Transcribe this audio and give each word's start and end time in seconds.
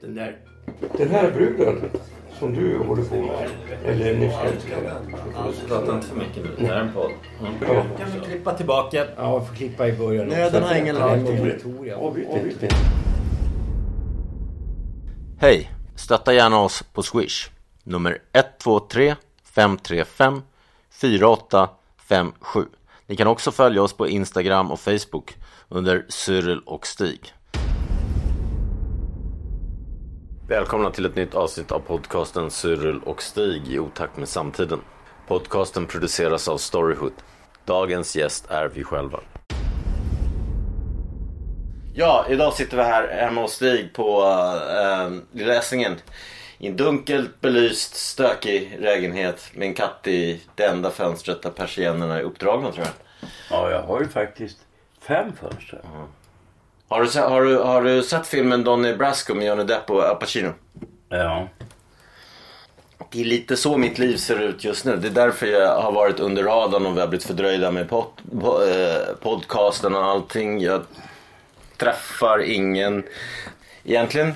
Den 0.00 0.14
där... 0.14 0.38
Den 0.98 1.10
här 1.10 1.30
bruden 1.30 1.90
som 2.38 2.54
du 2.54 2.78
håller 2.78 3.02
på 3.02 3.14
med. 3.14 3.50
Eller 3.84 4.18
ni 4.18 4.30
förälskade. 4.30 4.96
Prata 5.68 5.94
inte 5.94 6.06
för 6.06 6.16
mycket 6.16 6.36
nu. 6.36 6.50
Det 6.58 6.66
här 6.66 6.74
är 6.74 6.80
en 6.80 6.92
podd. 6.92 7.10
Ja. 7.60 7.84
Kan 7.98 8.10
vi 8.14 8.20
klippa 8.26 8.54
tillbaka? 8.54 9.06
Ja, 9.16 9.32
jag 9.32 9.48
får 9.48 9.54
klippa 9.54 9.88
i 9.88 9.92
början. 9.92 10.26
Nöden 10.26 10.62
har 10.62 10.74
ingen 10.74 10.96
lag. 10.96 11.16
Vi, 11.16 12.26
vi, 12.44 12.56
vi. 12.60 12.68
Hej! 15.40 15.70
Stötta 15.96 16.34
gärna 16.34 16.60
oss 16.60 16.82
på 16.82 17.02
Swish. 17.02 17.50
Nummer 17.82 18.18
123 18.32 19.14
535 19.44 20.42
4857. 20.90 22.64
Ni 23.06 23.16
kan 23.16 23.26
också 23.26 23.50
följa 23.50 23.82
oss 23.82 23.92
på 23.92 24.08
Instagram 24.08 24.70
och 24.70 24.80
Facebook 24.80 25.36
under 25.68 26.06
Cyril 26.08 26.60
och 26.66 26.86
Stig. 26.86 27.34
Välkomna 30.48 30.90
till 30.90 31.06
ett 31.06 31.16
nytt 31.16 31.34
avsnitt 31.34 31.72
av 31.72 31.78
podcasten 31.78 32.50
Cyril 32.50 33.00
och 33.04 33.22
Stig 33.22 33.68
i 33.68 33.78
otakt 33.78 34.16
med 34.16 34.28
samtiden. 34.28 34.80
Podcasten 35.26 35.86
produceras 35.86 36.48
av 36.48 36.58
Storyhood. 36.58 37.12
Dagens 37.64 38.16
gäst 38.16 38.50
är 38.50 38.68
vi 38.68 38.84
själva. 38.84 39.20
Ja, 41.94 42.26
idag 42.28 42.52
sitter 42.52 42.76
vi 42.76 42.82
här 42.82 43.08
hemma 43.08 43.40
hos 43.40 43.52
Stig 43.52 43.92
på 43.94 44.22
äh, 44.22 45.38
Lilla 45.38 45.54
Essingen. 45.54 45.96
I 46.58 46.66
en 46.66 46.76
dunkelt 46.76 47.40
belyst, 47.40 47.94
stökig 47.94 48.76
lägenhet 48.80 49.50
med 49.54 49.68
en 49.68 49.74
katt 49.74 50.06
i 50.06 50.40
det 50.54 50.64
enda 50.64 50.90
fönstret 50.90 51.42
där 51.42 51.50
persiennerna 51.50 52.18
är 52.18 52.22
uppdragna 52.22 52.72
tror 52.72 52.86
jag. 52.86 52.94
Ja, 53.50 53.70
jag 53.70 53.82
har 53.82 54.00
ju 54.00 54.08
faktiskt 54.08 54.58
fem 55.00 55.32
fönster. 55.32 55.80
Har 56.88 57.02
du, 57.02 57.20
har, 57.20 57.42
du, 57.42 57.58
har 57.58 57.82
du 57.82 58.02
sett 58.02 58.26
filmen 58.26 58.64
Donnie 58.64 58.96
Brasco 58.96 59.34
med 59.34 59.46
Johnny 59.46 59.64
Depp 59.64 59.90
och 59.90 60.02
Al 60.02 60.16
Pacino? 60.16 60.52
Ja. 61.08 61.48
Det 63.10 63.20
är 63.20 63.24
lite 63.24 63.56
så 63.56 63.76
mitt 63.76 63.98
liv 63.98 64.16
ser 64.16 64.38
ut 64.40 64.64
just 64.64 64.84
nu. 64.84 64.96
Det 64.96 65.08
är 65.08 65.12
därför 65.12 65.46
jag 65.46 65.82
har 65.82 65.92
varit 65.92 66.20
under 66.20 66.42
radarn 66.42 66.86
och 66.86 66.96
vi 66.96 67.00
har 67.00 67.08
blivit 67.08 67.26
fördröjda 67.26 67.70
med 67.70 67.88
pod, 67.88 68.06
po, 68.40 68.62
eh, 68.64 69.14
podcasten 69.22 69.94
och 69.94 70.04
allting. 70.04 70.60
Jag 70.60 70.82
träffar 71.76 72.42
ingen. 72.42 73.04
Egentligen 73.84 74.34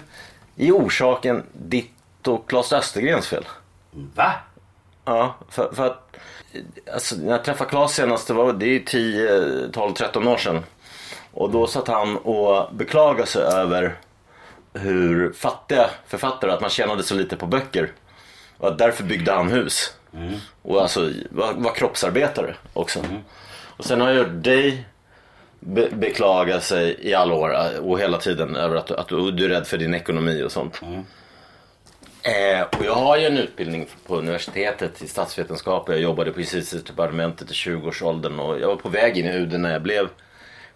är 0.56 0.72
orsaken 0.72 1.42
ditt 1.52 2.28
och 2.28 2.48
Claes 2.48 2.72
Östergrens 2.72 3.26
fel. 3.26 3.44
Va? 3.90 4.32
Ja, 5.04 5.34
för, 5.50 5.72
för 5.74 5.86
att 5.86 6.16
alltså, 6.92 7.16
när 7.16 7.32
jag 7.32 7.44
träffade 7.44 7.70
Claes 7.70 7.94
senast, 7.94 8.28
det 8.28 8.34
var 8.34 8.52
det 8.52 8.66
är 8.66 8.72
ju 8.72 8.84
10, 8.84 9.68
12, 9.72 9.92
13 9.92 10.28
år 10.28 10.36
sedan. 10.36 10.62
Och 11.34 11.50
då 11.50 11.66
satt 11.66 11.88
han 11.88 12.16
och 12.16 12.74
beklagade 12.74 13.26
sig 13.26 13.42
över 13.42 13.94
hur 14.74 15.32
fattiga 15.32 15.90
författare, 16.06 16.50
att 16.50 16.60
man 16.60 16.70
tjänade 16.70 17.02
så 17.02 17.14
lite 17.14 17.36
på 17.36 17.46
böcker. 17.46 17.92
Och 18.58 18.68
att 18.68 18.78
därför 18.78 19.04
byggde 19.04 19.32
han 19.32 19.48
hus. 19.52 19.94
Och 20.62 20.82
alltså 20.82 21.10
var, 21.30 21.52
var 21.52 21.74
kroppsarbetare 21.74 22.54
också. 22.72 22.98
Och 23.76 23.84
sen 23.84 24.00
har 24.00 24.08
jag 24.10 24.16
hört 24.16 24.44
dig 24.44 24.86
be, 25.60 25.88
beklaga 25.90 26.60
sig 26.60 26.96
i 27.00 27.14
alla 27.14 27.34
år 27.34 27.54
eh, 27.54 27.78
och 27.78 28.00
hela 28.00 28.18
tiden 28.18 28.56
över 28.56 28.76
att, 28.76 28.90
att 28.90 29.08
du, 29.08 29.30
du 29.30 29.44
är 29.44 29.48
rädd 29.48 29.66
för 29.66 29.78
din 29.78 29.94
ekonomi 29.94 30.42
och 30.42 30.52
sånt. 30.52 30.80
Eh, 32.22 32.62
och 32.78 32.84
jag 32.84 32.94
har 32.94 33.16
ju 33.16 33.26
en 33.26 33.38
utbildning 33.38 33.86
på 34.06 34.16
universitetet 34.16 35.02
i 35.02 35.08
statsvetenskap 35.08 35.88
och 35.88 35.94
jag 35.94 36.00
jobbade 36.00 36.32
på 36.32 36.40
justitiedepartementet 36.40 37.50
i 37.50 37.54
20-årsåldern 37.54 38.38
och 38.38 38.60
jag 38.60 38.68
var 38.68 38.76
på 38.76 38.88
väg 38.88 39.18
in 39.18 39.26
i 39.26 39.32
UD 39.32 39.60
när 39.60 39.72
jag 39.72 39.82
blev 39.82 40.08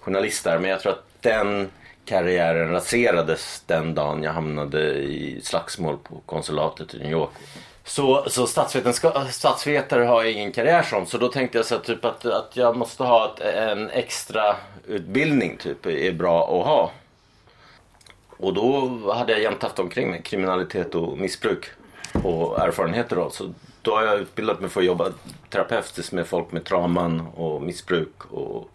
journalist 0.07 0.45
där 0.45 0.59
men 0.59 0.71
jag 0.71 0.81
tror 0.81 0.93
att 0.93 1.05
den 1.21 1.71
karriären 2.05 2.71
raserades 2.71 3.63
den 3.67 3.95
dagen 3.95 4.23
jag 4.23 4.33
hamnade 4.33 4.95
i 4.95 5.41
slagsmål 5.43 5.97
på 6.03 6.21
konsulatet 6.27 6.95
i 6.95 6.99
New 6.99 7.11
York. 7.11 7.31
Så, 7.85 8.25
så 8.29 8.47
statsvetare 9.31 10.05
har 10.05 10.23
jag 10.23 10.33
ingen 10.33 10.53
karriär 10.53 10.83
som 10.83 11.07
så 11.07 11.19
då 11.19 11.29
tänkte 11.29 11.59
jag 11.59 11.67
så 11.67 11.75
att, 11.75 11.85
typ 11.85 12.05
att, 12.05 12.27
att 12.27 12.57
jag 12.57 12.77
måste 12.77 13.03
ha 13.03 13.35
ett, 13.35 13.41
en 13.41 13.91
extra 13.91 14.57
utbildning 14.87 15.57
typ 15.57 15.87
är 15.87 16.13
bra 16.13 16.43
att 16.43 16.67
ha. 16.67 16.91
Och 18.37 18.55
då 18.55 18.91
hade 19.13 19.33
jag 19.33 19.43
jämt 19.43 19.63
haft 19.63 19.79
omkring 19.79 20.11
mig 20.11 20.23
kriminalitet 20.23 20.95
och 20.95 21.19
missbruk 21.19 21.67
och 22.23 22.61
erfarenheter 22.61 23.17
av. 23.17 23.31
Så 23.31 23.53
då 23.83 23.95
har 23.95 24.03
jag 24.03 24.19
utbildat 24.21 24.61
mig 24.61 24.71
för 24.71 24.81
att 24.81 24.87
jobba 24.87 25.13
terapeutiskt 25.51 26.13
med 26.13 26.27
folk 26.27 26.53
med 26.53 26.65
trauman 26.65 27.21
och 27.21 27.63
missbruk 27.63 28.25
och 28.31 28.71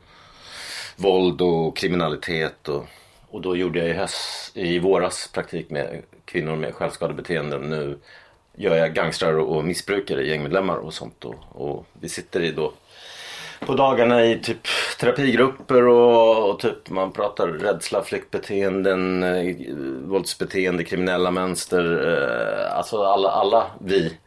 våld 1.01 1.41
och 1.41 1.77
kriminalitet. 1.77 2.67
Och, 2.67 2.85
och 3.29 3.41
då 3.41 3.55
gjorde 3.55 3.79
jag 3.79 3.89
i, 3.89 3.93
höst, 3.93 4.57
i 4.57 4.79
våras 4.79 5.29
praktik 5.33 5.69
med 5.69 6.01
kvinnor 6.25 6.55
med 6.55 6.75
självskadebeteenden. 6.75 7.61
Nu 7.61 7.97
gör 8.55 8.75
jag 8.75 8.93
gangstrar 8.93 9.33
och 9.33 9.63
missbrukare, 9.63 10.27
gängmedlemmar 10.27 10.75
och 10.75 10.93
sånt. 10.93 11.25
Och, 11.25 11.35
och 11.49 11.85
vi 11.93 12.09
sitter 12.09 12.41
i 12.41 12.51
då 12.51 12.73
på 13.65 13.73
dagarna 13.73 14.25
i 14.25 14.39
typ 14.39 14.67
terapigrupper 14.99 15.87
och, 15.87 16.49
och 16.49 16.59
typ 16.59 16.89
man 16.89 17.11
pratar 17.11 17.47
rädsla, 17.47 18.03
flyktbeteenden, 18.03 19.23
eh, 19.23 19.55
våldsbeteende, 20.05 20.83
kriminella 20.83 21.31
mönster. 21.31 22.07
Eh, 22.13 22.77
alltså 22.77 23.03
alla, 23.03 23.29
alla 23.29 23.67
vi 23.79 24.17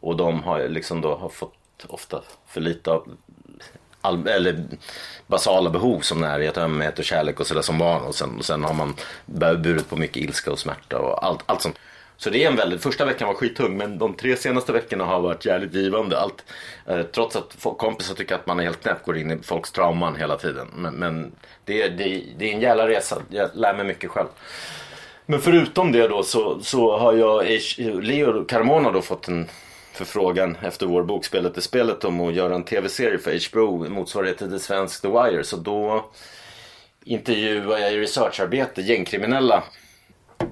och 0.00 0.16
de 0.16 0.42
har 0.42 0.60
ju 0.60 0.68
liksom 0.68 1.00
då 1.00 1.14
har 1.14 1.28
fått 1.28 1.86
ofta 1.86 2.22
för 2.46 2.60
lite 2.60 2.90
av 2.90 3.08
all, 4.04 4.28
eller 4.28 4.64
basala 5.26 5.70
behov 5.70 6.00
som 6.00 6.20
närhet, 6.20 6.58
ömhet 6.58 6.98
och 6.98 7.04
kärlek 7.04 7.40
och 7.40 7.46
sådär 7.46 7.62
som 7.62 7.78
barn 7.78 8.02
och 8.02 8.14
sen, 8.14 8.38
och 8.38 8.44
sen 8.44 8.64
har 8.64 8.74
man 8.74 8.94
burit 9.26 9.88
på 9.90 9.96
mycket 9.96 10.16
ilska 10.16 10.52
och 10.52 10.58
smärta 10.58 10.98
och 10.98 11.24
allt, 11.24 11.40
allt 11.46 11.62
sånt. 11.62 11.78
Så 12.16 12.30
det 12.30 12.44
är 12.44 12.50
en 12.50 12.56
väldigt, 12.56 12.82
första 12.82 13.04
veckan 13.04 13.28
var 13.28 13.34
skittung 13.34 13.76
men 13.76 13.98
de 13.98 14.14
tre 14.14 14.36
senaste 14.36 14.72
veckorna 14.72 15.04
har 15.04 15.20
varit 15.20 15.44
jävligt 15.46 15.74
givande. 15.74 16.20
Allt, 16.20 16.44
eh, 16.86 17.02
trots 17.02 17.36
att 17.36 17.56
kompisar 17.78 18.14
tycker 18.14 18.34
att 18.34 18.46
man 18.46 18.60
är 18.60 18.64
helt 18.64 18.82
knäpp, 18.82 19.04
går 19.04 19.16
in 19.18 19.30
i 19.30 19.38
folks 19.42 19.70
trauman 19.72 20.16
hela 20.16 20.36
tiden. 20.36 20.66
Men, 20.76 20.94
men 20.94 21.32
det, 21.64 21.82
är- 21.82 21.90
det, 21.90 22.22
det 22.38 22.50
är 22.50 22.54
en 22.54 22.60
jävla 22.60 22.88
resa, 22.88 23.16
jag 23.28 23.50
lär 23.54 23.74
mig 23.74 23.84
mycket 23.86 24.10
själv. 24.10 24.28
Men 25.26 25.40
förutom 25.40 25.92
det 25.92 26.08
då 26.08 26.22
så, 26.22 26.60
så 26.60 26.98
har 26.98 27.12
jag, 27.12 27.44
Leo 28.02 28.44
Carmona 28.44 28.90
då 28.90 29.02
fått 29.02 29.28
en 29.28 29.48
förfrågan 29.94 30.56
efter 30.62 30.86
vår 30.86 31.02
bok 31.02 31.24
Spelet 31.24 31.56
är 31.56 31.60
spelet 31.60 32.04
om 32.04 32.20
att 32.20 32.34
göra 32.34 32.54
en 32.54 32.64
tv-serie 32.64 33.18
för 33.18 33.50
HBO, 33.50 33.88
motsvarighet 33.88 34.38
till 34.38 34.50
det 34.50 34.58
Svensk 34.58 35.02
The 35.02 35.08
Wire. 35.08 35.44
Så 35.44 35.56
då 35.56 36.10
intervjuade 37.04 37.80
jag 37.80 37.92
i 37.92 38.00
researcharbete 38.00 38.82
gängkriminella. 38.82 39.62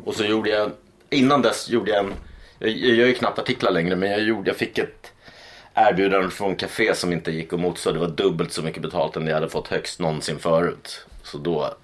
Och 0.05 0.15
så 0.15 0.25
gjorde 0.25 0.51
jag, 0.51 0.71
innan 1.11 1.43
dess 1.43 1.69
gjorde 1.69 1.91
jag 1.91 2.05
en, 2.05 2.13
jag, 2.59 2.71
jag 2.71 2.97
gör 2.97 3.07
ju 3.07 3.15
knappt 3.15 3.39
artiklar 3.39 3.71
längre 3.71 3.97
men 3.97 4.11
jag, 4.11 4.23
gjorde, 4.23 4.51
jag 4.51 4.57
fick 4.57 4.79
ett 4.79 5.13
erbjudande 5.75 6.31
från 6.31 6.57
café 6.57 6.95
som 6.95 7.13
inte 7.13 7.31
gick 7.31 7.53
att 7.53 7.61
motstå. 7.61 7.93
Det 7.93 7.99
var 7.99 8.09
dubbelt 8.09 8.53
så 8.53 8.63
mycket 8.63 8.83
betalt 8.83 9.17
än 9.17 9.25
det 9.25 9.31
jag 9.31 9.37
hade 9.37 9.49
fått 9.49 9.69
högst 9.69 10.01
någonsin 10.01 10.39
förut. 10.39 11.07
Så 11.23 11.39
då, 11.39 11.75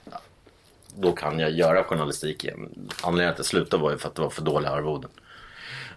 då 0.96 1.12
kan 1.12 1.38
jag 1.38 1.50
göra 1.50 1.84
journalistik 1.84 2.44
igen. 2.44 2.90
Anledningen 3.02 3.14
till 3.14 3.22
att 3.32 3.38
jag 3.38 3.46
slutade 3.46 3.82
var 3.82 3.90
ju 3.90 3.98
för 3.98 4.08
att 4.08 4.14
det 4.14 4.22
var 4.22 4.30
för 4.30 4.42
dåliga 4.42 4.70
arvoden. 4.70 5.10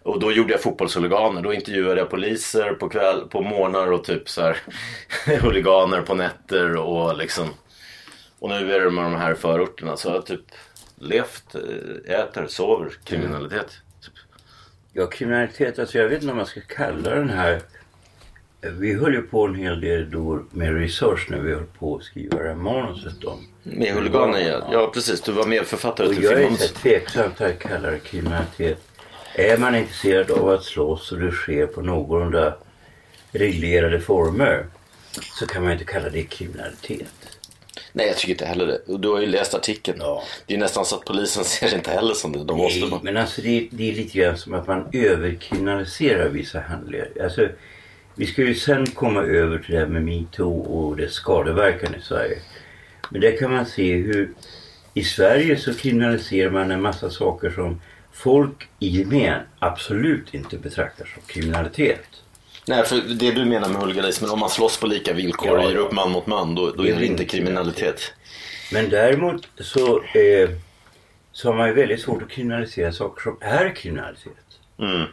Och 0.03 0.19
då 0.19 0.31
gjorde 0.31 0.51
jag 0.51 0.61
fotbollshuliganer. 0.61 1.41
Då 1.41 1.53
intervjuade 1.53 2.01
jag 2.01 2.09
poliser 2.09 2.73
på 2.73 2.89
kväll, 2.89 3.27
på 3.27 3.41
morgnar 3.41 3.91
och 3.91 4.03
typ 4.03 4.29
så 4.29 4.41
här 4.41 4.57
huliganer 5.41 6.01
på 6.01 6.15
nätter 6.15 6.75
och 6.75 7.17
liksom. 7.17 7.49
Och 8.39 8.49
nu 8.49 8.73
är 8.73 8.79
det 8.79 8.91
med 8.91 9.03
de 9.03 9.15
här 9.15 9.33
förorterna 9.33 9.97
så 9.97 10.07
jag 10.07 10.13
har 10.13 10.21
typ 10.21 10.45
levt, 10.99 11.55
eh, 11.55 12.15
äter, 12.19 12.47
sover, 12.47 12.91
kriminalitet. 13.03 13.71
Typ. 14.01 14.13
Ja, 14.93 15.07
kriminalitet, 15.07 15.79
alltså 15.79 15.97
jag 15.97 16.09
vet 16.09 16.21
inte 16.21 16.31
om 16.31 16.37
man 16.37 16.45
ska 16.45 16.61
kalla 16.61 17.09
den 17.09 17.29
här... 17.29 17.61
Vi 18.61 18.93
höll 18.93 19.13
ju 19.13 19.21
på 19.21 19.45
en 19.45 19.55
hel 19.55 19.81
del 19.81 20.11
då 20.11 20.43
med 20.51 20.75
research 20.77 21.27
när 21.29 21.39
vi 21.39 21.53
höll 21.53 21.65
på 21.79 21.95
att 21.95 22.03
skriva 22.03 22.37
det 22.37 22.47
här 22.47 22.55
manuset 22.55 23.23
om. 23.23 23.47
Med 23.63 23.93
huliganer 23.93 24.39
ja. 24.39 24.69
ja 24.71 24.91
precis, 24.93 25.21
du 25.21 25.31
var 25.31 25.45
medförfattare 25.45 26.07
Och 26.07 26.13
till 26.13 26.23
jag 26.23 26.33
är 26.33 26.37
filmen. 26.37 26.57
så 26.57 26.63
här 26.63 26.73
tveksam 26.73 27.31
till 27.31 27.45
att 27.45 27.59
kalla 27.59 27.91
det 27.91 27.99
kriminalitet. 27.99 28.90
Är 29.35 29.57
man 29.57 29.75
intresserad 29.75 30.31
av 30.31 30.49
att 30.49 30.63
slåss 30.63 31.11
och 31.11 31.19
det 31.19 31.31
sker 31.31 31.67
på 31.67 31.81
någorlunda 31.81 32.55
reglerade 33.31 33.99
former 33.99 34.65
så 35.39 35.45
kan 35.47 35.63
man 35.63 35.71
inte 35.71 35.85
kalla 35.85 36.09
det 36.09 36.23
kriminalitet. 36.23 37.37
Nej, 37.93 38.07
jag 38.07 38.17
tycker 38.17 38.33
inte 38.33 38.45
heller 38.45 38.67
det. 38.67 38.97
Du 38.97 39.09
har 39.09 39.19
ju 39.19 39.27
läst 39.27 39.53
artikeln. 39.53 39.97
Ja. 39.99 40.23
Det 40.45 40.53
är 40.53 40.57
nästan 40.57 40.85
så 40.85 40.95
att 40.95 41.05
polisen 41.05 41.43
ser 41.45 41.69
det 41.69 41.75
inte 41.75 41.91
heller 41.91 42.13
som 42.13 42.31
det. 42.31 42.43
De 42.43 42.57
måste 42.57 42.79
Nej, 42.79 42.99
men 43.03 43.17
alltså 43.17 43.41
det, 43.41 43.67
det 43.71 43.89
är 43.89 43.95
lite 43.95 44.17
grann 44.17 44.37
som 44.37 44.53
att 44.53 44.67
man 44.67 44.87
överkriminaliserar 44.93 46.29
vissa 46.29 46.59
handlingar. 46.59 47.07
Alltså, 47.23 47.49
vi 48.15 48.25
ska 48.25 48.41
ju 48.41 48.55
sen 48.55 48.87
komma 48.87 49.21
över 49.21 49.57
till 49.57 49.73
det 49.73 49.79
här 49.79 49.87
med 49.87 50.03
metoo 50.03 50.59
och 50.59 50.97
dess 50.97 51.13
skadeverkan 51.13 51.95
i 51.95 52.01
Sverige. 52.01 52.37
Men 53.09 53.21
där 53.21 53.37
kan 53.37 53.51
man 53.51 53.65
se 53.65 53.93
hur 53.93 54.33
i 54.93 55.03
Sverige 55.03 55.57
så 55.57 55.73
kriminaliserar 55.73 56.51
man 56.51 56.71
en 56.71 56.81
massa 56.81 57.09
saker 57.09 57.49
som 57.49 57.81
folk 58.23 58.67
i 58.79 58.87
gemen 58.87 59.41
absolut 59.59 60.33
inte 60.33 60.57
betraktar 60.57 61.05
som 61.05 61.21
kriminalitet. 61.25 62.07
Nej, 62.67 62.83
för 62.83 62.95
det 62.95 63.31
du 63.31 63.45
menar 63.45 63.69
med 63.69 63.81
huliganismen, 63.81 64.29
om 64.29 64.39
man 64.39 64.49
slåss 64.49 64.79
på 64.79 64.87
lika 64.87 65.13
villkor 65.13 65.47
Ja, 65.47 65.63
och 65.63 65.71
ger 65.71 65.75
ja. 65.75 65.81
upp 65.81 65.91
man 65.91 66.11
mot 66.11 66.27
man, 66.27 66.55
då, 66.55 66.71
då 66.71 66.83
är 66.83 66.87
det 66.87 66.91
inte 66.91 67.05
inte 67.05 67.25
kriminalitet. 67.25 68.13
Men 68.73 68.89
däremot 68.89 69.47
så, 69.59 69.97
eh, 69.97 70.49
så 71.31 71.49
har 71.49 71.57
man 71.57 71.67
ju 71.67 71.73
väldigt 71.73 72.01
svårt 72.01 72.21
att 72.21 72.29
kriminalisera 72.29 72.91
saker 72.91 73.21
som 73.21 73.37
är 73.41 73.75
kriminalitet. 73.75 74.59
Mm. 74.79 75.05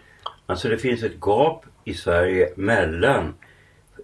Alltså 0.46 0.68
det 0.68 0.78
finns 0.78 1.02
ett 1.02 1.20
gap 1.20 1.64
i 1.84 1.94
Sverige 1.94 2.52
mellan 2.56 3.34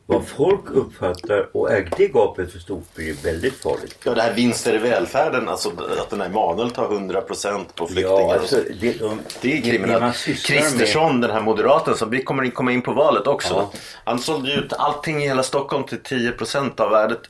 vad 0.07 0.27
folk 0.27 0.71
uppfattar 0.71 1.57
och 1.57 1.73
är 1.73 1.89
det 1.97 2.09
gapet 2.09 2.53
för 2.53 2.59
stort 2.59 2.95
blir 2.95 3.15
väldigt 3.15 3.55
farligt. 3.55 3.99
Ja, 4.05 4.15
det 4.15 4.23
här 4.23 4.35
vinster 4.35 4.75
i 4.75 4.79
välfärden, 4.79 5.49
alltså 5.49 5.73
att 5.99 6.11
den 6.11 6.21
här 6.21 6.29
Emanuel 6.29 6.71
tar 6.71 6.89
100% 6.89 7.65
på 7.75 7.87
flyktingar. 7.87 8.21
Ja, 8.21 8.35
alltså, 8.35 8.57
så. 8.57 8.63
det, 8.81 8.93
de, 8.93 9.21
Det 9.41 9.59
är 9.59 9.63
kriminellt. 9.63 10.17
Kristersson, 10.25 11.21
den 11.21 11.31
här 11.31 11.41
moderaten 11.41 11.97
som 11.97 12.11
vi 12.11 12.23
kommer 12.23 12.43
in, 12.43 12.51
komma 12.51 12.73
in 12.73 12.83
på 12.83 12.93
valet 12.93 13.27
också. 13.27 13.55
Ja. 13.55 13.73
Han 14.05 14.19
sålde 14.19 14.51
ju 14.51 14.57
ut 14.57 14.73
allting 14.73 15.23
i 15.23 15.27
hela 15.27 15.43
Stockholm 15.43 15.85
till 15.85 15.99
10% 16.01 16.81
av 16.81 16.91
värdet. 16.91 17.21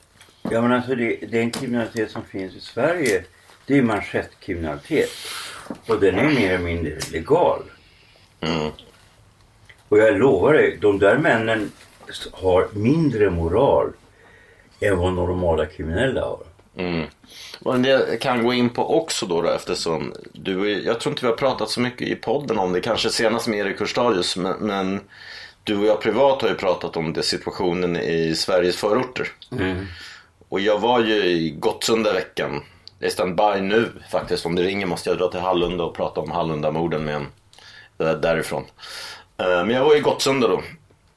Ja 0.50 0.62
men 0.62 0.72
alltså 0.72 0.94
det, 0.94 1.16
den 1.16 1.50
kriminalitet 1.50 2.10
som 2.10 2.22
finns 2.24 2.54
i 2.54 2.60
Sverige 2.60 3.24
det 3.66 3.78
är 3.78 3.82
manschettkriminalitet. 3.82 5.10
Och 5.88 6.00
den 6.00 6.18
är 6.18 6.28
mer 6.28 6.54
eller 6.54 6.64
mindre 6.64 6.98
legal. 7.12 7.62
Mm. 8.40 8.70
Och 9.88 9.98
jag 9.98 10.18
lovar 10.18 10.52
dig, 10.52 10.78
de 10.80 10.98
där 10.98 11.18
männen 11.18 11.72
har 12.32 12.68
mindre 12.72 13.30
moral 13.30 13.92
än 14.80 14.98
vad 14.98 15.12
normala 15.12 15.66
kriminella 15.66 16.20
har. 16.20 16.42
Mm. 16.76 17.06
Och 17.60 17.80
det 17.80 18.20
kan 18.20 18.44
gå 18.44 18.52
in 18.52 18.70
på 18.70 18.98
också 18.98 19.26
då, 19.26 19.42
då 19.42 19.48
eftersom 19.48 20.12
du, 20.32 20.82
jag 20.82 21.00
tror 21.00 21.12
inte 21.12 21.24
vi 21.24 21.30
har 21.30 21.36
pratat 21.36 21.70
så 21.70 21.80
mycket 21.80 22.08
i 22.08 22.14
podden 22.14 22.58
om 22.58 22.72
det, 22.72 22.80
kanske 22.80 23.10
senast 23.10 23.46
med 23.46 23.58
Erik 23.58 23.80
Hurstadius, 23.80 24.36
men, 24.36 24.56
men 24.60 25.00
du 25.64 25.78
och 25.78 25.86
jag 25.86 26.00
privat 26.00 26.42
har 26.42 26.48
ju 26.48 26.54
pratat 26.54 26.96
om 26.96 27.12
det 27.12 27.22
situationen 27.22 27.96
i 27.96 28.34
Sveriges 28.34 28.76
förorter. 28.76 29.28
Och 30.48 30.60
jag 30.60 30.78
var 30.78 31.00
ju 31.00 31.14
i 31.14 31.50
Gottsunda 31.50 32.12
veckan. 32.12 32.62
Det 32.98 33.06
är 33.06 33.10
standby 33.10 33.60
nu 33.60 33.88
faktiskt. 34.10 34.46
Om 34.46 34.54
det 34.54 34.62
ringer 34.62 34.86
måste 34.86 35.10
jag 35.10 35.18
dra 35.18 35.28
till 35.28 35.40
Hallunda 35.40 35.84
och 35.84 35.94
prata 35.94 36.20
om 36.20 36.30
Hallundamorden 36.30 37.04
med 37.04 37.14
en 37.14 37.26
eh, 37.98 38.12
därifrån. 38.12 38.64
Eh, 39.36 39.46
Men 39.46 39.70
jag 39.70 39.84
var 39.84 39.96
i 39.96 40.00
Gottsunda 40.00 40.48
då. 40.48 40.62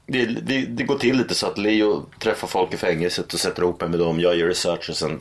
Det, 0.10 0.26
det, 0.26 0.62
det 0.62 0.84
går 0.84 0.98
till 0.98 1.18
lite 1.18 1.36
så 1.36 1.48
att 1.48 1.58
Leo 1.58 2.06
träffar 2.20 2.48
folk 2.48 2.74
i 2.74 2.78
fängelset 2.78 3.34
och 3.34 3.40
sätter 3.40 3.62
ihop 3.62 3.82
mig 3.82 3.90
med 3.90 4.00
dem. 4.00 4.20
Jag 4.20 4.36
gör 4.36 4.48
research 4.48 4.90
och 4.90 4.98
sen 4.98 5.20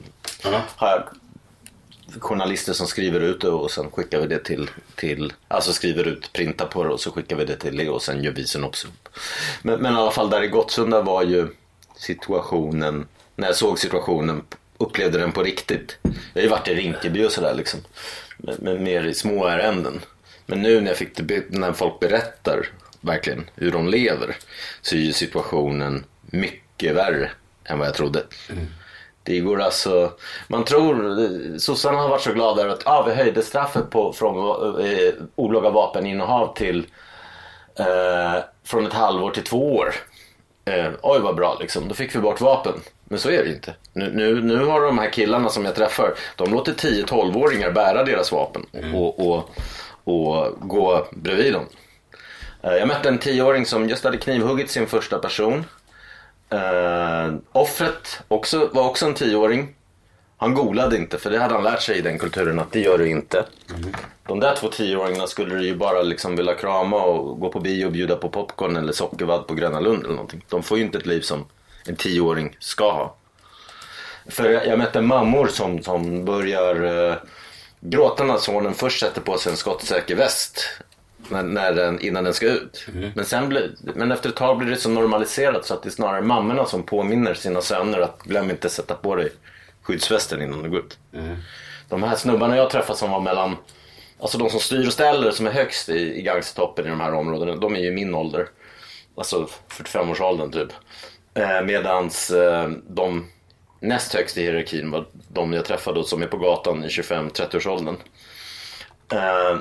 har 0.77 0.89
jag 0.89 1.03
journalister 2.21 2.73
som 2.73 2.87
skriver 2.87 3.21
ut 3.21 3.41
det 3.41 3.49
och 3.49 3.71
sen 3.71 3.91
skickar 3.91 4.21
vi 4.21 4.27
det 4.27 4.45
till, 4.45 4.71
till 4.95 5.33
alltså 5.49 5.73
skriver 5.73 6.05
ut, 6.05 6.33
printar 6.33 6.67
på 6.67 6.85
det 6.85 6.91
och 6.91 7.01
så 7.01 7.11
skickar 7.11 7.37
vi 7.37 7.45
det 7.45 7.57
till 7.57 7.75
Leo 7.75 7.93
och 7.93 8.03
sen 8.03 8.23
gör 8.23 8.33
vi 8.33 8.47
synopsis. 8.47 8.91
Men, 9.63 9.81
men 9.81 9.95
i 9.95 9.97
alla 9.97 10.11
fall 10.11 10.31
där 10.31 10.43
i 10.43 10.49
Gottsunda 10.49 11.03
var 11.03 11.23
ju 11.23 11.49
situationen, 11.97 13.07
när 13.37 13.47
jag 13.47 13.57
såg 13.57 13.79
situationen, 13.79 14.43
upplevde 14.79 15.19
den 15.19 15.33
på 15.33 15.43
riktigt. 15.43 15.99
Jag 16.03 16.13
har 16.35 16.43
ju 16.43 16.49
varit 16.49 16.69
i 16.69 16.75
Rinkeby 16.75 17.25
och 17.25 17.33
sådär 17.33 17.55
liksom. 17.55 17.81
Men, 18.39 18.55
men 18.59 18.85
mer 18.85 19.05
i 19.05 19.15
små 19.15 19.47
ärenden. 19.47 20.01
Men 20.47 20.63
nu 20.63 20.81
när 20.81 20.89
jag 20.89 20.97
fick 20.97 21.17
det, 21.17 21.51
när 21.51 21.73
folk 21.73 22.01
berättar 22.01 22.69
verkligen 23.07 23.51
hur 23.55 23.73
de 23.73 23.89
lever 23.89 24.37
så 24.83 24.95
är 24.95 24.99
ju 24.99 25.13
situationen 25.13 26.05
mycket 26.21 26.95
värre 26.95 27.31
än 27.65 27.79
vad 27.79 27.89
jag 27.89 27.95
trodde. 27.95 28.23
Det 29.23 29.41
går 29.41 29.61
alltså, 29.61 30.13
man 30.49 30.65
tror, 30.65 31.59
sossarna 31.59 31.99
har 31.99 32.09
varit 32.09 32.23
så 32.23 32.33
glada 32.33 32.63
över 32.63 32.73
att 32.73 32.87
ah, 32.87 33.03
vi 33.03 33.15
höjde 33.15 33.43
straffet 33.43 33.91
på, 33.91 34.13
från 34.13 34.37
eh, 34.81 35.15
olaga 35.35 35.71
vapeninnehav 35.71 36.55
till 36.55 36.87
eh, 37.79 38.43
från 38.65 38.87
ett 38.87 38.93
halvår 38.93 39.31
till 39.31 39.45
två 39.45 39.77
år. 39.77 39.95
Eh, 40.65 40.91
oj 41.03 41.21
vad 41.21 41.37
bra 41.37 41.57
liksom, 41.61 41.89
då 41.89 41.95
fick 41.95 42.15
vi 42.15 42.19
bort 42.19 42.41
vapen. 42.41 42.75
Men 43.05 43.19
så 43.19 43.31
är 43.31 43.45
det 43.45 43.51
inte. 43.51 43.75
Nu, 43.93 44.13
nu, 44.13 44.43
nu 44.43 44.65
har 44.65 44.81
de 44.81 44.99
här 44.99 45.11
killarna 45.11 45.49
som 45.49 45.65
jag 45.65 45.75
träffar, 45.75 46.15
de 46.37 46.53
låter 46.53 46.73
10-12-åringar 46.73 47.71
bära 47.71 48.05
deras 48.05 48.33
vapen 48.33 48.67
och, 48.95 49.27
och, 49.27 49.51
och 50.05 50.55
gå 50.61 51.07
bredvid 51.13 51.53
dem. 51.53 51.65
Eh, 52.67 52.75
jag 52.75 52.89
mötte 52.89 53.09
en 53.09 53.19
tioåring 53.19 53.67
som 53.67 53.89
just 53.89 54.05
hade 54.05 54.17
knivhuggit 54.17 54.71
sin 54.71 54.87
första 54.87 55.19
person. 55.19 55.65
Uh, 56.53 57.35
offret 57.53 58.23
också, 58.29 58.71
var 58.73 58.89
också 58.89 59.07
en 59.07 59.15
tioåring. 59.15 59.75
Han 60.37 60.55
golade 60.55 60.97
inte 60.97 61.19
för 61.19 61.31
det 61.31 61.39
hade 61.39 61.55
han 61.55 61.65
lärt 61.65 61.83
sig 61.83 61.99
i 61.99 62.01
den 62.01 62.19
kulturen 62.19 62.59
att 62.59 62.73
det 62.73 62.81
gör 62.81 62.99
du 62.99 63.09
inte. 63.09 63.45
De 64.27 64.41
där 64.41 64.57
två 64.57 64.69
tioåringarna 64.69 65.27
skulle 65.27 65.55
du 65.55 65.67
ju 65.67 65.77
bara 65.77 66.03
liksom 66.03 66.37
vilja 66.37 66.55
krama 66.55 66.97
och 66.97 67.41
gå 67.41 67.49
på 67.49 67.61
bio 67.61 67.87
och 67.87 67.93
bjuda 67.93 68.17
på 68.17 68.29
popcorn 68.29 68.77
eller 68.77 68.93
sockervadd 68.93 69.47
på 69.47 69.55
Gröna 69.55 69.81
Lund 69.81 70.05
eller 70.05 70.15
någonting. 70.15 70.45
De 70.49 70.63
får 70.63 70.79
ju 70.79 70.85
inte 70.85 70.99
ett 70.99 71.07
liv 71.07 71.21
som 71.21 71.45
en 71.87 71.97
tioåring 71.97 72.57
ska 72.59 72.93
ha. 72.93 73.17
För 74.29 74.51
jag, 74.51 74.67
jag 74.67 74.79
mötte 74.79 75.01
mammor 75.01 75.47
som, 75.47 75.83
som 75.83 76.25
börjar 76.25 76.85
uh, 76.85 77.15
gråta 77.81 78.25
när 78.25 78.37
sonen 78.37 78.75
först 78.75 79.01
sätter 79.01 79.21
på 79.21 79.39
sig 79.39 79.53
en 79.53 79.59
skottsäker 79.59 80.17
väst 80.17 80.61
när, 81.31 81.43
när 81.43 81.73
den, 81.73 82.01
innan 82.01 82.25
den 82.25 82.35
ska 82.35 82.47
ut. 82.47 82.87
Men, 83.15 83.25
sen 83.25 83.49
blir, 83.49 83.75
men 83.95 84.13
efter 84.13 84.29
ett 84.29 84.37
tag 84.37 84.59
blir 84.59 84.71
det 84.71 84.77
så 84.77 84.89
normaliserat 84.89 85.67
så 85.67 85.75
att 85.75 85.83
det 85.83 85.89
är 85.89 85.91
snarare 85.91 86.23
mammorna 86.23 86.65
som 86.65 86.83
påminner 86.83 87.35
sina 87.35 87.61
söner 87.61 88.01
att 88.01 88.23
glöm 88.23 88.51
inte 88.51 88.69
sätta 88.69 88.95
på 88.95 89.17
dig 89.17 89.33
skyddsvästen 89.83 90.43
innan 90.43 90.63
du 90.63 90.71
går 90.71 90.79
ut. 90.79 90.99
De 91.89 92.03
här 92.03 92.17
snubbarna 92.17 92.57
jag 92.57 92.71
träffat 92.71 92.99
som 92.99 93.11
var 93.11 93.21
mellan, 93.21 93.57
alltså 94.21 94.39
de 94.39 94.51
som 94.51 94.61
styr 94.61 94.87
och 94.87 94.93
ställer 94.93 95.31
som 95.31 95.47
är 95.47 95.51
högst 95.51 95.89
i, 95.89 96.19
i 96.19 96.23
gangstertoppen 96.23 96.87
i 96.87 96.89
de 96.89 97.01
här 97.01 97.15
områdena, 97.15 97.57
de 97.57 97.77
är 97.77 97.81
ju 97.81 97.91
min 97.91 98.15
ålder. 98.15 98.49
Alltså 99.17 99.49
45-årsåldern 99.69 100.51
typ. 100.51 100.73
Eh, 101.35 101.63
medans 101.63 102.31
eh, 102.31 102.71
de 102.89 103.27
näst 103.81 104.15
högst 104.15 104.39
i 104.39 104.43
hierarkin 104.43 104.91
var 104.91 105.07
de 105.29 105.53
jag 105.53 105.65
träffade 105.65 106.05
som 106.05 106.23
är 106.23 106.27
på 106.27 106.37
gatan 106.37 106.85
i 106.85 106.89
25-30-årsåldern. 106.89 107.97
Eh, 109.13 109.59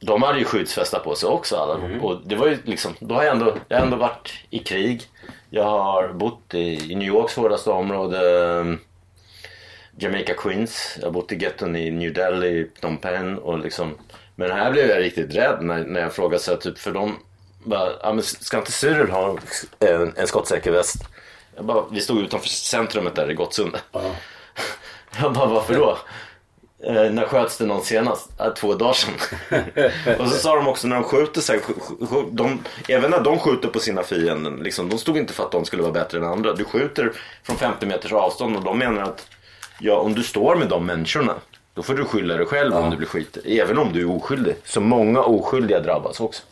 de 0.00 0.22
hade 0.22 0.38
ju 0.38 0.44
skyddsvästar 0.44 0.98
på 0.98 1.14
sig 1.14 1.28
också 1.28 1.56
alla. 1.56 1.74
Och 2.02 2.20
det 2.24 2.36
var 2.36 2.46
ju 2.46 2.58
liksom, 2.64 2.94
då 3.00 3.14
har 3.14 3.22
jag 3.24 3.32
ändå, 3.32 3.56
jag 3.68 3.76
har 3.78 3.84
ändå 3.84 3.96
varit 3.96 4.32
i 4.50 4.58
krig. 4.58 5.02
Jag 5.50 5.64
har 5.64 6.08
bott 6.08 6.54
i, 6.54 6.92
i 6.92 6.94
New 6.94 7.08
Yorks 7.08 7.36
hårdaste 7.36 7.70
område. 7.70 8.18
eh, 8.60 8.74
Jamaica 9.98 10.34
Queens. 10.34 10.96
Jag 11.00 11.06
har 11.06 11.12
bott 11.12 11.32
i 11.32 11.36
getton 11.42 11.76
i 11.76 11.90
New 11.90 12.12
Delhi, 12.12 12.64
Phnom 12.64 12.96
Penh 12.96 13.34
och 13.38 13.58
liksom. 13.58 13.94
Men 14.34 14.50
här 14.50 14.70
blev 14.72 14.88
jag 14.90 14.98
riktigt 15.00 15.34
rädd 15.34 15.58
när, 15.62 15.84
när 15.84 16.00
jag 16.00 16.12
frågade 16.14 16.42
så 16.42 16.50
här, 16.50 16.58
typ 16.58 16.78
för 16.78 16.90
de 16.92 17.16
bara, 17.64 17.90
ja, 18.02 18.12
men 18.12 18.22
ska 18.22 18.58
inte 18.58 18.72
Cyril 18.72 19.10
ha 19.10 19.38
en, 19.80 20.12
en 20.16 20.26
skottsäker 20.26 20.70
väst? 20.72 20.96
Jag 21.56 21.64
bara, 21.64 21.84
vi 21.90 22.00
stod 22.00 22.18
utanför 22.20 22.48
centrumet 22.48 23.14
där 23.14 23.30
i 23.30 23.34
Gottsunda. 23.34 23.78
Jag 25.22 25.32
bara, 25.32 25.46
varför 25.46 25.74
då? 25.74 25.98
Eh, 26.86 27.10
när 27.10 27.26
sköts 27.26 27.58
det 27.58 27.66
någon 27.66 27.84
senast? 27.84 28.40
Eh, 28.40 28.52
två 28.52 28.74
dagar 28.74 28.92
sedan. 28.92 29.14
och 30.18 30.28
så 30.28 30.38
sa 30.38 30.56
de 30.56 30.68
också 30.68 30.86
när 30.86 30.96
de 30.96 31.04
skjuter 31.04 31.40
sig, 31.40 31.60
de, 32.30 32.64
även 32.88 33.10
när 33.10 33.20
de 33.20 33.38
skjuter 33.38 33.68
på 33.68 33.80
sina 33.80 34.02
fienden, 34.02 34.56
liksom, 34.56 34.88
de 34.88 34.98
stod 34.98 35.16
inte 35.16 35.32
för 35.32 35.44
att 35.44 35.52
de 35.52 35.64
skulle 35.64 35.82
vara 35.82 35.92
bättre 35.92 36.18
än 36.18 36.24
andra. 36.24 36.52
Du 36.52 36.64
skjuter 36.64 37.12
från 37.42 37.56
50 37.56 37.86
meters 37.86 38.12
avstånd 38.12 38.56
och 38.56 38.64
de 38.64 38.78
menar 38.78 39.02
att 39.02 39.26
ja, 39.80 39.96
om 39.96 40.14
du 40.14 40.22
står 40.22 40.56
med 40.56 40.68
de 40.68 40.86
människorna, 40.86 41.34
då 41.74 41.82
får 41.82 41.94
du 41.94 42.04
skylla 42.04 42.36
dig 42.36 42.46
själv 42.46 42.74
om 42.74 42.90
du 42.90 42.96
blir 42.96 43.08
skiten. 43.08 43.42
Även 43.46 43.78
om 43.78 43.92
du 43.92 44.00
är 44.00 44.16
oskyldig. 44.16 44.54
Så 44.64 44.80
många 44.80 45.22
oskyldiga 45.22 45.80
drabbas 45.80 46.20
också. 46.20 46.42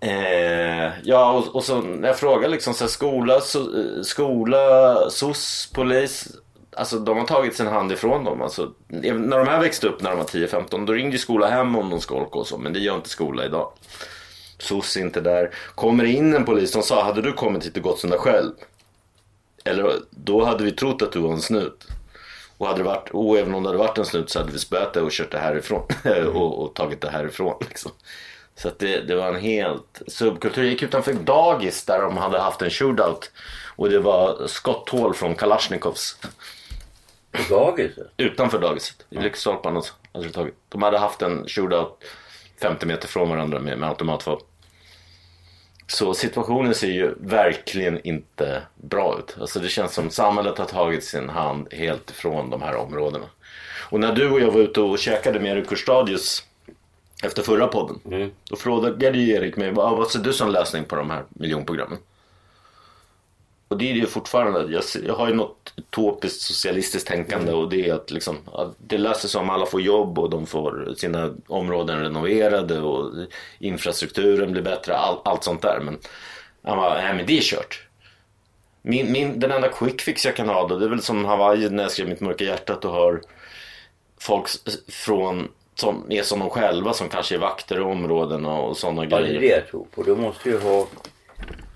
Eh, 0.00 0.92
ja, 1.02 1.32
och, 1.32 1.56
och 1.56 1.64
så 1.64 1.80
när 1.80 2.08
jag 2.08 2.18
frågar 2.18 2.48
liksom 2.48 2.74
så 2.74 2.84
här, 2.84 2.88
skola, 2.88 3.40
so, 3.40 3.58
eh, 3.58 4.02
skola, 4.02 4.96
SOS, 5.10 5.70
polis. 5.74 6.28
Alltså 6.80 6.98
de 6.98 7.18
har 7.18 7.26
tagit 7.26 7.56
sin 7.56 7.66
hand 7.66 7.92
ifrån 7.92 8.24
dem. 8.24 8.42
Alltså, 8.42 8.72
när 8.88 9.38
de 9.38 9.48
här 9.48 9.60
växte 9.60 9.88
upp 9.88 10.02
när 10.02 10.10
de 10.10 10.18
var 10.18 10.24
10-15 10.24 10.86
då 10.86 10.92
ringde 10.92 11.12
ju 11.12 11.18
skola 11.18 11.48
hem 11.48 11.76
om 11.76 11.90
de 11.90 12.00
skolkade 12.00 12.40
och 12.40 12.46
så. 12.46 12.58
Men 12.58 12.72
det 12.72 12.78
gör 12.78 12.96
inte 12.96 13.08
skola 13.08 13.44
idag. 13.44 13.72
SOS 14.58 14.96
är 14.96 15.00
inte 15.00 15.20
där. 15.20 15.54
Kommer 15.74 16.04
in 16.04 16.34
en 16.34 16.44
polis 16.44 16.72
som 16.72 16.82
sa, 16.82 17.04
hade 17.04 17.22
du 17.22 17.32
kommit 17.32 17.66
hit 17.66 17.76
och 17.76 17.82
gått 17.82 17.98
sådär 17.98 18.18
själv? 18.18 18.52
Eller 19.64 19.92
då 20.10 20.44
hade 20.44 20.64
vi 20.64 20.72
trott 20.72 21.02
att 21.02 21.12
du 21.12 21.18
var 21.18 21.32
en 21.32 21.40
snut. 21.40 21.86
Och, 22.56 22.66
hade 22.66 22.78
det 22.78 22.84
varit, 22.84 23.10
och 23.10 23.38
även 23.38 23.54
om 23.54 23.62
det 23.62 23.68
hade 23.68 23.78
varit 23.78 23.98
en 23.98 24.06
snut 24.06 24.30
så 24.30 24.38
hade 24.38 24.52
vi 24.52 24.58
spöat 24.58 24.92
dig 24.92 25.02
och 25.02 25.10
kört 25.10 25.32
det 25.32 25.38
härifrån. 25.38 25.82
och, 26.34 26.62
och 26.62 26.74
tagit 26.74 27.00
det 27.00 27.10
härifrån 27.10 27.54
liksom. 27.60 27.92
Så 28.56 28.68
att 28.68 28.78
det, 28.78 29.00
det 29.00 29.14
var 29.14 29.28
en 29.28 29.40
helt 29.40 30.02
subkultur. 30.06 30.62
Jag 30.62 30.70
gick 30.70 30.82
utanför 30.82 31.12
dagis 31.12 31.84
där 31.84 32.02
de 32.02 32.16
hade 32.16 32.38
haft 32.38 32.62
en 32.62 32.70
shootout. 32.70 33.30
Och 33.76 33.90
det 33.90 33.98
var 33.98 34.46
skotthål 34.46 35.14
från 35.14 35.34
Kalashnikovs. 35.34 36.16
På 37.30 37.54
dagiset? 37.54 38.12
Utanför 38.16 38.58
dagiset. 38.58 39.06
I 39.10 39.18
alltså, 39.18 40.40
hade. 40.40 40.50
De 40.68 40.82
hade 40.82 40.98
haft 40.98 41.22
en 41.22 41.48
shootout 41.48 42.04
50 42.60 42.86
meter 42.86 43.08
från 43.08 43.28
varandra 43.28 43.60
med, 43.60 43.78
med 43.78 43.88
automatvapen. 43.88 44.46
Så 45.86 46.14
situationen 46.14 46.74
ser 46.74 46.90
ju 46.90 47.14
verkligen 47.20 48.06
inte 48.06 48.62
bra 48.74 49.18
ut. 49.18 49.36
Alltså 49.40 49.60
det 49.60 49.68
känns 49.68 49.94
som 49.94 50.10
samhället 50.10 50.58
har 50.58 50.64
tagit 50.64 51.04
sin 51.04 51.28
hand 51.28 51.74
helt 51.74 52.10
ifrån 52.10 52.50
de 52.50 52.62
här 52.62 52.76
områdena. 52.76 53.26
Och 53.90 54.00
när 54.00 54.12
du 54.12 54.30
och 54.30 54.40
jag 54.40 54.50
var 54.50 54.60
ute 54.60 54.80
och 54.80 54.98
käkade 54.98 55.40
med 55.40 55.56
Erik 55.56 55.78
Stadius 55.78 56.44
efter 57.22 57.42
förra 57.42 57.66
podden. 57.66 58.00
Då 58.44 58.56
frågade 58.56 59.18
Erik 59.18 59.56
mig, 59.56 59.70
vad, 59.70 59.96
vad 59.96 60.10
ser 60.10 60.18
du 60.18 60.32
som 60.32 60.50
lösning 60.50 60.84
på 60.84 60.96
de 60.96 61.10
här 61.10 61.24
miljonprogrammen? 61.28 61.98
Och 63.70 63.78
det 63.78 63.90
är 63.90 63.94
det 63.94 64.00
ju 64.00 64.06
fortfarande. 64.06 64.72
Jag, 64.72 64.82
jag 65.06 65.14
har 65.14 65.28
ju 65.28 65.34
något 65.34 65.72
utopiskt 65.76 66.40
socialistiskt 66.40 67.08
tänkande 67.08 67.52
och 67.52 67.68
det 67.68 67.88
är 67.88 67.94
att 67.94 68.10
liksom, 68.10 68.38
att 68.52 68.74
det 68.78 68.98
löser 68.98 69.28
sig 69.28 69.40
om 69.40 69.50
alla 69.50 69.66
får 69.66 69.80
jobb 69.80 70.18
och 70.18 70.30
de 70.30 70.46
får 70.46 70.94
sina 70.96 71.34
områden 71.46 72.00
renoverade 72.00 72.80
och 72.80 73.12
infrastrukturen 73.58 74.52
blir 74.52 74.62
bättre, 74.62 74.96
all, 74.96 75.18
allt 75.24 75.44
sånt 75.44 75.62
där. 75.62 75.80
Men 75.80 75.98
han 76.62 76.76
bara, 76.76 76.94
nej 76.94 77.14
men 77.14 77.26
det 77.26 77.38
är 77.38 77.42
kört. 77.42 77.86
Min, 78.82 79.12
min, 79.12 79.40
den 79.40 79.50
enda 79.50 79.68
quick 79.68 80.00
fix 80.00 80.24
jag 80.24 80.36
kan 80.36 80.48
ha 80.48 80.68
då, 80.68 80.78
det 80.78 80.84
är 80.84 80.88
väl 80.90 81.02
som 81.02 81.24
Hawaii 81.24 81.70
när 81.70 81.82
jag 81.82 81.92
skrev 81.92 82.08
Mitt 82.08 82.20
mörka 82.20 82.44
hjärta 82.44 82.72
att 82.72 82.82
du 82.82 82.88
har 82.88 83.20
folk 84.20 84.46
från, 84.88 85.48
som 85.74 86.06
är 86.10 86.22
som 86.22 86.38
de 86.38 86.50
själva 86.50 86.92
som 86.92 87.08
kanske 87.08 87.34
är 87.34 87.38
vakter 87.38 87.76
i 87.76 87.80
områdena 87.80 88.52
och 88.54 88.76
sådana 88.76 89.04
Ja, 89.04 89.08
det 89.08 89.16
är 89.16 89.20
grejer. 89.26 89.40
det 89.40 89.46
jag 89.46 89.68
tror 89.68 89.86
på. 89.94 90.02
Du 90.02 90.16
måste 90.16 90.48
ju 90.48 90.58
ha... 90.58 90.86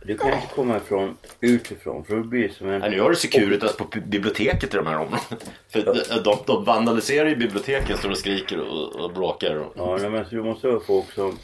Du 0.06 0.16
kan 0.16 0.32
inte 0.32 0.54
komma 0.54 0.76
ifrån 0.76 1.16
utifrån 1.40 2.04
för 2.04 2.16
då 2.16 2.22
blir 2.22 2.48
det 2.48 2.54
som 2.54 2.68
en... 2.68 2.80
Nej, 2.80 2.90
nu 2.90 3.00
har 3.00 3.10
du 3.10 3.16
Securitas 3.16 3.76
på 3.76 3.84
biblioteket 4.06 4.74
i 4.74 4.76
de 4.76 4.86
här 4.86 4.96
områdena. 4.96 5.20
För 5.68 5.82
de, 5.82 6.22
de, 6.24 6.38
de 6.46 6.64
vandaliserar 6.64 7.28
ju 7.28 7.36
biblioteken, 7.36 7.96
står 7.96 8.10
och 8.10 8.18
skriker 8.18 8.60
och, 8.60 8.96
och 8.96 9.12
bråkar. 9.12 9.56
Och... 9.56 9.72
Ja, 9.76 9.98
nej, 10.00 10.10
men 10.10 10.24
så 10.24 10.34
du 10.34 10.42
måste 10.42 10.68
ha 10.68 10.80
folk 10.80 11.12
som 11.12 11.38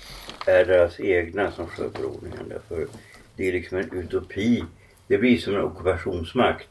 är 0.47 0.64
deras 0.64 1.00
egna 1.00 1.52
som 1.52 1.67
sköter 1.67 2.05
ordningen. 2.05 2.49
Därför 2.49 2.87
det 3.37 3.49
är 3.49 3.52
liksom 3.52 3.79
en 3.79 3.93
utopi. 3.93 4.64
Det 5.07 5.19
blir 5.19 5.38
som 5.38 5.55
en 5.55 5.61
ockupationsmakt. 5.61 6.69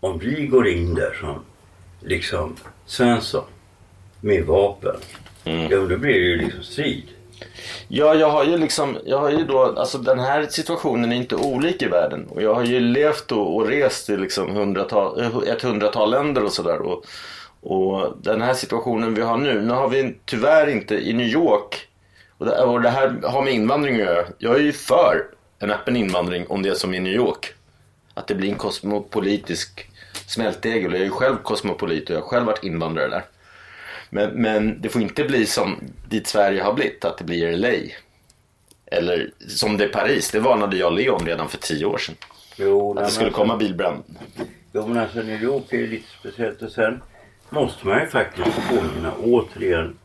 Om 0.00 0.18
vi 0.18 0.46
går 0.46 0.68
in 0.68 0.94
där 0.94 1.12
som 1.20 1.44
liksom 2.00 2.56
Svensson 2.86 3.44
med 4.20 4.44
vapen. 4.44 4.96
Mm. 5.44 5.70
Ja, 5.70 5.78
då 5.78 5.98
blir 5.98 6.12
det 6.12 6.26
ju 6.26 6.36
liksom 6.36 6.62
strid. 6.62 7.08
Ja, 7.88 8.14
jag 8.14 8.30
har 8.30 8.44
ju 8.44 8.58
liksom, 8.58 8.98
jag 9.04 9.18
har 9.18 9.30
ju 9.30 9.44
då, 9.44 9.74
alltså 9.76 9.98
den 9.98 10.18
här 10.18 10.46
situationen 10.46 11.12
är 11.12 11.16
inte 11.16 11.36
olik 11.36 11.82
i 11.82 11.86
världen. 11.86 12.26
Och 12.28 12.42
jag 12.42 12.54
har 12.54 12.64
ju 12.64 12.80
levt 12.80 13.32
och, 13.32 13.56
och 13.56 13.66
rest 13.66 14.10
i 14.10 14.16
liksom 14.16 14.56
hundratal, 14.56 15.20
eh, 15.20 15.52
ett 15.52 15.62
hundratal 15.62 16.10
länder 16.10 16.44
och 16.44 16.52
sådär. 16.52 16.78
Och, 16.78 17.04
och 17.60 18.16
den 18.22 18.42
här 18.42 18.54
situationen 18.54 19.14
vi 19.14 19.22
har 19.22 19.36
nu, 19.36 19.60
nu 19.60 19.72
har 19.72 19.88
vi 19.88 20.14
tyvärr 20.24 20.66
inte 20.66 20.94
i 20.94 21.12
New 21.12 21.26
York, 21.26 21.88
och 22.38 22.46
det, 22.46 22.62
och 22.62 22.82
det 22.82 22.90
här 22.90 23.20
har 23.22 23.42
med 23.42 23.52
invandring 23.52 23.94
att 23.94 24.00
göra. 24.00 24.24
Jag 24.38 24.54
är 24.54 24.62
ju 24.62 24.72
för 24.72 25.24
en 25.58 25.70
öppen 25.70 25.96
invandring 25.96 26.46
om 26.48 26.62
det 26.62 26.68
är 26.68 26.74
som 26.74 26.94
i 26.94 27.00
New 27.00 27.12
York. 27.12 27.54
Att 28.14 28.26
det 28.26 28.34
blir 28.34 28.48
en 28.48 28.58
kosmopolitisk 28.58 29.90
smältdegel. 30.26 30.90
och 30.90 30.94
Jag 30.94 31.00
är 31.00 31.04
ju 31.04 31.10
själv 31.10 31.36
kosmopolit 31.42 32.10
och 32.10 32.16
jag 32.16 32.20
har 32.20 32.28
själv 32.28 32.46
varit 32.46 32.64
invandrare 32.64 33.08
där. 33.08 33.24
Men, 34.14 34.30
men 34.42 34.80
det 34.82 34.88
får 34.88 35.02
inte 35.02 35.24
bli 35.24 35.46
som 35.46 35.80
dit 36.08 36.26
Sverige 36.26 36.62
har 36.62 36.72
blivit, 36.72 37.04
att 37.04 37.18
det 37.18 37.24
blir 37.24 37.56
LA. 37.56 37.72
Eller 38.86 39.30
som 39.48 39.76
det 39.76 39.84
är 39.84 39.88
Paris, 39.88 40.30
det 40.30 40.40
varnade 40.40 40.76
jag 40.76 40.92
Leo 40.92 41.12
om 41.14 41.26
redan 41.26 41.48
för 41.48 41.58
tio 41.58 41.84
år 41.86 41.98
sedan. 41.98 42.14
Jo, 42.56 42.98
Att 42.98 43.04
det 43.04 43.10
skulle 43.10 43.26
men- 43.30 43.34
komma 43.34 43.56
bilbrand. 43.56 44.02
Jo 44.72 44.86
men 44.86 44.98
alltså 44.98 45.18
New 45.18 45.42
York 45.42 45.72
är 45.72 45.76
ju 45.76 45.86
lite 45.86 46.08
speciellt 46.20 46.62
och 46.62 46.70
sen 46.72 47.02
måste 47.50 47.86
man 47.86 48.00
ju 48.00 48.06
faktiskt 48.06 48.56
påminna 48.70 49.12
återigen. 49.22 49.96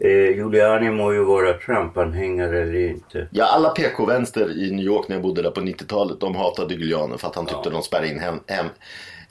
Eh, 0.00 0.10
Giuliani 0.10 0.90
må 0.90 1.12
ju 1.12 1.24
vara 1.24 1.52
Trump-anhängare 1.52 2.62
eller 2.62 2.88
inte. 2.88 3.28
Ja, 3.30 3.44
alla 3.44 3.68
PK-vänster 3.68 4.58
i 4.58 4.70
New 4.70 4.84
York 4.84 5.08
när 5.08 5.16
jag 5.16 5.22
bodde 5.22 5.42
där 5.42 5.50
på 5.50 5.60
90-talet, 5.60 6.20
de 6.20 6.36
hatade 6.36 6.74
Giuliani 6.74 7.18
för 7.18 7.28
att 7.28 7.34
han 7.36 7.46
tyckte 7.46 7.70
de 7.70 7.82
spärrade 7.82 8.08
in 8.08 8.18
hem, 8.20 8.40
hem, 8.46 8.66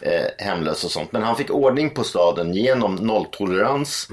eh, 0.01 0.45
hemlösa 0.45 0.87
och 0.87 0.91
sånt. 0.91 1.11
Men 1.11 1.23
han 1.23 1.35
fick 1.35 1.51
ordning 1.51 1.89
på 1.89 2.03
staden 2.03 2.53
genom 2.53 2.95
nolltolerans 2.95 4.09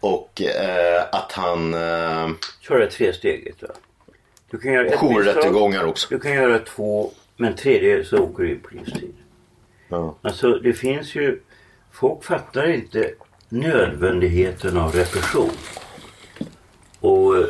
och 0.00 0.42
eh, 0.42 1.02
att 1.12 1.32
han... 1.32 1.74
Eh, 1.74 2.28
Köra 2.60 2.86
tresteget 2.86 3.62
va. 3.62 3.68
Du 4.50 4.58
kan 4.58 4.72
göra 4.72 4.86
ett 4.86 5.00
jourrättegångar 5.00 5.84
också. 5.84 6.06
Du 6.10 6.18
kan 6.20 6.32
göra 6.32 6.58
två, 6.58 7.10
men 7.36 7.56
tredje 7.56 8.04
så 8.04 8.18
åker 8.18 8.42
du 8.42 8.50
in 8.50 8.60
på 8.60 8.74
livstid. 8.74 9.14
Ja. 9.88 10.14
Alltså 10.22 10.52
det 10.52 10.72
finns 10.72 11.14
ju, 11.14 11.40
folk 11.92 12.24
fattar 12.24 12.70
inte 12.70 13.10
nödvändigheten 13.48 14.76
av 14.76 14.92
repression. 14.92 15.50
Och 17.00 17.36
eh, 17.36 17.44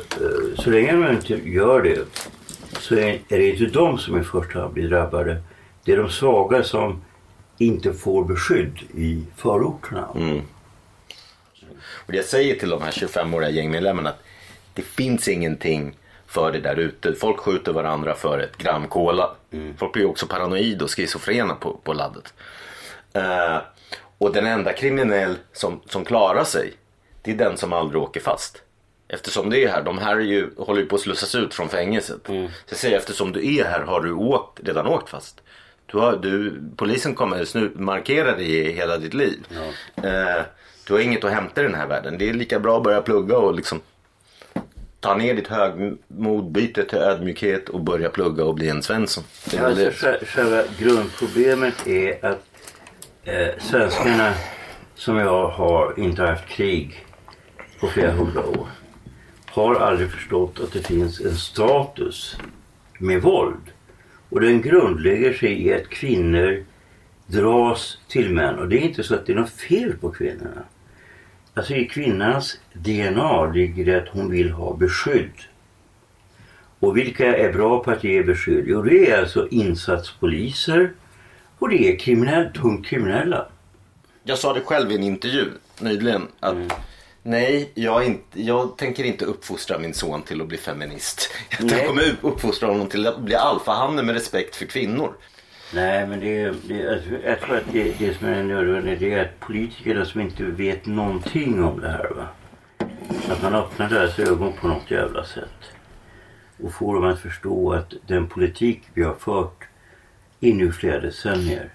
så 0.58 0.70
länge 0.70 0.92
man 0.92 1.10
inte 1.10 1.34
gör 1.34 1.82
det 1.82 1.98
så 2.80 2.94
är, 2.94 3.20
är 3.28 3.38
det 3.38 3.50
inte 3.50 3.64
de 3.64 3.98
som 3.98 4.20
i 4.20 4.24
första 4.24 4.60
hand 4.60 4.74
blir 4.74 4.88
drabbade. 4.88 5.42
Det 5.84 5.92
är 5.92 5.96
de 5.96 6.10
svaga 6.10 6.62
som 6.62 7.02
inte 7.58 7.92
får 7.92 8.24
beskydd 8.24 8.78
i 8.94 9.24
förorterna. 9.36 10.08
Och 11.80 12.12
det 12.12 12.16
jag 12.16 12.24
säger 12.26 12.54
till 12.54 12.70
de 12.70 12.82
här 12.82 12.90
25-åriga 12.90 13.50
gängmedlemmarna 13.50 14.10
att 14.10 14.22
det 14.74 14.82
finns 14.82 15.28
ingenting 15.28 15.96
för 16.26 16.52
det 16.52 16.60
där 16.60 16.76
ute. 16.76 17.14
Folk 17.14 17.38
skjuter 17.38 17.72
varandra 17.72 18.14
för 18.14 18.38
ett 18.38 18.56
gram 18.56 18.88
cola. 18.88 19.30
Folk 19.76 19.92
blir 19.92 20.06
också 20.06 20.26
paranoid 20.26 20.82
och 20.82 20.90
schizofrena 20.90 21.54
på, 21.54 21.80
på 21.84 21.92
laddet. 21.92 22.34
Eh, 23.12 23.58
och 24.18 24.32
den 24.32 24.46
enda 24.46 24.72
kriminell 24.72 25.36
som, 25.52 25.80
som 25.86 26.04
klarar 26.04 26.44
sig, 26.44 26.72
det 27.22 27.30
är 27.30 27.36
den 27.36 27.56
som 27.56 27.72
aldrig 27.72 28.02
åker 28.02 28.20
fast. 28.20 28.62
Eftersom 29.08 29.50
det 29.50 29.64
är 29.64 29.68
här, 29.68 29.82
de 29.82 29.98
här 29.98 30.16
är 30.16 30.20
ju, 30.20 30.50
håller 30.56 30.80
ju 30.80 30.86
på 30.86 30.94
att 30.94 31.00
slussas 31.00 31.34
ut 31.34 31.54
från 31.54 31.68
fängelset. 31.68 32.20
Så 32.26 32.48
jag 32.68 32.78
säger 32.78 32.96
eftersom 32.96 33.32
du 33.32 33.56
är 33.56 33.64
här 33.64 33.80
har 33.80 34.00
du 34.00 34.12
åkt, 34.12 34.60
redan 34.64 34.86
åkt 34.86 35.08
fast. 35.08 35.40
Du 35.90 35.98
har, 35.98 36.16
du, 36.16 36.62
polisen 36.76 37.14
kommer 37.14 37.44
snu, 37.44 37.70
markera 37.74 38.36
dig 38.36 38.56
i 38.56 38.72
hela 38.72 38.98
ditt 38.98 39.14
liv. 39.14 39.38
Eh, 39.96 40.42
du 40.86 40.92
har 40.92 41.00
inget 41.00 41.24
att 41.24 41.32
hämta 41.32 41.60
i 41.60 41.64
den 41.64 41.74
här 41.74 41.86
världen. 41.86 42.18
Det 42.18 42.28
är 42.28 42.34
lika 42.34 42.60
bra 42.60 42.76
att 42.76 42.82
börja 42.82 43.02
plugga 43.02 43.38
och 43.38 43.54
liksom 43.54 43.80
ta 45.00 45.14
ner 45.14 45.34
ditt 45.34 45.48
högmod, 45.48 46.52
byta 46.52 46.82
till 46.82 46.98
ödmjukhet 46.98 47.68
och 47.68 47.80
börja 47.80 48.08
plugga 48.10 48.44
och 48.44 48.54
bli 48.54 48.68
en 48.68 48.82
Svensson. 48.82 49.24
Det 49.50 49.58
Alltså, 49.58 50.16
själva 50.26 50.62
grundproblemet 50.78 51.86
är 51.86 52.24
att 52.24 52.44
eh, 53.24 53.48
svenskarna 53.58 54.34
som 54.94 55.16
jag 55.16 55.48
har 55.48 56.00
inte 56.00 56.22
haft 56.22 56.48
krig 56.48 57.06
på 57.80 57.88
flera 57.88 58.12
hundra 58.12 58.46
år 58.46 58.68
har 59.46 59.74
aldrig 59.74 60.10
förstått 60.10 60.60
att 60.60 60.72
det 60.72 60.86
finns 60.86 61.20
en 61.20 61.36
status 61.36 62.36
med 62.98 63.22
våld. 63.22 63.72
Och 64.28 64.40
den 64.40 64.62
grundlägger 64.62 65.32
sig 65.32 65.66
i 65.66 65.74
att 65.74 65.88
kvinnor 65.88 66.64
dras 67.26 67.98
till 68.08 68.34
män. 68.34 68.58
Och 68.58 68.68
det 68.68 68.76
är 68.76 68.80
inte 68.80 69.02
så 69.02 69.14
att 69.14 69.26
det 69.26 69.32
är 69.32 69.36
något 69.36 69.50
fel 69.50 69.96
på 69.96 70.10
kvinnorna. 70.10 70.62
Alltså 71.54 71.74
i 71.74 71.84
kvinnans 71.84 72.58
DNA 72.72 73.46
ligger 73.46 73.84
det 73.84 74.02
att 74.02 74.08
hon 74.08 74.30
vill 74.30 74.50
ha 74.50 74.76
beskydd. 74.76 75.32
Och 76.78 76.96
vilka 76.96 77.36
är 77.36 77.52
bra 77.52 77.84
på 77.84 77.90
att 77.90 78.04
ge 78.04 78.22
beskydd? 78.22 78.64
Jo, 78.68 78.82
det 78.82 79.10
är 79.10 79.20
alltså 79.20 79.48
insatspoliser 79.48 80.92
och 81.58 81.68
det 81.68 81.92
är 81.92 81.98
kriminell, 81.98 82.52
tungt 82.52 82.86
kriminella. 82.86 83.46
Jag 84.22 84.38
sa 84.38 84.54
det 84.54 84.60
själv 84.60 84.92
i 84.92 84.94
en 84.94 85.02
intervju 85.02 85.44
nyligen 85.80 86.22
att 86.40 86.56
nej, 87.22 87.70
jag, 87.74 88.04
inte, 88.04 88.42
jag 88.42 88.76
tänker 88.76 89.04
inte 89.04 89.24
uppfostra 89.24 89.78
min 89.78 89.94
son 89.94 90.22
till 90.22 90.40
att 90.40 90.48
bli 90.48 90.58
feminist. 90.58 91.30
Jag 91.58 91.70
Nej. 91.70 91.86
kommer 91.86 92.16
uppfostra 92.20 92.68
honom 92.68 92.88
till 92.88 93.06
att 93.06 93.20
bli 93.20 93.34
alfahanne 93.34 94.02
med 94.02 94.14
respekt 94.14 94.56
för 94.56 94.64
kvinnor. 94.66 95.14
Nej, 95.74 96.06
men 96.06 96.20
det 96.20 96.40
är, 96.42 96.54
det 96.68 96.88
alltså, 96.88 97.10
jag 97.24 97.40
tror 97.40 97.56
att 97.56 97.72
det, 97.72 97.98
det 97.98 98.18
som 98.18 98.28
är 98.28 98.42
nödvändigt 98.42 99.00
det 99.00 99.12
är 99.12 99.24
att 99.24 99.40
politikerna 99.40 100.04
som 100.04 100.20
inte 100.20 100.42
vet 100.44 100.86
någonting 100.86 101.64
om 101.64 101.80
det 101.80 101.88
här. 101.88 102.10
Va? 102.16 102.28
Att 103.28 103.42
man 103.42 103.54
öppnar 103.54 103.88
deras 103.88 104.18
ögon 104.18 104.52
på 104.52 104.68
något 104.68 104.90
jävla 104.90 105.24
sätt. 105.24 105.72
Och 106.62 106.72
får 106.72 106.94
dem 106.94 107.04
att 107.04 107.20
förstå 107.20 107.72
att 107.72 107.94
den 108.06 108.28
politik 108.28 108.82
vi 108.94 109.02
har 109.02 109.14
fört 109.14 109.64
i 110.40 110.70
flera 110.70 111.00
decennier. 111.00 111.70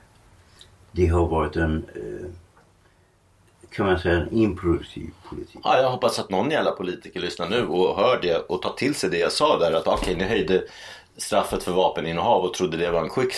Det 0.92 1.08
har 1.08 1.28
varit 1.28 1.56
en, 1.56 1.86
eh, 1.96 2.30
kan 3.76 3.86
man 3.86 4.00
säga, 4.00 4.16
en 4.16 4.32
improduktiv 4.32 5.10
politik. 5.30 5.62
Ja, 5.64 5.82
jag 5.82 5.90
hoppas 5.90 6.20
att 6.20 6.30
någon 6.30 6.52
jävla 6.52 6.72
politiker 6.72 7.20
lyssnar 7.20 7.50
nu 7.50 7.66
och 7.68 7.98
hör 7.98 8.20
det 8.22 8.38
och 8.38 8.62
tar 8.62 8.74
till 8.74 8.96
sig 8.96 9.10
det 9.10 9.18
jag 9.18 9.32
sa 9.32 9.60
där. 9.60 9.72
Att 9.72 9.88
okej, 9.88 10.16
ni 10.16 10.24
höjde 10.24 10.64
straffet 11.18 11.64
för 11.64 11.72
vapeninnehav 11.72 12.44
och 12.44 12.54
trodde 12.54 12.78
det 12.78 12.92
var 12.92 13.04
en 13.04 13.10
quick 13.10 13.34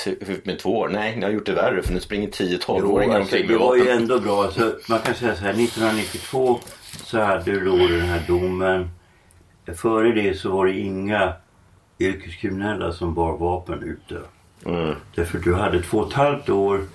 med 0.46 0.60
två 0.60 0.78
år. 0.78 0.90
Nej, 0.90 1.16
ni 1.16 1.24
har 1.24 1.32
gjort 1.32 1.46
det 1.46 1.54
värre 1.54 1.84
för 1.84 1.94
nu 1.94 2.00
springer 2.00 2.28
10-12-åringar 2.28 3.16
alltså, 3.16 3.36
omkring 3.36 3.48
det 3.48 3.54
med 3.54 3.68
var 3.68 3.76
ju 3.76 3.82
vapen. 3.82 3.98
ändå 3.98 4.20
bra. 4.20 4.44
Alltså, 4.44 4.74
man 4.90 5.00
kan 5.00 5.16
säga 5.16 5.36
så 5.36 5.42
här, 5.42 5.50
1992 5.50 6.60
så 7.04 7.20
hade 7.20 7.52
du 7.52 7.66
då 7.66 7.78
den 7.78 8.02
här 8.02 8.24
domen. 8.28 8.90
Före 9.76 10.12
det 10.12 10.40
så 10.40 10.50
var 10.50 10.66
det 10.66 10.80
inga 10.80 11.34
yrkeskriminella 12.00 12.92
som 12.92 13.14
bar 13.14 13.38
vapen 13.38 13.84
ute. 13.84 14.22
Mm. 14.66 14.96
Därför 15.16 15.38
du 15.40 15.56
hade 15.56 15.82
två 15.82 15.98
och 15.98 16.08
ett 16.08 16.14
halvt 16.14 16.50
år 16.50 16.86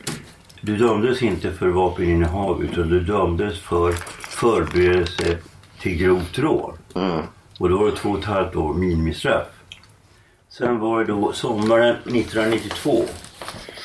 du 0.60 0.76
dömdes 0.76 1.22
inte 1.22 1.52
för 1.52 1.68
vapeninnehav 1.68 2.64
utan 2.64 2.88
du 2.88 3.00
dömdes 3.00 3.58
för 3.60 3.92
förberedelse 4.20 5.38
till 5.80 5.96
grovt 5.96 6.38
rån. 6.38 6.72
Och 7.58 7.68
då 7.68 7.78
var 7.78 7.86
det 7.86 7.96
två 7.96 8.10
och 8.10 8.18
ett 8.18 8.24
halvt 8.24 8.56
år 8.56 8.74
minimistraff. 8.74 9.46
Sen 10.48 10.78
var 10.78 11.00
det 11.00 11.06
då 11.12 11.32
sommaren 11.32 11.94
1992. 12.04 13.02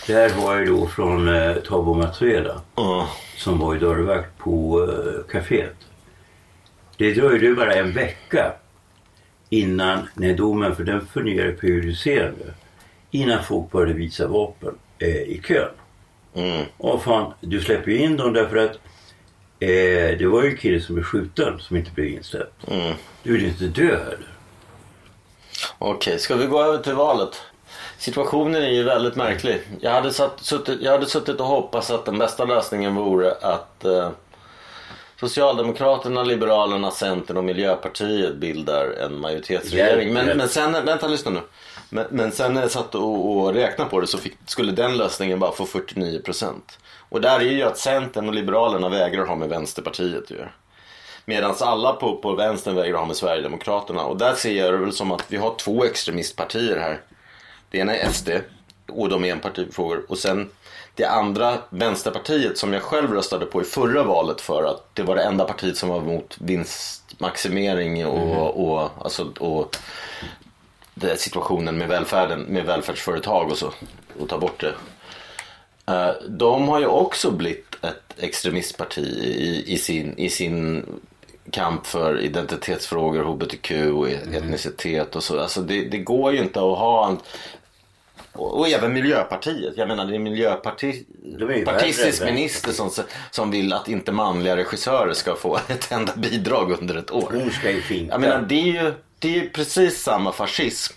Där 0.07 0.29
var 0.41 0.57
jag 0.57 0.67
då 0.67 0.87
från 0.87 1.27
eh, 1.27 1.55
Tabo 1.55 1.93
Matsueda 1.93 2.61
Ja. 2.75 3.09
som 3.37 3.59
var 3.59 3.75
i 3.75 3.79
dörrvakt 3.79 4.37
på 4.37 4.83
eh, 4.83 5.31
kaféet. 5.31 5.75
Det 6.97 7.13
dröjde 7.13 7.45
ju 7.45 7.55
bara 7.55 7.73
en 7.73 7.91
vecka 7.93 8.53
innan, 9.49 9.99
när 10.13 10.33
domen, 10.33 10.75
för 10.75 10.83
den 10.83 11.07
fungerade 11.07 11.51
prejudicerande, 11.53 12.53
innan 13.11 13.43
folk 13.43 13.71
började 13.71 13.93
visa 13.93 14.27
vapen 14.27 14.75
eh, 14.99 15.07
i 15.09 15.41
kön. 15.43 15.69
Mm. 16.35 16.65
Och 16.77 17.03
fan, 17.03 17.33
du 17.39 17.61
släpper 17.61 17.91
ju 17.91 17.97
in 17.97 18.17
dem 18.17 18.33
därför 18.33 18.57
att 18.57 18.75
eh, 19.59 20.17
det 20.19 20.27
var 20.27 20.43
ju 20.43 20.49
en 20.49 20.57
kille 20.57 20.81
som 20.81 20.95
blev 20.95 21.05
skjuten 21.05 21.59
som 21.59 21.77
inte 21.77 21.91
blev 21.91 22.07
insläppt. 22.07 22.67
Mm. 22.67 22.93
Du 23.23 23.33
vill 23.33 23.41
ju 23.41 23.47
inte 23.47 23.65
dö 23.65 23.97
heller. 23.97 24.29
Okej, 25.77 26.19
ska 26.19 26.35
vi 26.35 26.45
gå 26.45 26.61
över 26.61 26.77
till 26.77 26.93
valet? 26.93 27.41
Situationen 27.97 28.63
är 28.63 28.69
ju 28.69 28.83
väldigt 28.83 29.15
märklig. 29.15 29.61
Jag 29.79 29.91
hade, 29.91 30.13
satt, 30.13 30.39
suttit, 30.39 30.81
jag 30.81 30.91
hade 30.91 31.05
suttit 31.05 31.39
och 31.39 31.45
hoppats 31.45 31.91
att 31.91 32.05
den 32.05 32.17
bästa 32.17 32.45
lösningen 32.45 32.95
vore 32.95 33.31
att 33.31 33.85
eh, 33.85 34.09
Socialdemokraterna, 35.29 36.23
Liberalerna, 36.23 36.91
Centern 36.91 37.37
och 37.37 37.43
Miljöpartiet 37.43 38.35
bildar 38.35 38.85
en 38.85 39.19
majoritetsregering. 39.19 40.13
Men, 40.13 40.37
men 40.37 40.49
sen, 40.49 40.85
vänta 40.85 41.07
lyssna 41.07 41.31
nu. 41.31 41.39
Men, 41.89 42.05
men 42.09 42.31
sen 42.31 42.53
när 42.53 42.61
jag 42.61 42.71
satt 42.71 42.95
och, 42.95 43.29
och 43.29 43.53
räknade 43.53 43.89
på 43.89 43.99
det 43.99 44.07
så 44.07 44.17
fick, 44.17 44.37
skulle 44.45 44.71
den 44.71 44.97
lösningen 44.97 45.39
bara 45.39 45.51
få 45.51 45.65
49 45.65 46.21
procent. 46.21 46.79
Och 47.09 47.21
där 47.21 47.39
är 47.39 47.51
ju 47.51 47.63
att 47.63 47.77
Centern 47.77 48.27
och 48.27 48.33
Liberalerna 48.33 48.89
vägrar 48.89 49.25
ha 49.25 49.35
med 49.35 49.49
Vänsterpartiet 49.49 50.31
göra. 50.31 50.49
Medan 51.25 51.55
alla 51.59 51.93
på, 51.93 52.17
på 52.17 52.35
vänstern 52.35 52.75
vägrar 52.75 52.97
ha 52.97 53.05
med 53.05 53.15
Sverigedemokraterna. 53.15 54.03
Och 54.05 54.17
där 54.17 54.33
ser 54.33 54.63
jag 54.63 54.73
det 54.73 54.77
väl 54.77 54.93
som 54.93 55.11
att 55.11 55.25
vi 55.27 55.37
har 55.37 55.55
två 55.55 55.85
extremistpartier 55.85 56.77
här. 56.77 57.01
Det 57.69 57.77
ena 57.77 57.95
är 57.95 58.09
SD 58.09 58.29
och 58.87 59.09
de 59.09 59.23
är 59.23 59.31
enpartifrågor. 59.31 60.05
Och 60.07 60.17
sen 60.17 60.49
det 60.95 61.05
andra, 61.05 61.57
Vänsterpartiet, 61.69 62.57
som 62.57 62.73
jag 62.73 62.81
själv 62.81 63.13
röstade 63.13 63.45
på 63.45 63.61
i 63.61 63.65
förra 63.65 64.03
valet 64.03 64.41
för 64.41 64.63
att 64.63 64.95
det 64.95 65.03
var 65.03 65.15
det 65.15 65.23
enda 65.23 65.45
partiet 65.45 65.77
som 65.77 65.89
var 65.89 65.97
emot 65.97 66.37
vinstmaximering 66.39 68.05
och, 68.05 68.67
och, 68.67 68.89
alltså, 69.03 69.31
och 69.39 69.75
situationen 71.17 71.77
med 71.77 71.87
välfärden, 71.87 72.41
med 72.41 72.65
välfärdsföretag 72.65 73.51
och 73.51 73.57
så. 73.57 73.73
Och 74.19 74.29
ta 74.29 74.37
bort 74.37 74.61
det. 74.61 74.73
Eh, 75.93 76.11
De 76.29 76.67
har 76.67 76.79
ju 76.79 76.85
också 76.85 77.31
blivit 77.31 77.75
ett 77.81 78.03
extremistparti 78.17 79.07
i, 79.23 79.73
i, 79.73 79.77
sin, 79.77 80.17
i 80.17 80.29
sin 80.29 80.85
kamp 81.51 81.85
för 81.85 82.19
identitetsfrågor, 82.21 83.23
hbtq 83.23 83.71
och 83.93 84.09
etnicitet 84.09 85.15
och 85.15 85.23
så. 85.23 85.39
Alltså 85.39 85.61
det, 85.61 85.85
det 85.85 85.97
går 85.97 86.33
ju 86.33 86.39
inte 86.39 86.59
att 86.59 86.77
ha 86.77 87.07
en... 87.07 87.17
Och, 88.35 88.59
och 88.59 88.67
även 88.69 88.93
Miljöpartiet. 88.93 89.73
Jag 89.77 89.87
menar 89.87 90.05
det 90.05 90.11
är 90.11 90.13
De 90.13 90.19
miljöpartistisk 91.45 92.23
minister 92.23 92.71
som, 92.71 92.89
som 93.31 93.51
vill 93.51 93.73
att 93.73 93.87
inte 93.87 94.11
manliga 94.11 94.55
regissörer 94.57 95.13
ska 95.13 95.35
få 95.35 95.55
ett 95.67 95.91
enda 95.91 96.13
bidrag 96.15 96.71
under 96.71 96.95
ett 96.95 97.11
år. 97.11 97.31
Hon 97.33 97.51
ska 97.51 97.71
ju 97.71 97.81
finka. 97.81 98.11
Jag 98.13 98.21
menar 98.21 98.41
det 98.41 98.55
är 98.55 98.83
ju, 98.83 98.93
det 99.19 99.27
är 99.27 99.33
ju 99.43 99.49
precis 99.49 100.03
samma 100.03 100.31
fascism 100.31 100.93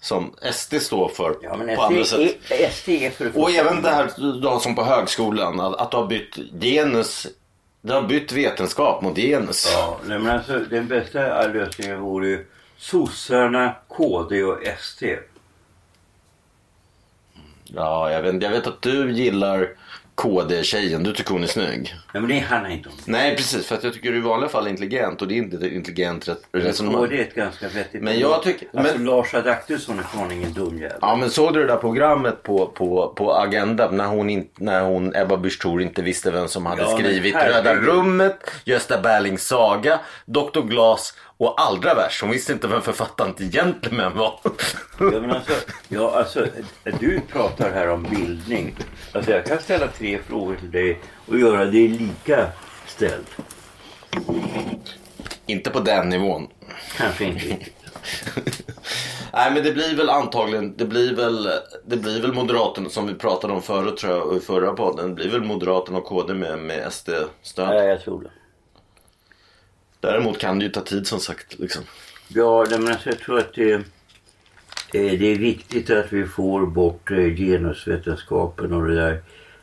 som 0.00 0.34
SD 0.52 0.74
står 0.82 1.08
för 1.08 1.36
Ja, 1.42 1.56
men 1.56 1.76
på 1.76 1.82
andra 1.82 2.04
SD, 2.04 2.10
sätt. 2.10 2.36
är- 2.50 2.70
SD 2.70 2.88
är 2.88 3.10
för 3.10 3.38
Och 3.38 3.50
även 3.50 3.82
det 3.82 3.90
här 3.90 4.40
då, 4.42 4.60
som 4.60 4.74
på 4.74 4.84
högskolan, 4.84 5.60
att, 5.60 5.76
att 5.80 5.90
du 5.90 5.96
har 5.96 6.06
bytt 6.06 6.36
genus. 6.60 7.26
Du 7.84 7.92
har 7.92 8.02
bytt 8.02 8.32
vetenskap 8.32 9.02
mot 9.02 9.16
genus. 9.16 9.68
Ja, 9.74 9.98
nej, 10.06 10.18
men 10.18 10.36
alltså 10.38 10.58
den 10.58 10.88
bästa 10.88 11.46
lösningen 11.48 12.00
vore 12.00 12.28
ju 12.28 12.46
sossarna, 12.78 13.76
KD 13.88 14.42
och 14.44 14.58
SD. 14.80 15.02
Ja, 17.64 18.10
jag 18.12 18.22
vet, 18.22 18.42
jag 18.42 18.50
vet 18.50 18.66
att 18.66 18.82
du 18.82 19.12
gillar 19.12 19.68
KD-tjejen. 20.14 21.02
Du 21.02 21.12
tycker 21.12 21.32
hon 21.32 21.42
är 21.42 21.46
snygg. 21.46 21.94
Nej 22.14 22.20
men 22.20 22.28
det 22.28 22.38
handlar 22.38 22.70
inte 22.70 22.88
om 22.88 22.94
det. 23.04 23.12
Nej, 23.12 23.36
precis. 23.36 23.66
För 23.66 23.74
att 23.74 23.84
jag 23.84 23.92
tycker 23.94 24.10
du 24.12 24.18
i 24.18 24.20
vanliga 24.20 24.48
fall 24.50 24.66
är 24.66 24.70
intelligent 24.70 25.22
och 25.22 25.28
det 25.28 25.34
är 25.34 25.36
inte 25.36 25.56
ett 25.56 25.72
intelligent 25.72 26.28
re- 26.28 26.36
resonemang. 26.52 27.00
KD 27.02 27.18
är 27.18 27.22
ett 27.22 27.34
ganska 27.34 27.68
vettigt 27.68 28.02
Men 28.02 28.18
jag 28.18 28.42
tycker- 28.42 28.68
Alltså 28.78 28.96
men- 28.98 29.06
Lars 29.06 29.34
Adaktusson 29.34 29.98
är 29.98 30.02
fan 30.02 30.30
ingen 30.32 30.52
dum 30.52 30.78
jävel. 30.78 30.98
Ja 31.00 31.16
men 31.16 31.30
såg 31.30 31.54
du 31.54 31.60
det 31.60 31.66
där 31.66 31.76
programmet 31.76 32.42
på, 32.42 32.66
på, 32.66 33.12
på 33.16 33.34
Agenda 33.34 33.90
när 33.90 34.06
hon, 34.06 34.30
in, 34.30 34.48
när 34.58 34.80
hon 34.84 35.16
Ebba 35.16 35.36
Busch 35.36 35.66
inte 35.80 36.02
visste 36.02 36.30
vem 36.30 36.48
som 36.48 36.66
hade 36.66 36.82
Ja, 36.82 36.88
skrivit. 36.98 37.34
Röda 37.34 37.74
rummet, 37.74 38.50
Gösta 38.64 39.00
Berlings 39.00 39.46
saga, 39.46 40.00
Dr. 40.26 40.60
Glas 40.60 41.14
och 41.42 41.60
allra 41.60 41.94
värst, 41.94 42.20
hon 42.20 42.30
visste 42.30 42.52
inte 42.52 42.68
vem 42.68 42.82
författaren 42.82 43.34
till 43.34 43.52
Gentlemen 43.52 44.16
var. 44.16 44.40
Ja, 44.98 45.20
men 45.20 45.30
alltså, 45.30 45.52
ja, 45.88 46.18
alltså, 46.18 46.46
du 47.00 47.20
pratar 47.20 47.70
här 47.72 47.88
om 47.88 48.02
bildning. 48.02 48.76
Alltså 49.12 49.30
jag 49.30 49.46
kan 49.46 49.58
ställa 49.58 49.86
tre 49.86 50.18
frågor 50.28 50.56
till 50.56 50.70
dig 50.70 51.00
och 51.26 51.38
göra 51.38 51.64
det 51.64 51.88
lika 51.88 52.46
ställt. 52.86 53.36
inte 55.46 55.70
på 55.70 55.80
den 55.80 56.08
nivån. 56.08 56.48
Kanske 56.96 57.24
inte 57.24 57.46
riktigt. 57.46 57.74
Nej 59.32 59.52
men 59.52 59.62
det 59.62 59.72
blir 59.72 59.96
väl 59.96 60.10
antagligen, 60.10 60.76
det 60.76 60.84
blir 60.84 61.16
väl, 61.16 61.48
det 61.86 61.96
blir 61.96 62.22
väl 62.22 62.32
Moderaterna 62.32 62.88
som 62.88 63.06
vi 63.06 63.14
pratade 63.14 63.52
om 63.52 63.62
förut 63.62 63.96
tror 63.96 64.12
jag, 64.12 64.36
i 64.36 64.40
förra 64.40 64.72
podden. 64.72 65.08
Det 65.08 65.14
blir 65.14 65.30
väl 65.30 65.44
Moderaterna 65.44 65.98
och 65.98 66.04
KD 66.04 66.34
med, 66.34 66.58
med 66.58 66.92
SD-stöd. 66.92 67.68
Nej, 67.68 67.88
jag 67.88 68.02
tror 68.02 68.22
det. 68.22 68.30
Däremot 70.02 70.38
kan 70.38 70.58
det 70.58 70.64
ju 70.64 70.70
ta 70.70 70.80
tid 70.80 71.06
som 71.06 71.20
sagt. 71.20 71.58
Liksom. 71.58 71.82
Ja, 72.28 72.66
men 72.70 72.88
alltså, 72.88 73.08
jag 73.08 73.18
tror 73.18 73.38
att 73.38 73.54
det, 73.54 73.72
eh, 73.72 73.80
det 74.92 75.26
är 75.26 75.38
viktigt 75.38 75.90
att 75.90 76.12
vi 76.12 76.26
får 76.26 76.66
bort 76.66 77.10
eh, 77.10 77.16
genusvetenskapen 77.16 78.72
och 78.72 78.88
det 78.88 78.94
där. 78.94 79.22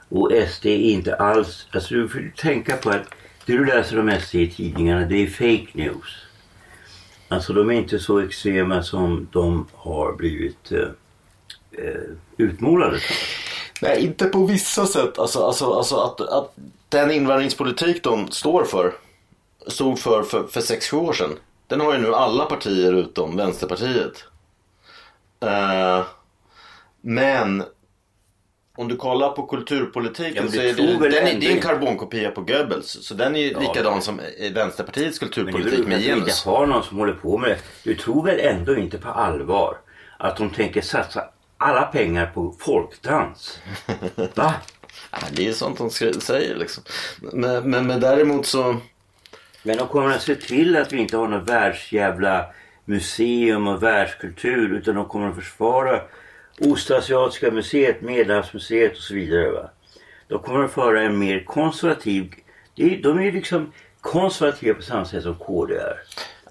Och 0.10 0.32
SD 0.50 0.66
är 0.66 0.78
inte 0.78 1.16
alls... 1.16 1.68
Alltså 1.72 1.94
du 1.94 2.10
får 2.10 2.32
tänka 2.38 2.78
på 2.78 2.90
att 2.90 3.14
det 3.46 3.54
du 3.54 3.66
läser 3.66 4.00
om 4.00 4.20
SD 4.22 4.36
i 4.36 4.52
tidningarna, 4.52 5.06
det 5.06 5.24
är 5.24 5.28
fake 5.28 5.68
news. 5.74 6.16
Alltså 7.28 7.54
de 7.54 7.70
är 7.70 7.74
inte 7.74 8.00
så 8.00 8.20
extrema 8.20 8.84
som 8.84 9.28
de 9.32 9.68
har 9.74 10.14
blivit 10.14 10.72
eh, 10.72 10.88
eh, 11.72 12.10
utmålade. 12.38 13.00
Nej, 13.82 14.06
inte 14.06 14.26
på 14.26 14.46
vissa 14.46 14.86
sätt. 14.86 15.20
Alltså, 15.20 15.44
alltså, 15.44 15.74
alltså 15.74 15.96
att, 15.96 16.22
att 16.22 16.54
den 16.90 17.12
invandringspolitik 17.12 18.04
de 18.04 18.32
står 18.32 18.64
för, 18.64 18.94
stod 19.70 20.00
för 20.00 20.24
för, 20.24 20.48
för 20.48 20.62
6-7 20.62 20.96
år 20.96 21.14
sedan. 21.14 21.38
Den 21.68 21.82
har 21.82 21.94
ju 21.94 22.00
nu 22.00 22.16
alla 22.16 22.46
partier 22.46 22.94
utom 22.94 23.38
Vänsterpartiet. 23.38 24.24
Eh, 25.42 26.06
men 27.02 27.64
om 28.78 28.88
du 28.88 28.96
kollar 28.96 29.30
på 29.30 29.48
kulturpolitiken 29.48 30.36
Ja, 30.36 30.42
men 30.42 30.52
så 30.52 30.60
är 30.60 30.74
det, 30.74 31.10
den 31.10 31.28
är, 31.28 31.32
ändå 31.32 31.40
det 31.40 31.52
är 31.52 31.56
en 31.56 31.62
karbonkopia 31.62 32.32
på 32.32 32.42
Goebbels. 32.42 32.98
Så 33.02 33.14
den 33.14 33.36
är 33.36 33.40
ju 33.40 33.52
Ja, 33.52 33.60
likadan 33.60 33.94
ja. 33.94 34.02
som 34.02 34.22
Vänsterpartiets 34.54 35.22
Men 35.22 35.30
kulturpolitik 35.30 35.80
du 35.80 35.88
med 35.88 36.02
genus. 36.02 36.44
ha 36.44 36.66
någon 36.66 36.84
som 36.84 36.98
håller 36.98 37.14
på 37.14 37.38
med 37.38 37.50
det. 37.50 37.58
Du 37.84 37.96
tror 37.96 38.26
väl 38.26 38.40
ändå 38.40 38.78
inte 38.78 38.98
på 38.98 39.10
allvar 39.10 39.78
att 40.18 40.38
de 40.38 40.50
tänker 40.50 40.82
satsa 40.82 41.24
alla 41.58 41.82
pengar 41.82 42.26
på 42.26 42.56
folkdans? 42.60 43.60
Va? 44.36 44.54
Det 45.32 45.42
är 45.42 45.48
ju 45.48 45.54
sånt 45.54 45.78
de 45.78 45.90
säger 45.90 46.56
liksom. 46.56 46.84
Men, 47.20 47.70
men, 47.70 47.88
men 47.88 48.00
däremot 48.00 48.46
så... 48.46 48.78
Men 49.64 49.78
de 49.78 49.88
kommer 49.88 50.16
att 50.16 50.22
se 50.22 50.36
till 50.36 50.76
att 50.76 50.94
vi 50.94 50.98
inte 50.98 51.18
har 51.18 51.28
något 51.28 51.50
världsjävla 51.50 52.46
museum 52.86 53.68
och 53.68 53.84
världskultur 53.84 54.74
utan 54.74 54.96
de 54.96 55.06
kommer 55.06 55.30
att 55.30 55.36
försvara 55.36 56.02
Ostasiatiska 56.62 57.52
museet, 57.52 58.02
Medelhavsmuseet 58.02 58.92
och 58.92 59.04
så 59.04 59.14
vidare. 59.14 59.52
Va? 59.52 59.70
De 60.28 60.40
kommer 60.40 60.66
att 60.66 60.72
föra 60.72 61.02
en 61.02 61.20
mer 61.20 61.44
konservativ... 61.44 62.34
De 62.76 63.20
är 63.20 63.24
ju 63.24 63.32
liksom 63.32 63.72
konservativa 64.02 64.74
på 64.74 64.82
samma 64.82 65.06
sätt 65.06 65.24
som 65.24 65.36
KD 65.36 65.76
är. 65.76 66.00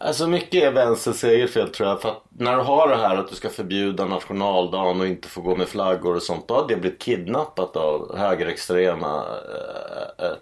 Alltså 0.01 0.27
mycket 0.27 0.63
är 0.63 0.71
vänsterns 0.71 1.25
eget 1.25 1.51
fel 1.51 1.69
tror 1.69 1.89
jag. 1.89 2.03
För 2.03 2.09
att 2.09 2.23
när 2.29 2.57
du 2.57 2.63
har 2.63 2.89
det 2.89 2.97
här 2.97 3.17
att 3.17 3.29
du 3.29 3.35
ska 3.35 3.49
förbjuda 3.49 4.05
nationaldagen 4.05 5.01
och 5.01 5.07
inte 5.07 5.29
få 5.29 5.41
gå 5.41 5.57
med 5.57 5.69
flaggor 5.69 6.17
och 6.17 6.23
sånt. 6.23 6.49
Då 6.49 6.55
har 6.55 6.69
det 6.69 6.77
blivit 6.77 6.99
kidnappat 6.99 7.77
av 7.77 8.19
högerextrema 8.19 9.25
eh, 9.27 10.27
eh, 10.27 10.33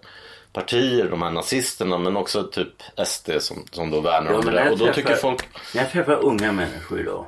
partier. 0.61 1.09
De 1.11 1.23
här 1.23 1.31
nazisterna 1.31 1.99
men 1.99 2.17
också 2.17 2.43
typ 2.45 2.83
SD 3.07 3.31
som, 3.39 3.65
som 3.71 3.91
då 3.91 4.01
värnar 4.01 4.31
Ja, 4.33 4.39
om 4.39 4.45
det 4.45 4.51
där. 4.53 4.71
Och 4.73 4.79
då 4.79 4.87
jag 4.87 4.95
tycker 4.95 5.09
träffar- 5.09 5.21
folk... 5.21 5.49
När 5.75 5.83
jag 5.83 5.91
träffar 5.91 6.25
unga 6.25 6.53
människor 6.53 7.01
idag, 7.01 7.27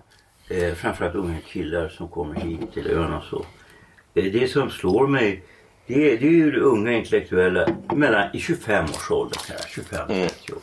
eh, 0.50 0.74
framförallt 0.74 1.14
unga 1.14 1.38
killar 1.46 1.88
som 1.88 2.08
kommer 2.08 2.34
hit 2.34 2.72
till 2.74 2.86
ön 2.90 3.14
och 3.14 3.24
så. 3.24 3.46
Eh, 4.14 4.24
det 4.24 4.50
som 4.52 4.70
slår 4.70 5.06
mig, 5.06 5.42
det, 5.86 6.12
är- 6.12 6.18
det 6.18 6.26
är 6.26 6.30
ju 6.30 6.60
unga 6.60 6.92
intellektuella 6.92 7.68
mellan 7.94 8.36
i 8.36 8.40
25 8.40 8.84
års 8.84 9.10
ålder, 9.10 9.38
här, 9.48 9.58
25-30 9.58 10.52
år. 10.52 10.58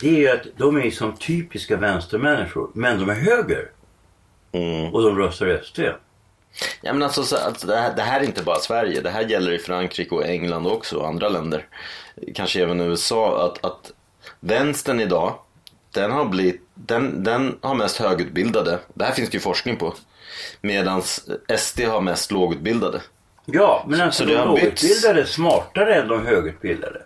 Det 0.00 0.08
är 0.08 0.14
ju 0.18 0.28
att 0.28 0.42
de 0.56 0.76
är 0.76 0.90
som 0.90 1.16
typiska 1.16 1.76
vänstermänniskor, 1.76 2.70
men 2.74 2.98
de 3.00 3.08
är 3.10 3.14
höger. 3.14 3.70
Mm. 4.52 4.94
Och 4.94 5.02
de 5.02 5.18
röstar 5.18 5.60
SD. 5.64 5.78
Ja, 6.80 6.92
men 6.92 7.02
alltså, 7.02 7.22
så, 7.22 7.36
alltså, 7.36 7.66
det, 7.66 7.76
här, 7.76 7.96
det 7.96 8.02
här 8.02 8.20
är 8.20 8.24
inte 8.24 8.42
bara 8.42 8.58
Sverige. 8.58 9.00
Det 9.00 9.10
här 9.10 9.22
gäller 9.22 9.52
i 9.52 9.58
Frankrike 9.58 10.14
och 10.14 10.26
England 10.26 10.66
också 10.66 10.96
och 10.96 11.08
andra 11.08 11.28
länder. 11.28 11.66
Kanske 12.34 12.62
även 12.62 12.80
USA. 12.80 13.46
Att, 13.46 13.64
att 13.64 13.92
vänstern 14.40 15.00
idag, 15.00 15.34
den 15.94 16.10
har, 16.10 16.24
blivit, 16.24 16.68
den, 16.74 17.24
den 17.24 17.58
har 17.60 17.74
mest 17.74 17.96
högutbildade. 17.96 18.78
Det 18.94 19.04
här 19.04 19.12
finns 19.12 19.30
det 19.30 19.36
ju 19.36 19.40
forskning 19.40 19.76
på. 19.76 19.94
Medan 20.60 21.02
SD 21.58 21.80
har 21.80 22.00
mest 22.00 22.30
lågutbildade. 22.30 23.00
Ja, 23.44 23.84
men 23.88 24.00
alltså 24.00 24.22
så 24.22 24.28
de 24.28 24.34
lågutbildade 24.34 25.20
är 25.20 25.24
smartare 25.24 25.94
än 25.94 26.08
de 26.08 26.26
högutbildade. 26.26 27.02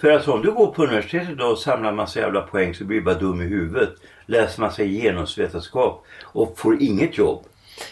För 0.00 0.10
alltså 0.10 0.32
om 0.32 0.42
du 0.42 0.52
går 0.52 0.66
på 0.66 0.82
universitetet 0.82 1.30
idag 1.30 1.52
och 1.52 1.58
samlar 1.58 1.92
massa 1.92 2.20
jävla 2.20 2.40
poäng 2.40 2.74
så 2.74 2.84
blir 2.84 2.98
du 2.98 3.04
bara 3.04 3.14
dum 3.14 3.40
i 3.42 3.44
huvudet. 3.44 3.90
Läser 4.26 4.60
massa 4.60 4.84
genusvetenskap 4.84 6.06
och 6.22 6.58
får 6.58 6.82
inget 6.82 7.18
jobb. 7.18 7.44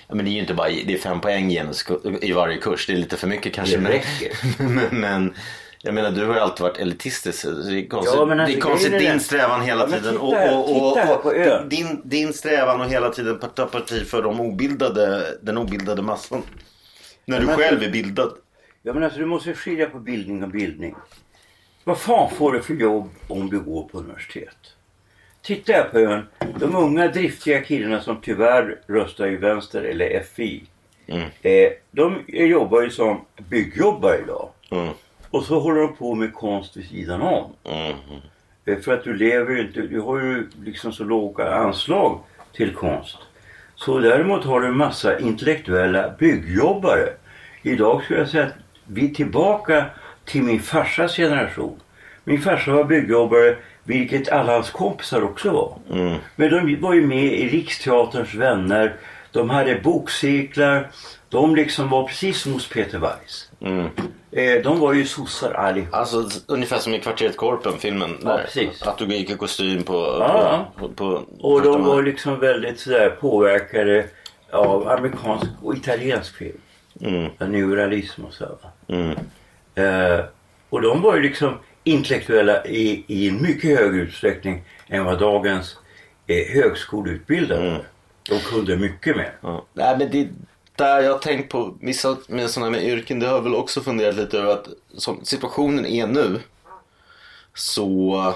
Ja, 0.08 0.14
men 0.14 0.24
det 0.24 0.30
är 0.30 0.32
ju 0.32 0.40
inte 0.40 0.54
bara 0.54 0.68
det 0.68 0.94
är 0.94 0.98
fem 0.98 1.20
poäng 1.20 1.48
genus 1.48 1.84
i 2.22 2.32
varje 2.32 2.56
kurs. 2.58 2.86
Det 2.86 2.92
är 2.92 2.96
lite 2.96 3.16
för 3.16 3.26
mycket 3.26 3.52
kanske. 3.54 3.76
Det 3.76 3.88
räcker. 3.90 4.32
men, 4.68 5.00
men 5.00 5.34
jag 5.82 5.94
menar 5.94 6.10
du 6.10 6.26
har 6.26 6.34
ju 6.34 6.40
alltid 6.40 6.62
varit 6.62 6.78
elitistisk. 6.78 7.42
Det 7.44 7.50
är 7.50 7.88
konstigt, 7.88 8.14
Ja, 8.18 8.26
men 8.26 8.40
alltså, 8.40 8.54
det 8.54 8.58
är 8.58 8.60
konstigt 8.60 8.92
din 8.92 9.02
den- 9.02 9.20
strävan 9.20 9.62
hela 9.62 9.80
Ja, 9.80 9.86
tiden. 9.86 10.12
titta 10.14 10.20
och, 10.58 10.76
och, 10.76 11.26
och, 11.26 11.34
ön. 11.36 11.62
och 11.62 11.68
din, 11.68 12.00
din 12.04 12.32
strävan 12.32 12.80
och 12.80 12.86
hela 12.90 13.10
tiden 13.10 13.38
ta 13.54 13.66
parti 13.66 14.06
för 14.06 14.22
de 14.22 14.40
obildade, 14.40 15.24
den 15.42 15.58
obildade 15.58 16.02
massan. 16.02 16.42
När 17.24 17.40
du 17.40 17.46
men- 17.46 17.56
själv 17.56 17.82
är 17.82 17.90
bildad. 17.90 18.32
Ja 18.82 18.92
men 18.92 19.02
alltså 19.02 19.18
du 19.18 19.26
måste 19.26 19.54
skilja 19.54 19.86
på 19.86 19.98
bildning 19.98 20.42
och 20.42 20.48
bildning. 20.48 20.94
Vad 21.84 21.98
fan 21.98 22.30
får 22.34 22.52
du 22.52 22.62
för 22.62 22.74
jobb 22.74 23.10
om 23.28 23.50
du 23.50 23.60
går 23.60 23.88
på 23.88 23.98
universitet? 23.98 24.56
Titta 25.46 25.72
här 25.72 25.84
på 25.84 25.98
ön. 25.98 26.26
De 26.58 26.76
unga 26.76 27.08
driftiga 27.08 27.60
killarna 27.60 28.00
som 28.00 28.20
tyvärr 28.20 28.78
röstar 28.86 29.26
i 29.26 29.36
vänster 29.36 29.82
eller 29.82 30.22
FI. 30.22 30.64
Mm. 31.06 31.28
Eh, 31.42 31.72
de 31.90 32.24
jobbar 32.28 32.82
ju 32.82 32.90
som 32.90 33.20
byggjobbare 33.50 34.18
idag. 34.24 34.48
Mm. 34.70 34.88
Och 35.30 35.42
så 35.42 35.60
håller 35.60 35.80
de 35.80 35.96
på 35.96 36.14
med 36.14 36.34
konst 36.34 36.76
vid 36.76 36.88
sidan 36.88 37.22
om. 37.22 37.52
Mm. 37.64 37.96
Eh, 38.64 38.78
För 38.78 38.94
att 38.94 39.04
du 39.04 39.14
lever 39.16 39.54
ju 39.54 39.60
inte, 39.60 39.80
du 39.80 40.00
har 40.00 40.18
ju 40.18 40.48
liksom 40.64 40.92
så 40.92 41.04
låga 41.04 41.54
anslag 41.54 42.20
till 42.52 42.74
konst. 42.74 43.18
Så 43.74 43.98
däremot 43.98 44.44
har 44.44 44.60
du 44.60 44.66
en 44.66 44.76
massa 44.76 45.18
intellektuella 45.18 46.14
byggjobbare. 46.18 47.08
Idag 47.62 48.02
skulle 48.04 48.18
jag 48.18 48.28
säga 48.28 48.44
att 48.46 48.54
vi 48.84 49.10
är 49.10 49.14
tillbaka 49.14 49.84
till 50.24 50.42
min 50.42 50.60
farsas 50.60 51.16
generation. 51.16 51.80
Min 52.24 52.40
farsa 52.40 52.72
var 52.72 52.84
byggjobbare, 52.84 53.56
vilket 53.86 54.32
alla 54.32 54.52
hans 54.52 54.70
kompisar 54.70 55.22
också 55.22 55.50
var. 55.50 55.78
Mm. 55.98 56.18
Men 56.36 56.50
de 56.50 56.80
var 56.80 56.94
ju 56.94 57.06
med 57.06 57.24
i 57.24 57.48
Riksteaterns 57.48 58.34
vänner. 58.34 58.96
De 59.32 59.50
hade 59.50 59.80
bokcirklar. 59.80 60.90
De 61.28 61.56
liksom 61.56 61.88
var 61.88 62.04
precis 62.04 62.40
som 62.40 62.52
hos 62.52 62.68
Peter 62.68 62.98
Weiss. 62.98 63.50
Mm. 63.60 63.86
Eh, 64.32 64.62
de 64.62 64.80
var 64.80 64.92
ju 64.92 65.04
sossar 65.04 65.52
allihop. 65.52 65.94
Alltså 65.94 66.28
ungefär 66.46 66.78
som 66.78 66.94
i 66.94 67.00
Kvarteret 67.00 67.36
Korpen 67.36 67.78
filmen. 67.78 68.16
Ja. 68.24 68.40
Att 68.80 68.98
du 68.98 69.04
gick 69.04 69.30
i 69.30 69.36
kostym 69.36 69.82
på... 69.82 70.16
Ja. 70.20 70.72
på, 70.78 70.88
på 70.88 71.04
Och 71.40 71.58
första 71.58 71.72
de 71.72 71.84
var 71.84 72.02
liksom 72.02 72.40
väldigt 72.40 72.80
sådär 72.80 73.10
påverkade 73.10 74.06
av 74.52 74.88
amerikansk 74.88 75.46
och 75.62 75.76
italiensk 75.76 76.36
film. 76.36 76.58
Mm. 77.00 77.30
Neorealism 77.38 78.24
och 78.24 78.32
så. 78.32 78.58
Mm. 78.88 79.18
Eh, 79.74 80.24
och 80.70 80.82
de 80.82 81.02
var 81.02 81.16
ju 81.16 81.22
liksom 81.22 81.58
intellektuella 81.86 82.64
i, 82.64 83.04
i 83.06 83.28
en 83.28 83.42
mycket 83.42 83.78
högre 83.78 84.00
utsträckning 84.00 84.62
än 84.88 85.04
vad 85.04 85.18
dagens 85.18 85.76
eh, 86.26 86.46
högskoleutbildade 86.54 87.68
Mm. 87.68 87.82
De 88.28 88.40
kunde 88.40 88.76
mycket 88.76 89.16
mer. 89.16 89.36
Ja. 89.40 89.66
Nej, 89.72 89.98
men 89.98 90.10
det 90.10 90.28
där 90.76 91.00
jag 91.00 91.12
har 91.12 91.18
tänkt 91.18 91.52
på 91.52 91.76
vissa 91.80 92.16
med 92.28 92.50
sådana 92.50 92.70
med 92.70 92.84
yrken. 92.84 93.20
Det 93.20 93.26
har 93.26 93.34
jag 93.34 93.42
väl 93.42 93.54
också 93.54 93.80
funderat 93.80 94.14
lite 94.14 94.38
över 94.38 94.52
att 94.52 94.68
som 94.96 95.24
situationen 95.24 95.86
är 95.86 96.06
nu 96.06 96.40
så 97.54 98.34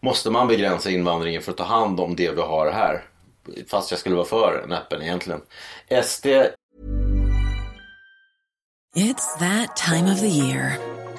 måste 0.00 0.30
man 0.30 0.48
begränsa 0.48 0.90
invandringen 0.90 1.42
för 1.42 1.52
att 1.52 1.58
ta 1.58 1.64
hand 1.64 2.00
om 2.00 2.16
det 2.16 2.30
vi 2.30 2.40
har 2.40 2.70
här. 2.70 3.04
Fast 3.68 3.90
jag 3.90 4.00
skulle 4.00 4.16
vara 4.16 4.26
för 4.26 4.62
en 4.64 4.72
öppen 4.72 5.02
egentligen. 5.02 5.40
SD 6.04 6.26
It's 8.96 9.38
that 9.38 9.76
time 9.76 10.12
of 10.12 10.20
the 10.20 10.28
year. 10.28 10.95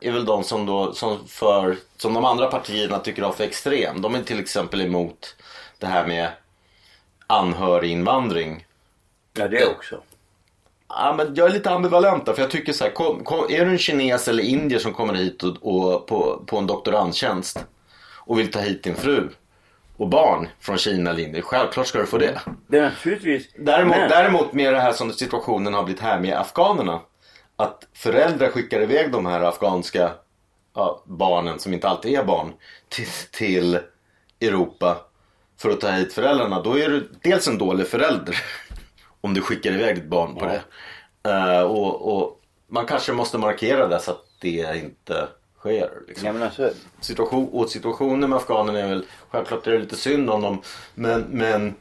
Är 0.00 0.12
väl 0.12 0.24
de 0.24 0.44
som 0.44 0.66
då 0.66 0.92
som 0.92 1.26
för 1.28 1.76
som 1.96 2.14
de 2.14 2.24
andra 2.24 2.46
partierna 2.46 2.98
tycker 2.98 3.22
har 3.22 3.32
för 3.32 3.44
extrem. 3.44 4.00
De 4.02 4.14
är 4.14 4.22
till 4.22 4.40
exempel 4.40 4.80
emot 4.80 5.36
det 5.78 5.86
här 5.86 6.06
med 6.06 6.28
anhöriginvandring. 7.26 8.66
Ja, 9.34 9.48
det 9.48 9.66
också. 9.66 10.00
Ja, 10.88 11.14
men 11.16 11.34
jag 11.34 11.48
är 11.48 11.52
lite 11.52 11.70
ambivalent 11.70 12.26
där, 12.26 12.32
för 12.32 12.42
jag 12.42 12.50
tycker 12.50 12.72
så 12.72 12.84
här, 12.84 12.90
kom, 12.90 13.24
kom, 13.24 13.44
är 13.48 13.64
du 13.64 13.70
en 13.70 13.78
kines 13.78 14.28
eller 14.28 14.42
indier 14.42 14.78
som 14.78 14.94
kommer 14.94 15.14
hit 15.14 15.42
och, 15.42 15.56
och 15.62 16.06
på, 16.06 16.42
på 16.46 16.58
en 16.58 16.66
doktorandtjänst 16.66 17.64
och 18.16 18.38
vill 18.38 18.50
ta 18.50 18.60
hit 18.60 18.82
din 18.82 18.94
fru 18.94 19.28
och 19.96 20.08
barn 20.08 20.48
från 20.60 20.78
Kina 20.78 21.10
eller 21.10 21.22
Indien, 21.22 21.42
självklart 21.42 21.86
ska 21.86 21.98
du 21.98 22.06
få 22.06 22.18
det. 22.18 22.40
Det 22.66 22.78
är 22.78 22.82
naturligtvis... 22.82 23.48
Däremot, 23.58 23.96
Men- 23.96 24.10
däremot 24.10 24.52
med 24.52 24.74
det 24.74 24.80
här 24.80 24.92
som 24.92 25.12
situationen 25.12 25.74
har 25.74 25.84
blivit 25.84 26.02
här 26.02 26.20
med 26.20 26.38
afghanerna. 26.38 27.00
Att 27.60 27.86
föräldrar 27.92 28.48
skickar 28.48 28.82
iväg 28.82 29.12
de 29.12 29.26
här 29.26 29.40
afghanska 29.40 30.12
ja, 30.74 31.02
barnen 31.04 31.58
som 31.58 31.74
inte 31.74 31.88
alltid 31.88 32.14
är 32.14 32.24
barn 32.24 32.52
till, 32.88 33.08
till 33.30 33.78
Europa 34.40 34.96
för 35.56 35.70
att 35.70 35.80
ta 35.80 35.90
hit 35.90 36.12
föräldrarna. 36.12 36.62
Då 36.62 36.78
är 36.78 36.88
du 36.88 37.08
dels 37.22 37.48
en 37.48 37.58
dålig 37.58 37.86
förälder 37.86 38.36
om 39.20 39.34
du 39.34 39.40
skickar 39.40 39.72
iväg 39.72 39.96
ditt 39.96 40.08
barn 40.08 40.34
på 40.34 40.44
det. 40.44 40.62
Eh, 41.30 41.62
och, 41.62 42.16
och 42.16 42.40
man 42.68 42.86
kanske 42.86 43.12
måste 43.12 43.38
markera 43.38 43.88
det 43.88 44.00
så 44.00 44.10
att 44.10 44.24
det 44.40 44.78
inte 44.78 45.28
sker. 45.58 45.90
Liksom 46.08 46.26
Ja, 46.26 46.32
men 46.32 46.42
alltså, 46.42 46.70
situation, 47.00 47.48
och 47.52 47.70
situationen 47.70 48.30
med 48.30 48.36
afghanerna 48.36 48.78
är 48.78 48.88
väl 48.88 49.06
självklart 49.28 49.66
är 49.66 49.72
det 49.72 49.78
lite 49.78 49.96
synd 49.96 50.30
om 50.30 50.42
dem. 50.42 50.62
Men, 50.94 51.20
men 51.22 51.74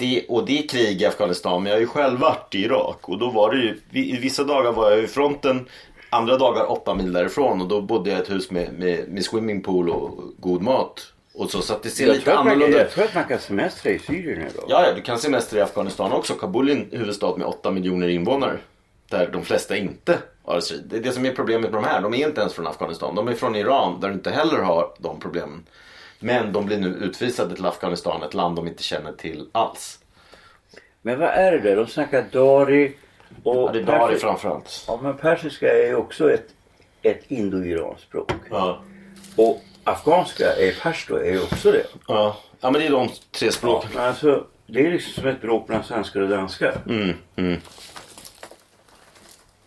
det, 0.00 0.24
och 0.28 0.46
det 0.46 0.58
är 0.58 0.68
krig 0.68 1.02
i 1.02 1.06
Afghanistan. 1.06 1.62
Men 1.62 1.70
jag 1.70 1.76
har 1.76 1.80
ju 1.80 1.86
själv 1.86 2.18
varit 2.20 2.54
i 2.54 2.58
Irak 2.58 3.08
och 3.08 3.18
då 3.18 3.30
var 3.30 3.54
det 3.54 3.60
ju, 3.92 4.20
vissa 4.20 4.44
dagar 4.44 4.72
var 4.72 4.90
jag 4.90 5.04
i 5.04 5.06
fronten. 5.06 5.66
Andra 6.10 6.36
dagar 6.36 6.70
åtta 6.70 6.94
mil 6.94 7.12
därifrån 7.12 7.60
och 7.60 7.68
då 7.68 7.80
bodde 7.80 8.10
jag 8.10 8.18
i 8.18 8.22
ett 8.22 8.30
hus 8.30 8.50
med, 8.50 8.72
med, 8.78 9.08
med 9.08 9.24
swimmingpool 9.24 9.90
och 9.90 10.22
god 10.38 10.62
mat. 10.62 11.12
Och 11.34 11.50
så, 11.50 11.62
så 11.62 11.72
att 11.72 11.82
det 11.82 11.90
ser 11.90 12.06
jag, 12.06 12.14
lite 12.14 12.34
annorlunda 12.34 12.78
jag 12.78 12.86
ut. 12.86 12.92
tror 12.92 13.04
att 13.04 13.14
man 13.14 13.24
kan 13.24 13.38
semestra 13.38 13.90
i 13.90 13.98
Syrien 13.98 14.38
idag. 14.38 14.64
Ja, 14.68 14.86
ja, 14.86 14.94
du 14.94 15.02
kan 15.02 15.18
semester 15.18 15.56
i 15.56 15.60
Afghanistan 15.60 16.12
också. 16.12 16.34
Kabul 16.34 16.68
är 16.68 16.72
en 16.72 16.88
huvudstad 16.90 17.36
med 17.36 17.46
8 17.46 17.70
miljoner 17.70 18.08
invånare. 18.08 18.58
Där 19.08 19.30
de 19.32 19.44
flesta 19.44 19.76
inte 19.76 20.18
har 20.44 20.60
strid. 20.60 20.82
Det 20.86 20.96
är 20.96 21.00
det 21.00 21.12
som 21.12 21.26
är 21.26 21.32
problemet 21.32 21.70
med 21.70 21.82
de 21.82 21.84
här. 21.84 22.02
De 22.02 22.14
är 22.14 22.26
inte 22.28 22.40
ens 22.40 22.54
från 22.54 22.66
Afghanistan. 22.66 23.14
De 23.14 23.28
är 23.28 23.34
från 23.34 23.56
Iran 23.56 24.00
där 24.00 24.08
du 24.08 24.14
inte 24.14 24.30
heller 24.30 24.58
har 24.58 24.92
de 24.98 25.20
problemen. 25.20 25.66
Men 26.20 26.52
de 26.52 26.66
blir 26.66 26.78
nu 26.78 26.88
utvisade 26.88 27.54
till 27.54 27.66
Afghanistan, 27.66 28.22
ett 28.22 28.34
land 28.34 28.56
de 28.56 28.66
inte 28.68 28.82
känner 28.82 29.12
till 29.12 29.48
alls. 29.52 29.98
Men 31.02 31.18
vad 31.18 31.28
är 31.28 31.58
det? 31.58 31.74
De 31.74 31.86
snackar 31.86 32.24
dari 32.32 32.96
och... 33.42 33.56
Ja, 33.56 33.70
det 33.72 33.78
är 33.78 33.84
Dari 33.84 34.16
framförallt. 34.18 34.84
Ja, 34.86 34.98
men 35.02 35.16
persiska 35.16 35.72
är 35.72 35.86
ju 35.86 35.94
också 35.94 36.32
ett, 36.32 36.46
ett 37.02 37.24
indo-iranskt 37.28 38.02
språk. 38.02 38.32
Ja. 38.50 38.82
Och 39.36 39.62
afghanska, 39.84 40.56
är 40.56 40.80
pashto, 40.82 41.16
är 41.16 41.32
ju 41.32 41.42
också 41.42 41.72
det. 41.72 41.86
Ja. 42.08 42.36
ja, 42.60 42.70
men 42.70 42.80
det 42.80 42.86
är 42.86 42.90
de 42.90 43.08
tre 43.08 43.46
Ja, 43.46 43.52
språken. 43.52 43.90
men 43.94 44.04
alltså, 44.04 44.46
det 44.66 44.86
är 44.86 44.90
liksom 44.90 45.12
som 45.12 45.26
ett 45.30 45.40
bråk 45.40 45.68
mellan 45.68 45.84
svenskar 45.84 46.20
och 46.20 46.28
danskar. 46.28 46.76
Mm, 46.88 47.16
mm. 47.36 47.60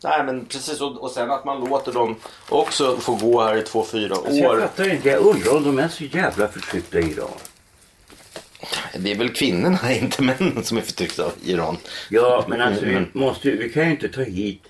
Nej 0.04 0.24
men 0.24 0.46
precis 0.46 0.82
och, 0.82 1.04
och 1.04 1.12
sen 1.12 1.32
att 1.32 1.46
man 1.46 1.60
låter 1.66 1.92
dem 1.92 2.16
också 2.50 2.98
få 2.98 3.16
gå 3.16 3.42
här 3.44 3.58
i 3.58 3.62
två, 3.62 3.86
fyra 3.92 4.16
Alltså, 4.16 4.32
jag 4.34 4.52
år. 4.56 4.60
fattar 4.62 4.90
inte. 4.94 5.10
Jag 5.10 5.20
undrar 5.26 5.56
om 5.56 5.64
de 5.64 5.80
är 5.80 5.88
så 5.88 6.04
jävla 6.04 6.48
förtryckta 6.48 7.00
i 7.00 7.12
Iran. 7.12 7.28
Det 8.98 9.12
är 9.12 9.16
väl 9.18 9.30
kvinnorna, 9.34 9.94
inte 10.02 10.22
männen 10.24 10.64
som 10.64 10.78
är 10.78 10.82
förtryckta 10.82 11.24
av 11.26 11.32
Iran. 11.46 11.78
Ja, 12.10 12.46
men 12.48 12.62
alltså 12.62 12.86
vi, 12.86 13.06
måste, 13.14 13.50
ju- 13.50 13.58
vi 13.58 13.70
kan 13.70 13.86
ju 13.86 13.92
inte 13.92 14.10
ta 14.10 14.22
hit... 14.22 14.64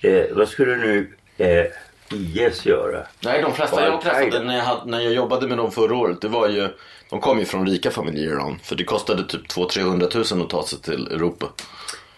Eh, 0.00 0.22
vad 0.32 0.48
skulle 0.48 0.76
nu 0.76 1.16
eh, 1.38 1.64
IS 2.12 2.66
göra? 2.66 3.06
Nej, 3.24 3.42
de 3.42 3.52
flesta 3.54 3.84
jag 3.84 4.00
träffade 4.02 4.42
när 4.44 4.56
jag, 4.56 4.80
när 4.86 5.00
jag 5.00 5.12
jobbade 5.12 5.48
med 5.48 5.58
dem 5.58 5.72
förra 5.72 5.96
året, 5.96 6.20
det 6.20 6.28
var 6.28 6.48
ju, 6.48 6.68
de 7.10 7.20
kom 7.20 7.38
ju 7.38 7.44
från 7.44 7.66
rika 7.66 7.90
familjer 7.90 8.22
i 8.24 8.26
Iran. 8.32 8.58
För 8.62 8.74
det 8.76 8.84
kostade 8.84 9.24
typ 9.26 9.48
200-300 9.48 10.34
000 10.34 10.42
att 10.44 10.50
ta 10.50 10.66
sig 10.66 10.78
till 10.78 11.06
Europa. 11.06 11.46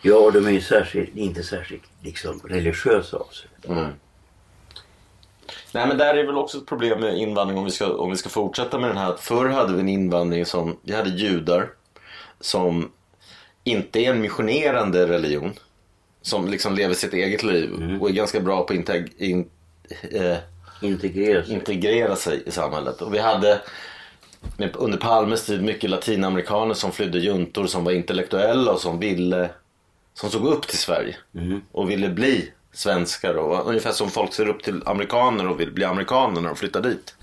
Ja, 0.08 0.30
de 0.30 0.46
är 0.46 0.50
ju 0.50 0.60
särskilt, 0.60 1.16
inte 1.16 1.42
särskilt 1.42 1.82
liksom, 2.02 2.40
religiösa 2.44 3.16
av 3.16 3.28
sig. 3.32 3.48
Mm. 3.68 3.90
Nej 5.72 5.88
men 5.88 5.98
där 5.98 6.14
är 6.14 6.26
väl 6.26 6.36
också 6.36 6.58
ett 6.58 6.66
problem 6.66 7.00
med 7.00 7.18
invandring 7.18 7.58
om 7.58 7.64
vi 7.64 7.70
ska, 7.70 7.92
om 7.92 8.10
vi 8.10 8.16
ska 8.16 8.28
fortsätta 8.28 8.78
med 8.78 8.90
den 8.90 8.96
här. 8.96 9.14
Förr 9.18 9.48
hade 9.48 9.72
vi 9.72 9.80
en 9.80 9.88
invandring 9.88 10.46
som, 10.46 10.76
vi 10.82 10.94
hade 10.94 11.10
judar 11.10 11.70
som 12.40 12.90
inte 13.64 14.00
är 14.00 14.10
en 14.10 14.20
missionerande 14.20 15.06
religion. 15.06 15.52
Som 16.22 16.48
liksom 16.48 16.74
lever 16.74 16.94
sitt 16.94 17.12
eget 17.12 17.42
liv 17.42 17.98
och 18.00 18.08
är 18.08 18.12
ganska 18.12 18.40
bra 18.40 18.64
på 18.64 18.72
att 18.72 18.78
integ- 18.78 19.12
in, 19.18 19.48
eh, 20.12 20.36
Integrera 20.80 21.44
sig. 21.44 21.54
integrera 21.54 22.16
sig 22.16 22.42
i 22.46 22.50
samhället. 22.50 23.02
Och 23.02 23.14
vi 23.14 23.18
hade 23.18 23.60
under 24.74 24.98
Palmes 24.98 25.46
tid 25.46 25.62
mycket 25.62 25.90
latinamerikaner 25.90 26.74
som 26.74 26.92
flydde 26.92 27.18
juntor 27.18 27.66
som 27.66 27.84
var 27.84 27.92
intellektuella 27.92 28.72
och 28.72 28.80
som 28.80 28.98
ville 28.98 29.50
som 30.20 30.30
såg 30.30 30.46
upp 30.46 30.66
till 30.66 30.78
Sverige 30.78 31.16
och 31.72 31.90
ville 31.90 32.08
bli 32.08 32.52
svenskar 32.72 33.34
och 33.34 33.68
ungefär 33.68 33.92
som 33.92 34.10
folk 34.10 34.32
ser 34.32 34.48
upp 34.48 34.62
till 34.62 34.82
amerikaner 34.86 35.48
och 35.48 35.60
vill 35.60 35.72
bli 35.72 35.84
amerikaner 35.84 36.40
när 36.40 36.48
de 36.48 36.56
flyttar 36.56 36.80
dit. 36.80 37.14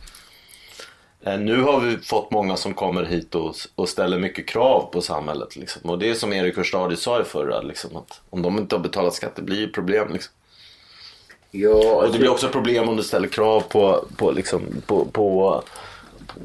Eh, 1.25 1.37
Nu 1.39 1.61
har 1.61 1.79
vi 1.79 1.97
fått 1.97 2.31
många 2.31 2.57
som 2.57 2.73
kommer 2.73 3.03
hit 3.03 3.35
och, 3.35 3.55
och 3.75 3.89
ställer 3.89 4.19
mycket 4.19 4.47
krav 4.47 4.89
på 4.93 5.01
samhället. 5.01 5.55
Liksom. 5.55 5.89
Och 5.91 5.99
det 5.99 6.09
är 6.09 6.13
som 6.13 6.33
Erik 6.33 6.57
Hörstadius 6.57 7.01
sa 7.01 7.21
i 7.21 7.23
förra, 7.23 7.61
liksom, 7.61 7.95
att 7.95 8.21
om 8.29 8.41
de 8.41 8.57
inte 8.57 8.75
har 8.75 8.83
betalat 8.83 9.13
skatt 9.13 9.35
det 9.35 9.41
blir 9.41 9.59
ju 9.59 9.71
problem. 9.71 10.13
Liksom. 10.13 10.33
Ja, 11.51 11.69
Och 11.69 12.01
alltså, 12.01 12.13
det 12.13 12.19
blir 12.19 12.31
också 12.31 12.47
problem 12.49 12.89
om 12.89 12.95
du 12.95 13.03
ställer 13.03 13.27
krav 13.27 13.61
på, 13.61 14.05
på, 14.17 14.31
liksom, 14.31 14.61
på, 14.85 15.05
på, 15.05 15.63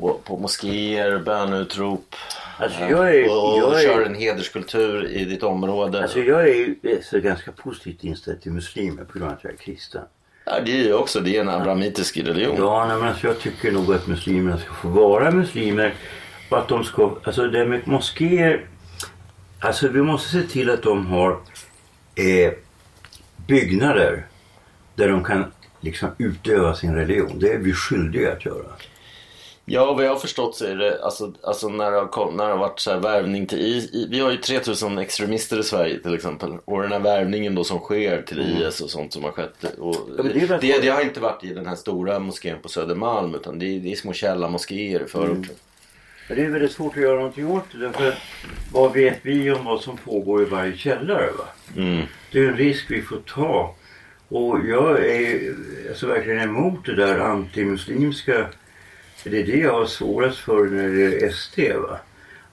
på, 0.00 0.20
på 0.24 0.36
moskéer, 0.36 1.18
böneutrop. 1.18 2.14
Alltså, 2.58 2.80
jag 2.80 3.16
är- 3.16 3.30
och 3.30 3.52
och 3.52 3.58
jag 3.58 3.80
är- 3.80 3.84
kör 3.86 4.02
en 4.06 4.14
hederskultur 4.14 5.06
i 5.10 5.24
ditt 5.24 5.42
område. 5.42 6.02
alltså 6.02 6.20
jag 6.20 6.48
är 6.48 6.68
eh, 6.82 6.98
så 7.02 7.20
ganska 7.20 7.52
positivt 7.52 8.04
inställd 8.04 8.42
till 8.42 8.52
muslimer 8.52 9.04
på 9.04 9.18
grund 9.18 9.30
av 9.30 9.36
att 9.36 9.44
jag 9.44 9.52
är 9.52 9.56
kristen. 9.56 10.02
ja, 10.46 10.52
det 10.64 10.72
är 10.80 10.84
ju 10.84 10.94
också 10.94 11.20
det 11.20 11.36
är 11.36 11.40
en 11.40 11.48
abrahamitisk 11.48 12.16
religion. 12.16 12.56
Ja, 12.58 12.86
nej, 12.88 12.96
men 12.96 13.08
alltså, 13.08 13.26
jag 13.26 13.38
tycker 13.38 13.72
nog 13.72 13.94
att 13.94 14.06
muslimerna 14.06 14.58
ska 14.58 14.72
få 14.72 14.88
vara 14.88 15.30
muslimer. 15.30 15.94
Och 16.50 16.58
att 16.58 16.68
de 16.68 16.84
ska, 16.84 17.16
alltså 17.24 17.46
det 17.48 17.64
med 17.66 17.88
moskéer. 17.88 18.66
Alltså 19.60 19.88
vi 19.88 20.02
måste 20.02 20.28
se 20.28 20.42
till 20.42 20.70
att 20.70 20.82
de 20.82 21.06
har 21.06 21.30
eh, 22.14 22.52
byggnader 23.46 24.26
där 24.94 25.08
de 25.08 25.24
kan 25.24 25.52
liksom 25.80 26.08
utöva 26.18 26.74
sin 26.74 26.94
religion. 26.94 27.38
Det 27.38 27.52
är 27.52 27.58
vi 27.58 27.72
skyldiga 27.72 28.32
att 28.32 28.44
göra. 28.44 28.66
Ja, 29.64 29.92
vad 29.92 30.04
jag 30.04 30.10
har 30.10 30.18
förstått 30.18 30.56
så 30.56 30.64
är 30.64 30.76
det, 30.76 31.04
alltså, 31.04 31.32
alltså 31.42 31.68
när, 31.68 31.90
det 31.90 31.96
har 31.96 32.06
kom, 32.06 32.36
när 32.36 32.44
det 32.44 32.50
har 32.50 32.58
varit 32.58 32.80
så 32.80 32.90
här 32.90 32.98
värvning 32.98 33.46
till 33.46 33.58
I, 33.58 33.90
I, 33.92 34.06
Vi 34.10 34.20
har 34.20 34.30
ju 34.30 34.36
3000 34.36 34.98
extremister 34.98 35.60
i 35.60 35.62
Sverige 35.62 35.98
till 35.98 36.14
exempel. 36.14 36.52
Och 36.64 36.82
den 36.82 36.92
här 36.92 37.00
värvningen 37.00 37.54
då 37.54 37.64
som 37.64 37.78
sker 37.78 38.22
till 38.22 38.40
IS 38.40 38.80
och 38.80 38.90
sånt 38.90 39.12
som 39.12 39.24
har 39.24 39.30
skett. 39.30 39.64
Och 39.78 39.96
Mm. 40.08 40.14
Ja, 40.16 40.22
det 40.22 40.46
det, 40.46 40.58
det, 40.60 40.78
det 40.82 40.88
har 40.88 41.02
inte 41.02 41.20
varit 41.20 41.44
i 41.44 41.54
den 41.54 41.66
här 41.66 41.74
stora 41.74 42.18
moskén 42.18 42.58
på 42.62 42.68
Södermalm 42.68 43.34
utan 43.34 43.58
det 43.58 43.66
är, 43.66 43.86
är 43.86 43.94
små 43.96 44.12
källarmoskéer 44.12 45.02
i 45.04 45.08
förorten. 45.08 45.36
Mm. 45.36 45.56
Men 46.28 46.38
det 46.38 46.44
är 46.44 46.50
väldigt 46.50 46.72
svårt 46.72 46.96
att 46.96 47.02
göra 47.02 47.16
någonting 47.16 47.46
åt 47.50 47.64
det. 47.72 47.78
Därför 47.78 48.14
vad 48.72 48.92
vet 48.92 49.18
vi 49.22 49.50
om 49.52 49.64
vad 49.64 49.80
som 49.80 49.96
pågår 49.96 50.42
i 50.42 50.44
varje 50.44 50.76
källare? 50.76 51.30
Va? 51.38 51.44
Mm. 51.76 52.02
Det 52.32 52.38
är 52.38 52.48
en 52.48 52.56
risk 52.56 52.90
vi 52.90 53.02
får 53.02 53.16
ta. 53.16 53.74
Och 54.28 54.58
jag 54.66 55.06
är 55.06 55.54
alltså 55.88 56.06
verkligen 56.06 56.40
emot 56.40 56.86
det 56.86 56.94
där 56.96 57.18
antimuslimska. 57.18 58.46
Det 59.24 59.40
är 59.40 59.46
det 59.46 59.58
jag 59.58 59.72
har 59.72 59.86
svårast 59.86 60.38
för 60.38 60.64
när 60.64 60.88
det 60.88 61.24
är 61.24 61.30
SD. 61.30 61.58
Va? 61.58 61.98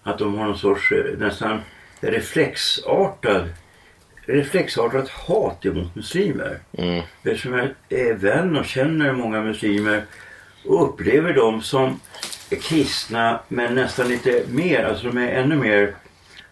Att 0.04 0.20
de 0.20 0.38
har 0.38 0.46
någon 0.46 0.58
sorts 0.58 0.92
eh, 0.92 1.18
nästan 1.18 1.62
reflexartad 2.00 3.50
reflexartat 4.28 5.10
hat 5.10 5.66
emot 5.66 5.96
muslimer. 5.96 6.60
Mm. 6.78 7.04
Eftersom 7.24 7.54
jag 7.54 7.70
är 7.90 8.14
vän 8.14 8.58
och 8.58 8.66
känner 8.66 9.14
många 9.14 9.42
muslimer 9.42 10.04
och 10.66 10.90
upplever 10.90 11.34
dem 11.34 11.62
som 11.62 12.00
kristna 12.62 13.40
men 13.48 13.76
nästan 13.76 14.08
lite 14.08 14.44
mer, 14.50 14.84
alltså 14.84 15.08
de 15.08 15.18
är 15.18 15.28
ännu 15.28 15.56
mer 15.56 15.96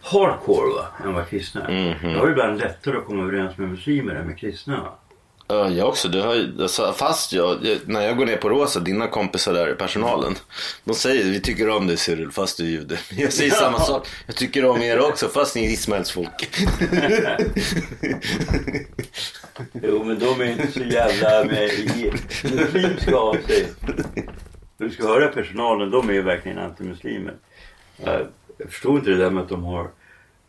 hardcore 0.02 0.74
va, 0.74 0.88
än 1.06 1.14
vad 1.14 1.30
kristna 1.30 1.68
är. 1.68 2.00
Jag 2.04 2.20
har 2.20 2.30
ibland 2.30 2.60
lättare 2.60 2.98
att 2.98 3.06
komma 3.06 3.24
överens 3.24 3.58
med 3.58 3.70
muslimer 3.70 4.16
än 4.16 4.28
med 4.28 4.38
kristna. 4.38 4.90
Ja, 5.48 5.70
jag 5.70 5.88
också. 5.88 6.08
Det 6.08 6.22
har, 6.22 6.62
alltså, 6.62 6.94
fast 6.94 7.34
jag, 7.34 7.58
när 7.86 8.02
jag 8.02 8.18
går 8.18 8.26
ner 8.26 8.38
på 8.38 8.50
Rosa, 8.50 8.80
dina 8.80 9.08
kompisar 9.08 9.54
där 9.54 9.72
i 9.72 9.76
personalen. 9.76 10.36
De 10.84 10.94
säger 10.96 11.24
vi 11.24 11.42
tycker 11.42 11.70
om 11.70 11.88
dig 11.88 11.98
Cyril 11.98 12.32
fast 12.32 12.58
du 12.58 12.64
är 12.64 12.68
jude. 12.70 13.00
Jag 13.10 13.34
säger 13.34 13.52
Ja. 13.52 13.58
samma 13.58 13.80
sak. 13.80 14.08
Jag 14.28 14.36
tycker 14.36 14.66
om 14.66 14.82
er 14.82 15.00
också 15.00 15.28
fast 15.28 15.56
ni 15.56 15.66
är 15.66 15.70
Ismaels 15.70 16.12
folk. 16.12 16.50
Jo 19.84 20.04
men 20.04 20.20
de 20.20 20.42
är 20.42 20.46
inte 20.46 20.72
så 20.72 20.80
jävla 20.80 21.44
med 21.44 21.72
muslimska 22.44 23.16
av 23.16 23.34
sig. 23.48 23.68
Du 24.78 24.90
ska 24.90 25.08
höra 25.08 25.28
personalen, 25.28 25.92
de 25.92 26.10
är 26.10 26.14
ju 26.14 26.22
verkligen 26.22 26.58
antimuslimer. 26.60 27.34
Jag 28.04 28.28
jag 28.58 28.70
förstår 28.72 28.98
inte 28.98 29.10
det 29.10 29.18
där 29.18 29.30
med 29.30 29.44
att 29.44 29.50
de 29.50 29.64
har 29.64 29.90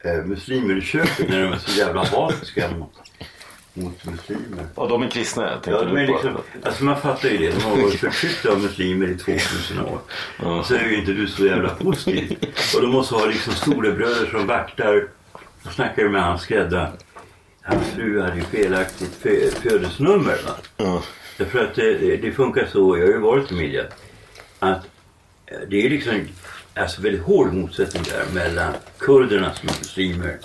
eh, 0.05 0.25
muslimer 0.25 0.79
i 0.79 0.81
köket 0.81 1.29
när 1.29 1.43
de 1.43 1.53
är 1.53 1.59
så 1.59 1.79
jävla 1.79 2.05
hatiska 2.05 2.67
mot, 3.77 4.05
muslimer. 4.05 4.67
Och 4.75 4.89
de 4.89 5.03
är 5.03 5.09
kristna 5.11 5.61
Ja, 5.67 5.83
de 5.85 5.97
är 5.97 6.07
liksom, 6.07 6.37
alltså 6.63 6.85
man 6.85 7.01
fattar 7.01 7.29
ju 7.29 7.37
det. 7.39 7.51
De 7.51 7.61
har 7.63 7.77
varit 7.83 8.01
förtryckta 8.01 8.51
av 8.53 8.61
muslimer 8.61 9.07
i 9.07 9.15
2000 9.19 9.81
år. 9.81 9.99
Så 10.63 10.75
är 10.75 10.85
ju 10.89 10.99
inte 10.99 11.13
du 11.13 11.27
så 11.29 11.47
jävla 11.47 11.69
positiv. 11.69 12.37
Och 12.77 12.83
de 12.83 12.91
måste 12.91 13.15
ha 13.15 13.27
liksom 13.27 13.53
storebröder 13.53 14.27
som 14.31 14.47
vaktar. 14.47 15.09
Jag 15.65 15.73
snackade 15.73 16.09
med 16.09 16.23
hans 16.25 16.43
skrädda. 16.43 16.93
Hans 17.63 17.87
fru 17.95 18.21
hade 18.23 18.37
ju 18.37 18.43
felaktigt 18.43 19.19
fö- 19.23 19.51
födelsenummer. 19.61 20.37
Ja. 20.77 21.03
Därför 21.39 21.65
att 21.65 21.75
det, 21.75 21.95
det, 21.95 22.17
det 22.17 22.33
funkar 22.33 22.67
så, 22.73 22.97
jag 22.99 23.07
har 23.07 23.13
ju 23.13 23.19
varit 23.19 23.53
i 23.53 23.55
media, 23.55 23.83
att 24.59 24.85
eh, 25.47 25.59
det 25.69 25.87
är 25.87 25.91
liksom 25.91 26.21
alltså 26.75 27.03
väldigt 27.03 27.23
hård 27.23 27.53
motsättning 27.53 28.03
där 28.03 28.25
mellan 28.35 28.73
kurderna 28.99 29.55
som 29.55 29.69
är 29.69 29.73
muslimer 29.79 30.39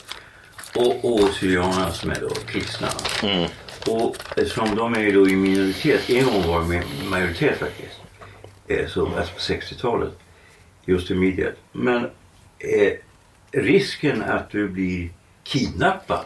och, 0.75 1.05
och 1.05 1.29
syrianerna 1.29 1.91
som 1.91 2.12
är 2.12 2.21
då 2.21 2.29
kristna. 2.29 2.88
Mm. 3.23 3.49
Och 3.88 4.15
eftersom 4.36 4.75
de 4.75 4.93
är 4.93 5.13
då 5.13 5.29
i 5.29 5.36
minoritet, 5.36 6.10
en 6.10 6.25
gång 6.25 6.47
var 6.47 6.60
de 6.60 6.84
majoritet 7.10 7.60
faktiskt, 7.60 8.01
eh, 8.67 8.88
så, 8.88 9.05
alltså 9.05 9.34
på 9.34 9.39
60-talet, 9.39 10.13
just 10.86 11.12
i 11.12 11.15
media. 11.15 11.49
Men 11.71 12.03
eh, 12.60 12.93
risken 13.51 14.23
att 14.23 14.49
du 14.49 14.67
blir 14.67 15.10
kidnappad 15.43 16.25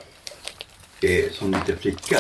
eh, 1.02 1.32
som 1.32 1.52
liten 1.52 1.78
flicka 1.78 2.18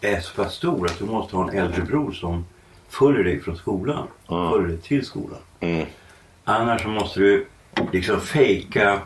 är 0.00 0.20
så 0.20 0.34
pass 0.34 0.54
stor 0.54 0.86
att 0.86 0.98
du 0.98 1.04
måste 1.04 1.36
ha 1.36 1.50
en 1.50 1.58
äldre 1.58 1.82
bror 1.82 2.12
som 2.12 2.44
följer 2.88 3.24
dig 3.24 3.40
från 3.40 3.56
skolan. 3.56 4.08
Följer 4.28 4.68
dig 4.68 4.78
till 4.78 5.06
skolan. 5.06 5.38
Mm. 5.60 5.86
Annars 6.44 6.82
så 6.82 6.88
måste 6.88 7.20
du 7.20 7.46
liksom 7.92 8.20
fejka, 8.20 9.00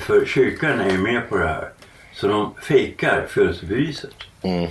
för 0.00 0.26
kyrkan 0.26 0.80
är 0.80 0.90
ju 0.90 0.98
med 0.98 1.28
på 1.28 1.36
det 1.36 1.48
här. 1.48 1.72
Så 2.14 2.28
de 2.28 2.54
fejkar 2.62 3.26
födelsebeviset. 3.28 4.14
Mm. 4.42 4.70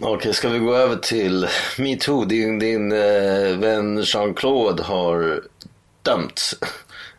Okej, 0.00 0.34
ska 0.34 0.48
vi 0.48 0.58
gå 0.58 0.74
över 0.74 0.96
till 0.96 1.46
metoo? 1.78 2.24
Din, 2.24 2.58
din 2.58 2.92
eh, 2.92 3.58
vän 3.58 4.02
Jean-Claude 4.02 4.82
har 4.82 5.42
dömts. 6.02 6.58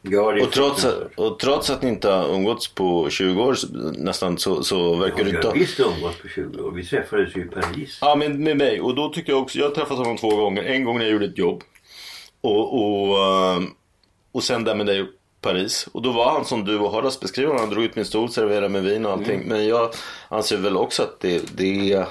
Ja, 0.02 0.22
Och 0.22 0.52
trots, 0.52 0.82
fruktansvärt. 0.82 1.12
och 1.20 1.40
trots 1.40 1.70
att 1.70 1.82
ni 1.82 1.90
inte 1.90 2.10
har 2.10 2.36
umgåtts 2.36 2.68
på 2.76 3.10
20 3.10 3.44
år 3.44 3.56
nästan 3.98 4.38
så, 4.38 4.64
så 4.64 4.96
verkar 4.96 5.18
Ja, 5.18 5.24
du 5.24 5.30
inte 5.30 5.48
har 5.48 5.54
ha... 5.54 5.60
visst 5.60 5.80
umgåtts 5.80 6.22
på 6.22 6.28
20 6.28 6.62
år. 6.64 6.72
Vi 6.72 6.86
träffades 6.86 7.36
ju 7.36 7.42
i 7.42 7.46
Paris. 7.46 7.98
Ja, 8.02 8.16
men 8.16 8.44
med 8.44 8.58
mig. 8.58 8.82
Och 8.82 8.96
då 8.96 9.10
tycker 9.10 9.32
jag 9.32 9.42
också, 9.42 9.60
jag 9.60 9.66
har 9.68 9.76
träffat 9.76 9.98
honom 9.98 10.18
två 10.18 10.36
gånger. 10.36 10.64
En 10.64 10.84
gång 10.84 10.98
när 10.98 11.06
jag 11.06 11.12
gjorde 11.14 11.26
ett 11.26 11.38
jobb. 11.38 11.64
Och, 12.42 12.74
och, 12.84 13.26
ehm, 13.26 13.68
och 14.32 14.44
sen 14.44 14.64
där 14.64 14.76
med 14.76 14.86
dig 14.86 15.06
Paris. 15.44 15.88
Och 15.92 16.02
då 16.02 16.12
var 16.12 16.32
han 16.32 16.46
som 16.46 16.66
du 16.66 16.80
och 16.80 16.92
Horace 16.92 17.20
beskriver. 17.22 17.54
Han 17.54 17.70
drog 17.70 17.84
ut 17.84 17.96
min 17.96 18.06
stol, 18.06 18.30
serverade 18.30 18.70
med 18.70 18.84
vin 18.84 19.06
och 19.06 19.12
allting. 19.12 19.44
Men 19.46 19.68
jag 19.68 19.94
anser 20.30 20.58
väl 20.58 20.78
också 20.78 21.04
att 21.04 21.20
det, 21.20 21.58
det, 21.58 22.06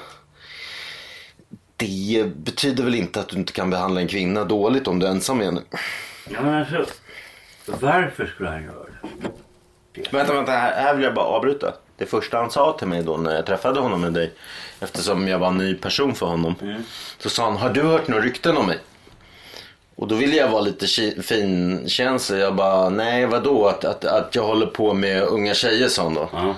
det 1.77 2.25
betyder 2.37 2.85
väl 2.85 2.95
inte 2.95 3.21
att 3.21 3.29
du 3.29 3.37
inte 3.37 3.53
kan 3.53 3.71
behandla 3.71 4.01
en 4.01 4.09
kvinna 4.09 4.45
dåligt 4.45 4.89
om 4.89 4.99
du 4.99 5.07
är 5.07 5.11
ensam 5.11 5.39
med 5.39 5.47
henne. 5.47 5.61
Ja, 6.31 6.43
men 6.43 6.55
alltså, 6.55 6.85
Varför 7.67 8.27
skulle 8.27 8.49
han 8.49 8.63
göra 8.65 8.85
det? 8.85 9.09
Vänta, 10.11 10.35
vänta, 10.35 10.53
här, 10.53 10.83
här 10.83 10.95
vill 10.95 11.05
jag 11.05 11.15
bara 11.15 11.27
avbryta. 11.27 11.75
Det 11.97 12.07
första 12.07 12.39
han 12.39 12.51
sa 12.51 12.77
till 12.79 12.89
mig 12.89 13.03
då 13.03 13.17
när 13.17 13.35
jag 13.35 13.47
träffade 13.47 13.81
honom 13.81 14.01
med 14.01 14.13
dig, 14.13 14.33
eftersom 14.81 15.29
jag 15.29 15.39
var 15.39 15.49
en 15.49 15.59
ny 15.59 15.75
person 15.75 16.15
för 16.15 16.27
honom. 16.27 16.55
Så 17.19 17.31
sa 17.31 17.45
han, 17.45 17.57
har 17.57 17.71
du 17.71 17.83
hört 17.83 18.09
några 18.09 18.23
rykten 18.23 18.57
om 18.57 18.67
mig? 18.67 18.79
Och 20.03 20.09
då 20.09 20.15
ville 20.15 20.37
jag 20.37 20.49
vara 20.49 20.61
lite 20.61 20.87
finkänslig. 21.23 22.41
Jag 22.41 22.55
bara, 22.55 22.89
nej 22.89 23.27
vadå? 23.27 23.67
Att, 23.67 23.85
att, 23.85 24.05
att 24.05 24.35
jag 24.35 24.43
håller 24.43 24.67
på 24.67 24.95
med 24.95 25.23
unga 25.23 25.55
tjejer 25.55 26.03
han 26.03 26.15
då. 26.15 26.29
Ja. 26.33 26.55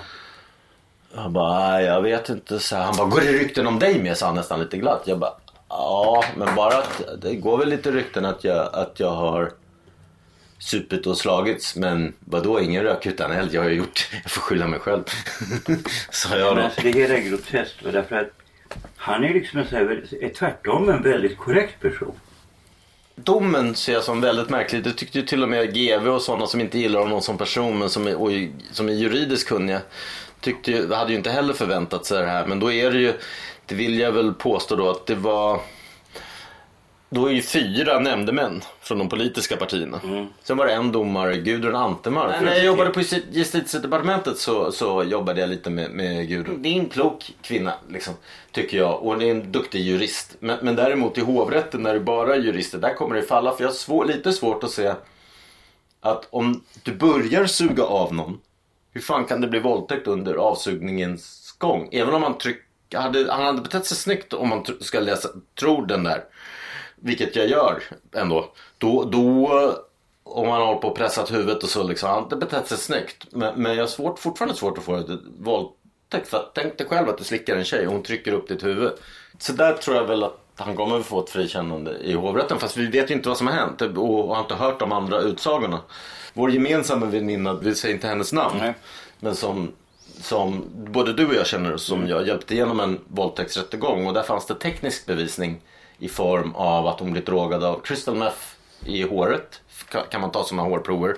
Jag 1.15 1.31
bara, 1.31 1.81
jag 1.81 2.01
vet 2.01 2.29
inte. 2.29 2.59
Så 2.59 2.75
här, 2.75 2.83
han 2.83 2.95
bara, 2.97 3.07
går 3.07 3.21
det 3.21 3.31
rykten 3.31 3.67
om 3.67 3.79
dig 3.79 4.03
med? 4.03 4.17
sa 4.17 4.25
han 4.25 4.35
nästan 4.35 4.59
lite 4.59 4.77
glatt. 4.77 5.01
Jag 5.05 5.19
bara, 5.19 5.33
ja 5.69 6.23
men 6.37 6.55
bara 6.55 6.77
att 6.77 7.03
det 7.21 7.35
går 7.35 7.57
väl 7.57 7.69
lite 7.69 7.91
rykten 7.91 8.25
att 8.25 8.43
jag, 8.43 8.69
att 8.73 8.99
jag 8.99 9.11
har 9.11 9.51
supit 10.59 11.07
och 11.07 11.17
slagits. 11.17 11.75
Men 11.75 12.13
vadå, 12.19 12.61
ingen 12.61 12.83
rök 12.83 13.05
utan 13.05 13.31
eld. 13.31 13.53
Jag 13.53 13.61
har 13.61 13.69
ju 13.69 13.75
gjort, 13.75 14.09
jag 14.23 14.31
får 14.31 14.41
skylla 14.41 14.67
mig 14.67 14.79
själv. 14.79 15.03
Sa 16.09 16.37
jag 16.37 16.57
då. 16.57 16.69
det 16.81 16.91
hela 16.91 17.15
är 17.15 17.21
groteskt. 17.21 17.75
Därför 17.83 18.15
att 18.15 18.29
han 18.95 19.23
är 19.23 19.33
liksom 19.33 19.59
en 19.59 19.67
så 19.67 19.75
här, 19.75 20.03
är 20.21 20.29
tvärtom 20.29 20.89
en 20.89 21.01
väldigt 21.01 21.37
korrekt 21.37 21.81
person. 21.81 22.15
Domen 23.15 23.75
ser 23.75 23.93
jag 23.93 24.03
som 24.03 24.21
väldigt 24.21 24.49
märklig. 24.49 24.83
Det 24.83 24.91
tyckte 24.91 25.19
ju 25.19 25.25
till 25.25 25.43
och 25.43 25.49
med 25.49 25.73
GV 25.73 26.07
och 26.07 26.21
sådana 26.21 26.47
som 26.47 26.61
inte 26.61 26.79
gillar 26.79 26.99
honom 26.99 27.21
som 27.21 27.37
person 27.37 27.79
men 27.79 27.89
som 27.89 28.07
är, 28.07 28.21
och, 28.21 28.31
som 28.71 28.89
är 28.89 28.93
juridiskt 28.93 29.47
kunniga. 29.47 29.81
Tyckte 30.39 30.71
ju, 30.71 30.93
hade 30.93 31.11
ju 31.11 31.17
inte 31.17 31.29
heller 31.29 31.53
förväntat 31.53 32.05
sig 32.05 32.21
det 32.21 32.27
här. 32.27 32.47
Men 32.47 32.59
då 32.59 32.71
är 32.71 32.91
det 32.91 32.99
ju, 32.99 33.13
det 33.65 33.75
vill 33.75 33.99
jag 33.99 34.11
väl 34.11 34.33
påstå 34.33 34.75
då 34.75 34.89
att 34.89 35.05
det 35.05 35.15
var 35.15 35.61
då 37.09 37.25
är 37.27 37.31
ju 37.33 37.41
fyra 37.41 37.99
nämndemän 37.99 38.61
från 38.81 38.97
de 38.97 39.09
politiska 39.09 39.57
partierna. 39.57 39.99
Sen 40.43 40.57
var 40.57 40.65
det 40.65 40.73
en 40.73 40.91
domare, 40.91 41.37
Gudrun 41.37 41.75
Antemar. 41.75 42.27
Nej, 42.27 42.41
när 42.45 42.55
jag 42.55 42.65
jobbade 42.65 42.89
på 42.89 42.99
justi- 42.99 43.23
justitiedepartementet 43.31 44.37
så, 44.37 44.71
så 44.71 45.03
jobbade 45.03 45.39
jag 45.41 45.49
lite 45.49 45.69
med, 45.69 45.91
med 45.91 46.27
Gudrun. 46.27 46.61
Det 46.61 46.69
är 46.69 46.79
en 46.79 46.89
klok 46.89 47.33
kvinna, 47.41 47.73
liksom, 47.89 48.13
tycker 48.51 48.77
jag. 48.77 49.03
Och 49.03 49.19
det 49.19 49.25
är 49.25 49.31
en 49.31 49.51
duktig 49.51 49.79
jurist. 49.81 50.35
Men, 50.39 50.57
men 50.61 50.75
däremot 50.75 51.17
i 51.17 51.21
hovrätten, 51.21 51.83
när 51.83 51.93
det 51.93 51.99
bara 51.99 52.35
är 52.35 52.39
jurister, 52.39 52.77
där 52.77 52.93
kommer 52.93 53.15
det 53.15 53.21
falla. 53.23 53.51
För 53.55 53.63
jag 53.63 53.69
har 53.69 53.75
svår, 53.75 54.05
lite 54.05 54.33
svårt 54.33 54.63
att 54.63 54.71
se 54.71 54.93
att 56.01 56.27
om 56.29 56.63
du 56.83 56.95
börjar 56.95 57.45
suga 57.45 57.83
av 57.83 58.13
någon, 58.13 58.39
hur 58.93 59.01
fan 59.01 59.25
kan 59.25 59.41
det 59.41 59.47
bli 59.47 59.59
våldtäkt 59.59 60.07
under 60.07 60.33
avsugningens 60.35 61.55
gång? 61.57 61.89
Även 61.91 62.13
om 62.13 62.21
man 62.21 62.37
tryck, 62.37 62.61
hade, 62.93 63.31
han 63.33 63.45
hade 63.45 63.61
betett 63.61 63.85
sig 63.85 63.97
snyggt 63.97 64.33
om 64.33 64.49
man 64.49 64.63
tr- 64.63 64.83
ska 64.83 64.99
läsa, 64.99 65.29
tror 65.59 65.85
den 65.85 66.03
där. 66.03 66.23
Vilket 67.05 67.35
jag 67.35 67.47
gör 67.47 67.83
ändå. 68.15 68.51
Då, 68.77 69.03
då 69.03 69.75
om 70.23 70.47
man 70.47 70.61
håller 70.61 70.79
på 70.79 70.87
och 70.87 70.97
pressat 70.97 71.31
huvudet 71.31 71.63
och 71.63 71.69
så 71.69 71.83
liksom, 71.83 72.09
han 72.09 72.23
har 72.29 72.37
betett 72.37 72.67
sig 72.67 72.77
snyggt. 72.77 73.27
Men, 73.31 73.61
men 73.61 73.75
jag 73.75 73.83
har 73.83 73.87
svårt, 73.87 74.19
fortfarande 74.19 74.55
svårt 74.55 74.77
att 74.77 74.83
få 74.83 75.01
till 75.01 75.19
våldtäkt. 75.39 76.27
För 76.27 76.49
tänk 76.55 76.77
dig 76.77 76.87
själv 76.87 77.09
att 77.09 77.17
du 77.17 77.23
slickar 77.23 77.55
en 77.55 77.63
tjej 77.63 77.87
och 77.87 77.93
hon 77.93 78.03
trycker 78.03 78.31
upp 78.31 78.47
ditt 78.47 78.63
huvud. 78.63 78.91
Så 79.39 79.53
där 79.53 79.73
tror 79.73 79.97
jag 79.97 80.03
väl 80.03 80.23
att 80.23 80.39
han 80.55 80.75
kommer 80.75 81.01
få 81.01 81.19
ett 81.23 81.29
frikännande 81.29 81.97
i 81.97 82.13
hovrätten. 82.13 82.59
Fast 82.59 82.77
vi 82.77 82.87
vet 82.87 83.09
ju 83.09 83.13
inte 83.13 83.29
vad 83.29 83.37
som 83.37 83.47
har 83.47 83.53
hänt 83.53 83.81
och, 83.81 83.97
och 83.97 84.35
har 84.35 84.41
inte 84.41 84.55
hört 84.55 84.79
de 84.79 84.91
andra 84.91 85.19
utsagorna. 85.19 85.79
Vår 86.33 86.51
gemensamma 86.51 87.05
väninna, 87.05 87.53
vi 87.53 87.75
säger 87.75 87.95
inte 87.95 88.07
hennes 88.07 88.33
namn. 88.33 88.57
Nej. 88.59 88.73
Men 89.19 89.35
som, 89.35 89.71
som 90.21 90.65
både 90.73 91.13
du 91.13 91.27
och 91.27 91.35
jag 91.35 91.47
känner 91.47 91.77
som 91.77 92.07
jag 92.07 92.27
hjälpte 92.27 92.53
igenom 92.53 92.79
en 92.79 92.99
våldtäktsrättegång 93.07 94.07
och 94.07 94.13
där 94.13 94.23
fanns 94.23 94.45
det 94.45 94.55
teknisk 94.55 95.05
bevisning 95.05 95.61
i 95.99 96.07
form 96.09 96.55
av 96.55 96.87
att 96.87 96.99
hon 96.99 97.11
blivit 97.11 97.25
drogad 97.27 97.63
av 97.63 97.79
crystal 97.81 98.15
meth 98.15 98.37
i 98.85 99.03
håret. 99.03 99.61
Ka- 99.91 100.07
Kan 100.09 100.21
man 100.21 100.31
ta 100.31 100.43
sådana 100.43 100.63
hårprover. 100.69 101.15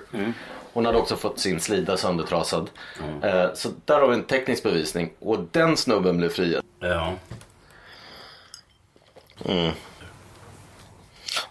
Hon 0.72 0.86
hade 0.86 0.98
också 0.98 1.16
fått 1.16 1.38
sin 1.38 1.60
slida 1.60 1.96
söndertrasad. 1.96 2.70
Eh, 3.22 3.54
Så 3.54 3.68
där 3.84 4.00
har 4.00 4.08
vi 4.08 4.14
en 4.14 4.24
teknisk 4.24 4.62
bevisning 4.62 5.12
och 5.18 5.38
den 5.52 5.76
snubben 5.76 6.16
blev 6.16 6.28
friad. 6.28 6.64
Ja. 6.80 7.12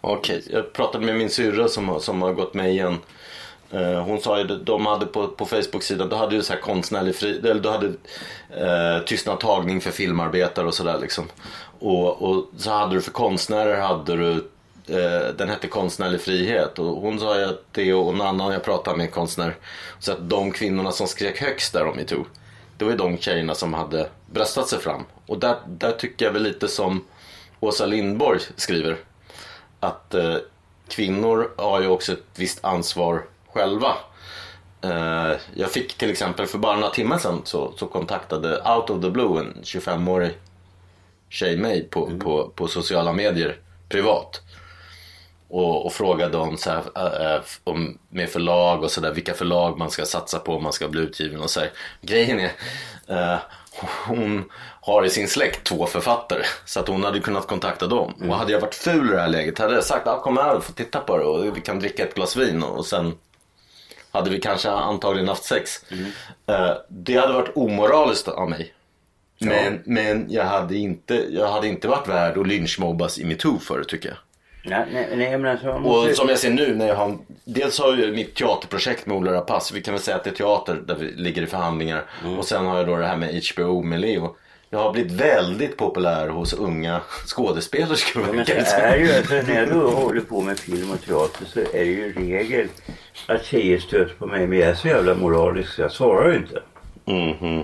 Okej, 0.01 0.43
jag 0.49 0.73
pratade 0.73 1.05
med 1.05 1.15
min 1.15 1.29
syrra 1.29 1.67
som, 1.67 2.01
som 2.01 2.21
har 2.21 2.33
gått 2.33 2.53
med 2.53 2.69
igen. 2.71 2.97
Eh, 3.71 4.01
hon 4.03 4.21
sa 4.21 4.39
ju 4.39 4.53
att 4.53 4.65
de 4.65 4.85
hade 4.85 5.05
på, 5.05 5.27
på 5.27 5.45
Facebook-sidan, 5.45 6.09
då 6.09 6.15
hade 6.15 6.35
du 6.35 6.43
så 6.43 6.53
här 6.53 6.59
konstnärlig 6.59 7.15
fri, 7.15 7.39
eller 7.39 7.61
du 7.61 7.69
hade 7.69 7.87
eh, 8.97 9.03
tystnadtagning 9.05 9.81
för 9.81 9.91
filmarbetare 9.91 10.67
och 10.67 10.73
sådär 10.73 10.97
liksom. 11.01 11.25
Och, 11.79 12.21
och 12.21 12.45
så 12.57 12.71
hade 12.71 12.95
du 12.95 13.01
för 13.01 13.11
konstnärer 13.11 13.81
hade 13.81 14.15
du, 14.15 14.33
eh, 14.87 15.35
den 15.37 15.49
hette 15.49 15.67
konstnärlig 15.67 16.21
frihet. 16.21 16.79
Och 16.79 17.01
hon 17.01 17.19
sa 17.19 17.39
ju 17.39 17.45
att 17.45 17.63
det 17.71 17.93
och 17.93 18.13
en 18.13 18.21
annan 18.21 18.53
jag 18.53 18.63
pratade 18.63 18.97
med 18.97 19.11
konstnär, 19.11 19.55
så 19.99 20.11
att 20.11 20.29
de 20.29 20.51
kvinnorna 20.51 20.91
som 20.91 21.07
skrek 21.07 21.41
högst 21.41 21.73
där 21.73 21.87
om 21.87 21.95
metoo, 21.95 22.25
det 22.77 22.85
var 22.85 22.91
ju 22.91 22.97
de 22.97 23.17
tjejerna 23.17 23.55
som 23.55 23.73
hade 23.73 24.09
bröstat 24.31 24.67
sig 24.67 24.79
fram. 24.79 25.03
Och 25.25 25.39
där, 25.39 25.55
där 25.67 25.91
tycker 25.91 26.25
jag 26.25 26.31
väl 26.31 26.43
lite 26.43 26.67
som 26.67 27.03
Åsa 27.59 27.85
Lindborg 27.85 28.39
skriver 28.55 28.97
att 29.79 30.13
eh, 30.13 30.35
kvinnor 30.87 31.51
har 31.57 31.81
ju 31.81 31.87
också 31.87 32.13
ett 32.13 32.25
visst 32.35 32.65
ansvar 32.65 33.25
själva. 33.53 33.93
Eh, 34.81 35.33
jag 35.53 35.71
fick 35.71 35.97
till 35.97 36.11
exempel 36.11 36.45
för 36.45 36.57
bara 36.57 36.75
några 36.75 36.93
timmar 36.93 37.17
sedan 37.17 37.41
så, 37.43 37.73
så 37.77 37.87
kontaktade 37.87 38.61
out 38.75 38.89
of 38.89 39.01
the 39.01 39.09
blue 39.09 39.39
en 39.39 39.53
25-årig 39.63 40.37
tjej 41.29 41.57
mig 41.57 41.83
på, 41.83 42.19
på, 42.19 42.51
på 42.55 42.67
sociala 42.67 43.13
medier 43.13 43.57
privat. 43.89 44.41
Och, 45.49 45.85
och 45.85 45.93
frågade 45.93 46.37
om, 46.37 46.57
så 46.57 46.69
här, 46.69 46.83
eh, 46.95 47.35
eh, 47.35 47.41
om 47.63 47.97
med 48.09 48.29
förlag 48.29 48.83
och 48.83 48.91
sådär, 48.91 49.13
vilka 49.13 49.33
förlag 49.33 49.77
man 49.77 49.89
ska 49.89 50.05
satsa 50.05 50.39
på 50.39 50.55
om 50.55 50.63
man 50.63 50.73
ska 50.73 50.87
bli 50.87 51.01
utgiven 51.01 51.41
och 51.41 51.49
så 51.49 51.59
här. 51.59 51.71
Grejen 52.01 52.39
är, 52.39 52.51
eh, 53.07 53.39
hon 54.07 54.51
har 54.81 55.05
i 55.05 55.09
sin 55.09 55.27
släkt 55.27 55.63
två 55.63 55.85
författare 55.85 56.43
så 56.65 56.79
att 56.79 56.87
hon 56.87 57.03
hade 57.03 57.19
kunnat 57.19 57.47
kontakta 57.47 57.87
dem. 57.87 58.13
Och 58.29 58.35
hade 58.35 58.51
jag 58.51 58.59
varit 58.59 58.75
ful 58.75 59.07
i 59.07 59.11
det 59.11 59.21
här 59.21 59.27
läget 59.27 59.59
hade 59.59 59.73
jag 59.73 59.83
sagt, 59.83 60.07
ah, 60.07 60.21
kom 60.21 60.37
här 60.37 60.55
och 60.55 60.63
få 60.63 60.73
titta 60.73 60.99
på 60.99 61.17
det 61.17 61.23
och 61.23 61.57
vi 61.57 61.61
kan 61.61 61.79
dricka 61.79 62.03
ett 62.03 62.15
glas 62.15 62.35
vin 62.35 62.63
och 62.63 62.85
sen 62.85 63.17
hade 64.11 64.29
vi 64.29 64.39
kanske 64.39 64.69
antagligen 64.69 65.27
haft 65.27 65.43
sex. 65.43 65.85
Eh, 66.45 66.73
det 66.89 67.17
hade 67.17 67.33
varit 67.33 67.57
omoraliskt 67.57 68.27
av 68.27 68.49
mig. 68.49 68.73
Men, 69.39 69.79
men 69.85 70.25
jag, 70.29 70.43
hade 70.43 70.75
inte, 70.75 71.25
jag 71.29 71.47
hade 71.47 71.67
inte 71.67 71.87
varit 71.87 72.07
värd 72.07 72.37
att 72.37 72.47
lynchmobbas 72.47 73.19
i 73.19 73.25
metoo 73.25 73.59
för 73.59 73.83
tycker 73.83 74.09
jag. 74.09 74.17
Nej, 74.63 74.85
nej, 74.93 75.07
nej 75.15 75.37
men 75.37 75.51
alltså 75.51 75.79
måste... 75.79 76.09
Och 76.09 76.15
som 76.17 76.29
jag 76.29 76.39
ser 76.39 76.49
nu 76.49 76.75
när 76.75 76.87
jag 76.87 76.95
har, 76.95 77.17
dels 77.45 77.79
har 77.79 77.97
jag 77.97 78.13
mitt 78.13 78.35
teaterprojekt 78.35 79.05
med 79.05 79.17
Ola 79.17 79.33
Rapace, 79.33 79.73
vi 79.73 79.81
kan 79.81 79.93
väl 79.93 80.03
säga 80.03 80.17
att 80.17 80.23
det 80.23 80.29
är 80.29 80.33
teater 80.33 80.75
där 80.85 80.95
vi 80.95 81.11
ligger 81.11 81.41
i 81.41 81.47
förhandlingar. 81.47 82.03
Och 82.37 82.45
sen 82.45 82.65
har 82.65 82.77
jag 82.77 82.87
då 82.87 82.95
det 82.95 83.05
här 83.05 83.17
med 83.17 83.41
HBO 83.53 83.81
med 83.83 83.99
Leo. 83.99 84.35
Jag 84.69 84.79
har 84.79 84.93
blivit 84.93 85.11
väldigt 85.11 85.77
populär 85.77 86.27
hos 86.27 86.53
unga 86.53 87.01
skådespelerskor. 87.25 88.23
Ja, 88.27 88.33
men 88.33 88.45
det 88.45 88.51
är 88.53 88.91
det 88.91 89.05
ju, 89.05 89.13
alltså, 89.17 89.33
när 89.33 89.65
då 89.65 89.89
håller 89.89 90.21
på 90.21 90.41
med 90.41 90.59
film 90.59 90.91
och 90.91 91.01
teater 91.01 91.45
så 91.45 91.59
är 91.59 91.65
det 91.73 91.85
ju 91.85 92.13
regel 92.13 92.67
att 93.27 93.45
tjejer 93.45 93.79
stöter 93.79 94.13
på 94.13 94.27
mig. 94.27 94.47
Men 94.47 94.59
jag 94.59 94.69
är 94.69 94.75
så 94.75 94.87
jävla 94.87 95.15
moralisk 95.15 95.73
så 95.73 95.81
jag 95.81 95.91
svarar 95.91 96.31
ju 96.31 96.37
inte. 96.37 96.61
Mhm. 97.05 97.63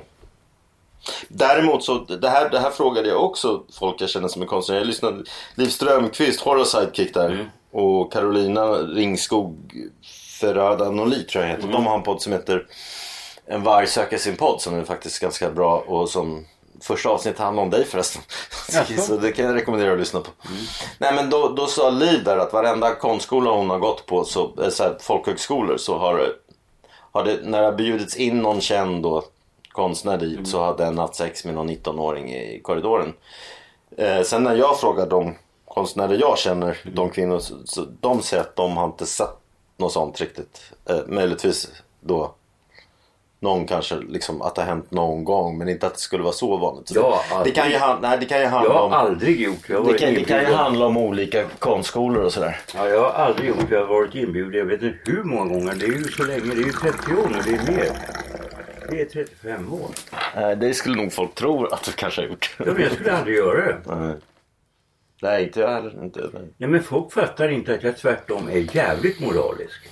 Däremot 1.27 1.83
så, 1.83 1.97
det 1.97 2.29
här, 2.29 2.49
det 2.49 2.59
här 2.59 2.71
frågade 2.71 3.09
jag 3.09 3.23
också 3.23 3.63
folk 3.79 4.01
jag 4.01 4.09
känner 4.09 4.27
som 4.27 4.41
är 4.41 4.45
konstnärer. 4.45 4.79
Jag 4.79 4.87
lyssnade, 4.87 5.23
Liv 5.55 5.67
Strömquist, 5.67 6.41
Horror 6.41 6.63
Sidekick 6.63 7.13
där. 7.13 7.51
Och 7.71 8.13
Carolina 8.13 8.71
Ringskog 8.71 9.73
Ferradanoli 10.39 11.23
tror 11.23 11.43
jag 11.43 11.51
heter. 11.51 11.67
De 11.67 11.85
har 11.85 11.95
en 11.95 12.03
podd 12.03 12.21
som 12.21 12.33
heter 12.33 12.65
En 13.45 13.63
varg 13.63 13.87
söker 13.87 14.17
sin 14.17 14.35
podd 14.35 14.61
som 14.61 14.75
är 14.75 14.83
faktiskt 14.83 15.19
ganska 15.19 15.51
bra 15.51 15.77
och 15.87 16.09
som 16.09 16.45
Första 16.83 17.09
avsnittet 17.09 17.39
handlar 17.39 17.63
om 17.63 17.69
dig 17.69 17.85
förresten. 17.85 18.21
så 18.97 19.17
det 19.17 19.31
kan 19.31 19.45
jag 19.45 19.55
rekommendera 19.55 19.93
att 19.93 19.99
lyssna 19.99 20.19
på. 20.19 20.31
Nej 20.97 21.13
men 21.15 21.29
då, 21.29 21.49
då 21.49 21.67
sa 21.67 21.89
Liv 21.89 22.23
där 22.23 22.37
att 22.37 22.53
varenda 22.53 22.95
konstskola 22.95 23.51
hon 23.51 23.69
har 23.69 23.79
gått 23.79 24.05
på, 24.05 24.23
så, 24.23 24.63
eh, 24.63 24.69
så 24.69 24.83
här, 24.83 24.97
folkhögskolor, 25.01 25.77
så 25.77 25.97
har, 25.97 26.33
har 27.11 27.23
det, 27.23 27.39
när 27.43 27.59
det 27.59 27.65
har 27.65 27.73
bjudits 27.73 28.15
in 28.15 28.39
någon 28.39 28.61
känd 28.61 29.03
då, 29.03 29.23
konstnär 29.73 30.17
dit 30.17 30.47
så 30.47 30.59
har 30.59 30.77
den 30.77 30.97
haft 30.97 31.15
sex 31.15 31.45
med 31.45 31.53
någon 31.53 31.69
19-åring 31.69 32.33
i 32.33 32.59
korridoren. 32.63 33.13
Eh, 33.97 34.21
sen 34.21 34.43
när 34.43 34.55
jag 34.55 34.79
frågar 34.79 35.05
de 35.07 35.35
konstnärer 35.65 36.17
jag 36.19 36.37
känner, 36.37 36.77
de 36.93 37.09
kvinnor, 37.09 37.39
så, 37.39 37.55
så 37.65 37.85
de 37.99 38.21
säger 38.21 38.43
att 38.43 38.55
de 38.55 38.77
har 38.77 38.85
inte 38.85 39.05
sett 39.05 39.29
något 39.77 39.91
sånt 39.93 40.21
riktigt. 40.21 40.61
Eh, 40.89 40.97
möjligtvis 41.07 41.71
då 41.99 42.33
någon 43.39 43.67
kanske 43.67 43.95
liksom 43.95 44.41
att 44.41 44.55
det 44.55 44.61
har 44.61 44.67
hänt 44.67 44.91
någon 44.91 45.23
gång 45.23 45.57
men 45.57 45.69
inte 45.69 45.87
att 45.87 45.93
det 45.93 45.99
skulle 45.99 46.23
vara 46.23 46.33
så 46.33 46.57
vanligt. 46.57 46.87
Så 46.87 46.99
Ja, 46.99 47.21
det, 47.37 47.43
det 47.43 47.51
kan 47.51 47.69
ju, 47.71 47.77
han- 47.77 48.01
nej, 48.01 48.17
det 48.19 48.25
kan 48.25 48.37
ju 48.37 48.43
Jag 48.43 48.49
handla 48.51 48.73
har 48.73 48.81
om 48.85 48.93
aldrig 48.93 49.41
gjort 49.41 49.69
jag 49.69 49.85
det 49.87 49.97
kan, 49.97 50.13
det 50.13 50.23
kan 50.23 50.39
ju 50.39 50.53
handla 50.53 50.85
om 50.85 50.97
olika 50.97 51.43
konstskolor 51.59 52.23
och 52.23 52.33
sådär. 52.33 52.59
Ja, 52.75 52.87
jag 52.87 53.01
har 53.01 53.09
aldrig 53.25 53.49
gjort 53.49 53.65
Jag 53.71 53.79
har 53.79 53.87
varit 53.87 54.15
inbjuden. 54.15 54.53
Jag 54.59 54.65
vet 54.65 54.81
inte 54.81 54.97
hur 55.11 55.23
många 55.23 55.53
gånger. 55.53 55.75
Det 55.75 55.85
är 55.85 55.89
ju 55.97 56.03
så 56.03 56.23
länge. 56.23 56.41
Det 56.55 56.61
är 56.61 56.65
ju 56.65 56.71
30 56.71 56.87
år 57.15 57.29
nu. 57.29 57.37
Det 57.45 57.71
är 57.71 57.75
mer. 57.77 57.91
Det 58.89 59.01
är 59.01 59.05
35 59.05 59.73
år. 59.73 59.89
Det 60.55 60.73
skulle 60.73 60.95
nog 60.95 61.13
folk 61.13 61.35
tro 61.35 61.65
att 61.65 61.83
du 61.83 61.91
kanske 61.91 62.21
har 62.21 62.27
gjort. 62.27 62.55
Ja, 62.57 62.65
men 62.65 62.81
jag 62.81 62.91
skulle 62.91 63.11
aldrig 63.17 63.35
göra 63.37 63.65
det. 63.65 63.95
Nej. 63.95 64.15
Nej, 65.21 65.43
inte 65.43 65.59
jag 65.59 65.69
heller. 65.69 66.03
Inte, 66.03 66.19
nej. 66.33 66.41
Nej 66.57 66.69
men 66.69 66.83
folk 66.83 67.13
fattar 67.13 67.49
inte 67.49 67.73
att 67.73 67.83
jag 67.83 67.97
tvärtom 67.97 68.49
är 68.49 68.75
jävligt 68.75 69.19
moralisk. 69.19 69.89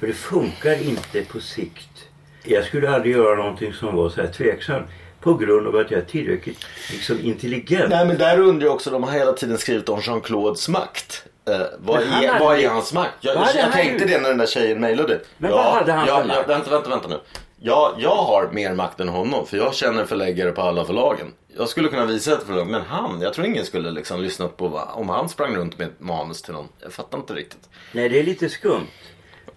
För 0.00 0.06
det 0.06 0.12
funkar 0.12 0.82
inte 0.82 1.22
på 1.22 1.40
sikt. 1.40 2.08
Jag 2.44 2.64
skulle 2.64 2.90
aldrig 2.90 3.14
göra 3.16 3.36
någonting 3.36 3.72
som 3.72 3.96
var 3.96 4.08
så 4.10 4.20
här 4.20 4.28
tveksamt. 4.28 4.86
På 5.20 5.34
grund 5.34 5.66
av 5.66 5.76
att 5.76 5.90
jag 5.90 6.00
är 6.00 6.04
tillräckligt 6.04 6.66
liksom, 6.92 7.20
intelligent. 7.20 7.90
Nej 7.90 8.06
men 8.06 8.18
där 8.18 8.38
undrar 8.40 8.66
jag 8.66 8.74
också, 8.74 8.90
de 8.90 9.02
har 9.02 9.10
hela 9.12 9.32
tiden 9.32 9.58
skrivit 9.58 9.88
om 9.88 10.00
Jean-Claudes 10.00 10.68
makt. 10.68 11.24
Eh, 11.48 11.60
vad, 11.78 12.02
är, 12.02 12.06
hade 12.06 12.38
vad 12.44 12.58
är 12.58 12.68
hans 12.68 12.92
makt? 12.92 13.14
Jag, 13.20 13.36
jag 13.54 13.72
tänkte 13.72 14.04
ju- 14.04 14.10
det 14.10 14.20
när 14.20 14.28
den 14.28 14.38
där 14.38 14.46
tjejen 14.46 14.80
mejlade. 14.80 15.20
Men 15.38 15.50
vad 15.50 15.74
hade 15.74 15.92
han 15.92 16.06
för 16.06 16.12
ja, 16.12 16.20
ja, 16.20 16.26
makt? 16.26 16.48
Vänta, 16.48 16.70
vänta, 16.70 16.90
vänta 16.90 17.08
nu. 17.08 17.18
Jag, 17.64 17.94
jag 17.98 18.16
har 18.16 18.50
mer 18.52 18.74
makt 18.74 19.00
än 19.00 19.08
honom 19.08 19.46
för 19.46 19.56
jag 19.56 19.74
känner 19.74 20.04
förläggare 20.04 20.52
på 20.52 20.62
alla 20.62 20.84
förlagen. 20.84 21.26
Jag 21.56 21.68
skulle 21.68 21.88
kunna 21.88 22.04
visa 22.06 22.32
ett 22.32 22.42
förlag, 22.42 22.66
men 22.66 22.82
han, 22.82 23.20
jag 23.20 23.34
tror 23.34 23.46
ingen 23.46 23.64
skulle 23.64 23.90
liksom 23.90 24.20
lyssna 24.20 24.48
på 24.48 24.68
vad, 24.68 24.88
om 24.94 25.08
han 25.08 25.28
sprang 25.28 25.56
runt 25.56 25.78
med 25.78 25.86
ett 25.86 26.00
manus 26.00 26.42
till 26.42 26.52
någon. 26.52 26.68
Jag 26.78 26.92
fattar 26.92 27.18
inte 27.18 27.34
riktigt. 27.34 27.68
Nej, 27.92 28.08
det 28.08 28.18
är 28.18 28.24
lite 28.24 28.48
skumt. 28.48 28.86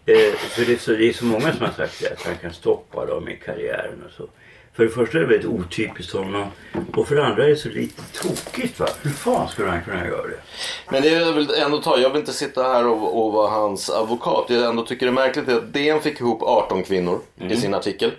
Eh, 0.05 0.35
för 0.37 0.65
det 0.65 0.73
är, 0.73 0.77
så, 0.77 0.91
det 0.91 1.09
är 1.09 1.13
så 1.13 1.25
många 1.25 1.53
som 1.53 1.65
har 1.65 1.73
sagt 1.73 2.01
det, 2.01 2.13
att 2.13 2.25
han 2.25 2.37
kan 2.37 2.53
stoppa 2.53 3.05
dem 3.05 3.29
i 3.29 3.35
karriären 3.35 4.03
och 4.05 4.11
så. 4.11 4.29
För 4.75 4.83
det 4.83 4.89
första 4.89 5.17
är 5.17 5.21
det 5.21 5.27
väldigt 5.27 5.49
otypiskt 5.49 6.13
honom. 6.13 6.45
Och 6.95 7.07
för 7.07 7.15
det 7.15 7.25
andra 7.25 7.45
är 7.45 7.49
det 7.49 7.55
så 7.55 7.69
lite 7.69 8.01
tokigt 8.21 8.79
va. 8.79 8.87
Hur 9.01 9.09
fan 9.11 9.47
skulle 9.47 9.69
han 9.69 9.83
kunna 9.83 10.05
göra 10.07 10.27
det? 10.27 10.37
Men 10.91 11.01
det 11.01 11.09
är 11.09 11.31
väl 11.33 11.49
ändå 11.65 11.77
ta, 11.81 11.97
jag 11.99 12.09
vill 12.09 12.19
inte 12.19 12.33
sitta 12.33 12.63
här 12.63 12.87
och, 12.87 13.25
och 13.25 13.33
vara 13.33 13.49
hans 13.49 13.89
advokat. 13.89 14.45
Jag 14.49 14.65
ändå 14.69 14.85
tycker 14.85 15.05
det 15.05 15.09
är 15.09 15.13
märkligt 15.13 15.49
att 15.49 15.73
DN 15.73 16.01
fick 16.01 16.19
ihop 16.19 16.41
18 16.43 16.83
kvinnor 16.83 17.19
i 17.49 17.55
sin 17.57 17.73
artikel. 17.73 18.11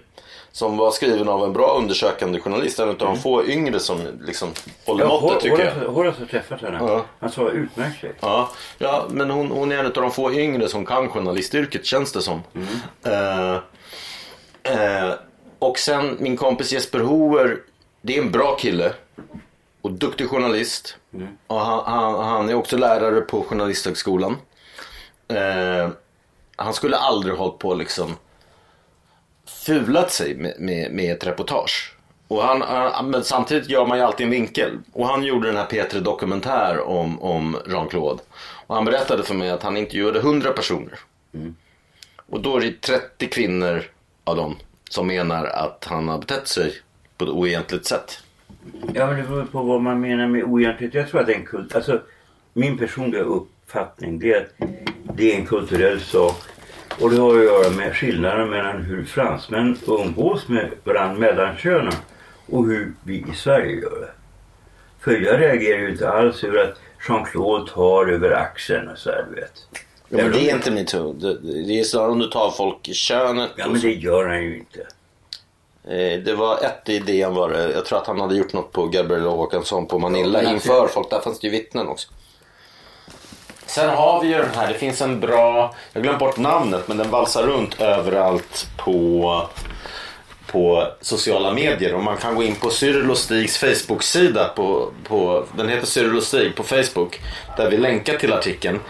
Som 0.53 0.77
var 0.77 0.91
skriven 0.91 1.29
av 1.29 1.45
en 1.45 1.53
bra 1.53 1.77
undersökande 1.79 2.41
journalist. 2.41 2.79
En 2.79 2.89
av 2.89 2.97
de 2.99 3.17
få 3.19 3.45
yngre 3.47 3.81
som 3.81 4.01
liksom 4.27 4.49
håller 4.87 5.07
måttet 5.07 5.41
tycker 5.41 5.65
jag. 5.65 5.73
Horace- 5.75 5.87
Horace 5.89 6.19
har 6.21 6.27
träffat 6.27 6.61
henne. 6.63 6.79
Ja. 6.81 7.05
Han 7.21 7.31
sa 7.31 7.51
utmärkt. 7.51 8.05
Ja, 8.21 8.51
ja 8.79 9.07
men 9.11 9.31
hon, 9.31 9.51
hon 9.51 9.73
är 9.73 9.79
en 9.79 9.87
av 9.87 9.93
de 9.93 10.11
få 10.11 10.33
yngre 10.33 10.69
som 10.69 10.87
kan 10.87 11.09
journalistyrket 11.09 11.85
känns 11.87 12.13
det 12.13 12.23
som. 12.23 12.43
Eh, 13.07 13.53
eh, 14.63 15.13
och 15.59 15.79
sen 15.79 16.17
min 16.21 16.37
kompis 16.37 16.73
Jesper 16.73 17.01
Hoer, 17.01 17.61
det 18.03 18.17
är 18.17 18.23
en 18.23 18.31
bra 18.31 18.57
kille. 18.57 18.93
Och 19.81 19.93
duktig 19.93 20.29
journalist. 20.29 20.97
Och 21.47 21.61
han, 21.61 21.85
han, 21.87 22.25
han 22.25 22.49
är 22.49 22.55
också 22.55 22.77
lärare 22.77 23.21
på 23.21 23.43
Journalisthögskolan. 23.43 24.37
Eh, 25.29 25.91
han 26.57 26.75
skulle 26.75 26.97
aldrig 26.97 27.35
hållit 27.35 27.59
på 27.59 27.75
liksom 27.75 28.17
fulat 29.47 30.13
sig 30.13 30.35
med, 30.35 30.55
med, 30.59 30.93
med 30.93 31.13
ett 31.13 31.27
reportage. 31.27 31.97
Och 32.29 32.43
han, 32.43 32.63
han, 32.63 33.11
men 33.11 33.25
samtidigt 33.25 33.69
gör 33.69 33.87
man 33.87 33.99
ju 33.99 34.05
alltid 34.05 34.25
en 34.25 34.31
vinkel. 34.31 34.79
Och 34.93 35.07
han 35.07 35.23
gjorde 35.23 35.49
den 35.49 35.57
här 35.57 35.67
P3 35.67 36.01
Dokumentär 36.01 36.81
om, 36.81 37.23
om 37.23 37.57
Jean-Claude. 37.67 38.21
Och 38.67 38.75
han 38.75 38.85
berättade 38.85 39.23
för 39.23 39.35
mig 39.35 39.51
att 39.51 39.63
han 39.63 39.77
intervjuade 39.77 40.19
100 40.19 40.53
personer. 40.53 40.99
Och 42.31 42.41
då 42.41 42.57
är 42.57 42.61
det 42.61 42.81
30 42.81 43.29
kvinnor 43.29 43.85
av 44.25 44.37
dem 44.37 44.57
som 44.91 45.07
menar 45.07 45.45
att 45.45 45.87
han 45.91 46.09
har 46.09 46.19
betett 46.19 46.49
sig 46.49 46.75
på 47.17 47.25
ett 47.25 47.31
oegentligt 47.31 47.87
sätt. 47.87 48.23
Ja 48.95 49.07
men 49.07 49.17
det 49.17 49.23
beror 49.23 49.45
på 49.45 49.63
vad 49.63 49.81
man 49.81 50.01
menar 50.01 50.27
med 50.27 50.45
oegentligt. 50.45 50.95
Jag 50.95 51.09
tror 51.09 51.21
att 51.21 51.27
det 51.27 51.33
är 51.33 51.39
en 51.39 51.47
kult. 51.47 51.75
Alltså 51.75 52.01
min 52.53 52.79
personliga 52.79 53.23
uppfattning 53.23 54.19
det 54.19 54.33
är 54.33 54.41
att 54.41 54.69
det 55.17 55.33
är 55.33 55.37
en 55.37 55.47
kulturell 55.47 56.01
sak. 56.01 56.43
Och 57.01 57.11
det 57.11 57.17
har 57.17 57.39
att 57.39 57.45
göra 57.45 57.71
med 57.71 57.97
skillnaden 57.97 58.51
mellan 58.51 58.83
hur 58.83 59.05
fransmän 59.05 59.77
umgås 59.87 60.49
med 60.49 60.71
varandra 60.85 61.19
mellan 61.19 61.57
könen 61.57 61.93
och 62.47 62.67
hur 62.67 62.93
vi 63.05 63.15
i 63.31 63.35
Sverige 63.35 63.81
gör 63.81 64.01
det. 64.01 64.11
För 65.01 65.13
jag 65.13 65.41
reagerar 65.41 65.79
ju 65.79 65.91
inte 65.91 66.11
alls 66.11 66.45
över 66.45 66.65
att 66.65 66.81
Jean-Claude 67.09 67.71
tar 67.71 68.07
över 68.07 68.31
axeln 68.31 68.89
och 68.89 68.99
så 68.99 69.11
här, 69.11 69.27
du 69.31 69.35
vet. 69.41 69.69
Ja, 70.09 70.17
men 70.17 70.33
det 70.33 70.51
är 70.51 70.55
inte 70.55 70.71
metoo. 70.71 71.13
Det, 71.13 71.39
det 71.67 71.81
är 71.81 71.85
snarare 71.85 72.11
om 72.11 72.19
du 72.19 72.27
tar 72.27 72.51
folk 72.51 72.89
i 72.89 72.95
könet. 72.95 73.51
Ja 73.57 73.69
men 73.69 73.81
det 73.81 73.91
gör 73.93 74.27
han 74.27 74.43
ju 74.43 74.59
inte. 74.59 74.81
Eh, 75.85 76.21
Det 76.25 76.35
var 76.35 76.59
ett 76.65 76.89
i 76.89 76.99
DN 76.99 77.35
var 77.35 77.49
det. 77.51 77.73
Jag 77.73 77.85
tror 77.85 77.99
att 77.99 78.07
han 78.07 78.21
hade 78.21 78.35
gjort 78.37 78.53
något 78.53 78.73
på 78.73 78.87
Gabriella 78.87 79.31
Håkansson 79.31 79.87
på 79.87 79.99
Manilla 79.99 80.43
Ja, 80.43 80.51
inför 80.51 80.87
folk. 80.89 81.11
Där 81.11 81.21
fanns 81.21 81.41
det 81.41 81.47
ju 81.47 81.51
vittnen 81.51 81.89
också. 81.89 82.09
Sen 83.67 83.91
har 83.91 84.21
vi 84.23 84.29
ju 84.29 84.35
den 84.35 84.55
här, 84.55 84.69
det 84.69 84.75
finns 84.79 85.03
en 85.03 85.21
bra, 85.21 85.75
jag 85.93 86.03
glömt 86.03 86.19
bort 86.19 86.37
namnet 86.37 86.89
men 86.89 86.97
den 86.97 87.11
valsar 87.11 87.43
runt 87.43 87.81
överallt 87.81 88.67
på, 88.77 89.43
på 90.47 90.89
sociala 91.01 91.53
medier. 91.53 91.95
Och 91.95 92.03
man 92.03 92.17
kan 92.17 92.35
gå 92.35 92.43
in 92.43 92.55
på 92.55 92.71
Cyril 92.71 93.11
och 93.11 93.19
Stigs 93.19 93.59
Facebook-sida. 93.59 94.49
På, 94.57 94.91
på, 95.05 95.45
den 95.57 95.69
heter 95.69 95.87
Cyril 95.87 96.17
och 96.17 96.23
Stig 96.23 96.55
på 96.57 96.63
Facebook. 96.63 97.21
Där 97.57 97.71
vi 97.71 97.77
länkar 97.77 98.19
till 98.19 98.33
artikeln. 98.33 98.81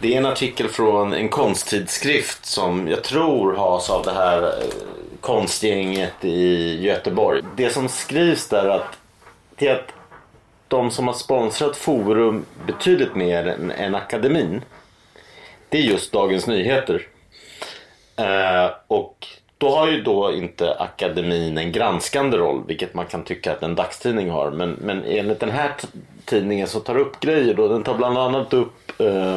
Det 0.00 0.14
är 0.14 0.18
en 0.18 0.26
artikel 0.26 0.68
från 0.68 1.12
en 1.12 1.28
konsttidskrift 1.28 2.46
som 2.46 2.88
jag 2.88 3.04
tror 3.04 3.56
has 3.56 3.90
av 3.90 4.04
det 4.04 4.12
här 4.12 4.42
eh, 4.42 4.50
konstgänget 5.20 6.24
i 6.24 6.80
Göteborg. 6.80 7.42
Det 7.56 7.70
som 7.70 7.88
skrivs 7.88 8.48
där 8.48 8.68
att, 8.68 8.98
det 9.56 9.68
är 9.68 9.74
att 9.74 9.92
de 10.68 10.90
som 10.90 11.06
har 11.06 11.14
sponsrat 11.14 11.76
Forum 11.76 12.44
betydligt 12.66 13.14
mer 13.14 13.46
än, 13.46 13.70
än 13.70 13.94
akademin. 13.94 14.62
Det 15.68 15.78
är 15.78 15.82
just 15.82 16.12
Dagens 16.12 16.46
Nyheter. 16.46 17.06
Eh, 18.16 18.70
och 18.86 19.26
då 19.60 19.70
har 19.76 19.88
ju 19.88 20.02
då 20.02 20.32
inte 20.32 20.74
akademin 20.74 21.58
en 21.58 21.72
granskande 21.72 22.36
roll, 22.36 22.62
vilket 22.66 22.94
man 22.94 23.06
kan 23.06 23.24
tycka 23.24 23.52
att 23.52 23.62
en 23.62 23.74
dagstidning 23.74 24.30
har. 24.30 24.50
Men, 24.50 24.70
men 24.80 25.04
enligt 25.04 25.40
den 25.40 25.50
här 25.50 25.70
tidningen 26.24 26.66
så 26.68 26.80
tar 26.80 26.96
upp 26.98 27.20
grejer 27.20 27.54
då. 27.54 27.68
Den 27.68 27.82
tar 27.82 27.94
bland 27.94 28.18
annat 28.18 28.52
upp 28.52 29.00
eh, 29.00 29.36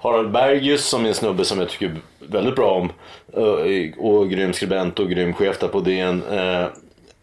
Harald 0.00 0.30
Bergius 0.30 0.84
som 0.84 1.04
är 1.04 1.08
en 1.08 1.14
snubbe 1.14 1.44
som 1.44 1.58
jag 1.58 1.68
tycker 1.68 1.96
väldigt 2.18 2.56
bra 2.56 2.70
om. 2.70 2.92
eh, 3.42 3.98
Och 3.98 4.30
grym 4.30 4.52
skribent 4.52 4.98
och 4.98 5.10
grym 5.10 5.34
chef 5.34 5.58
där 5.58 5.68
på 5.68 5.80
DN. 5.80 6.22
Eh, 6.30 6.66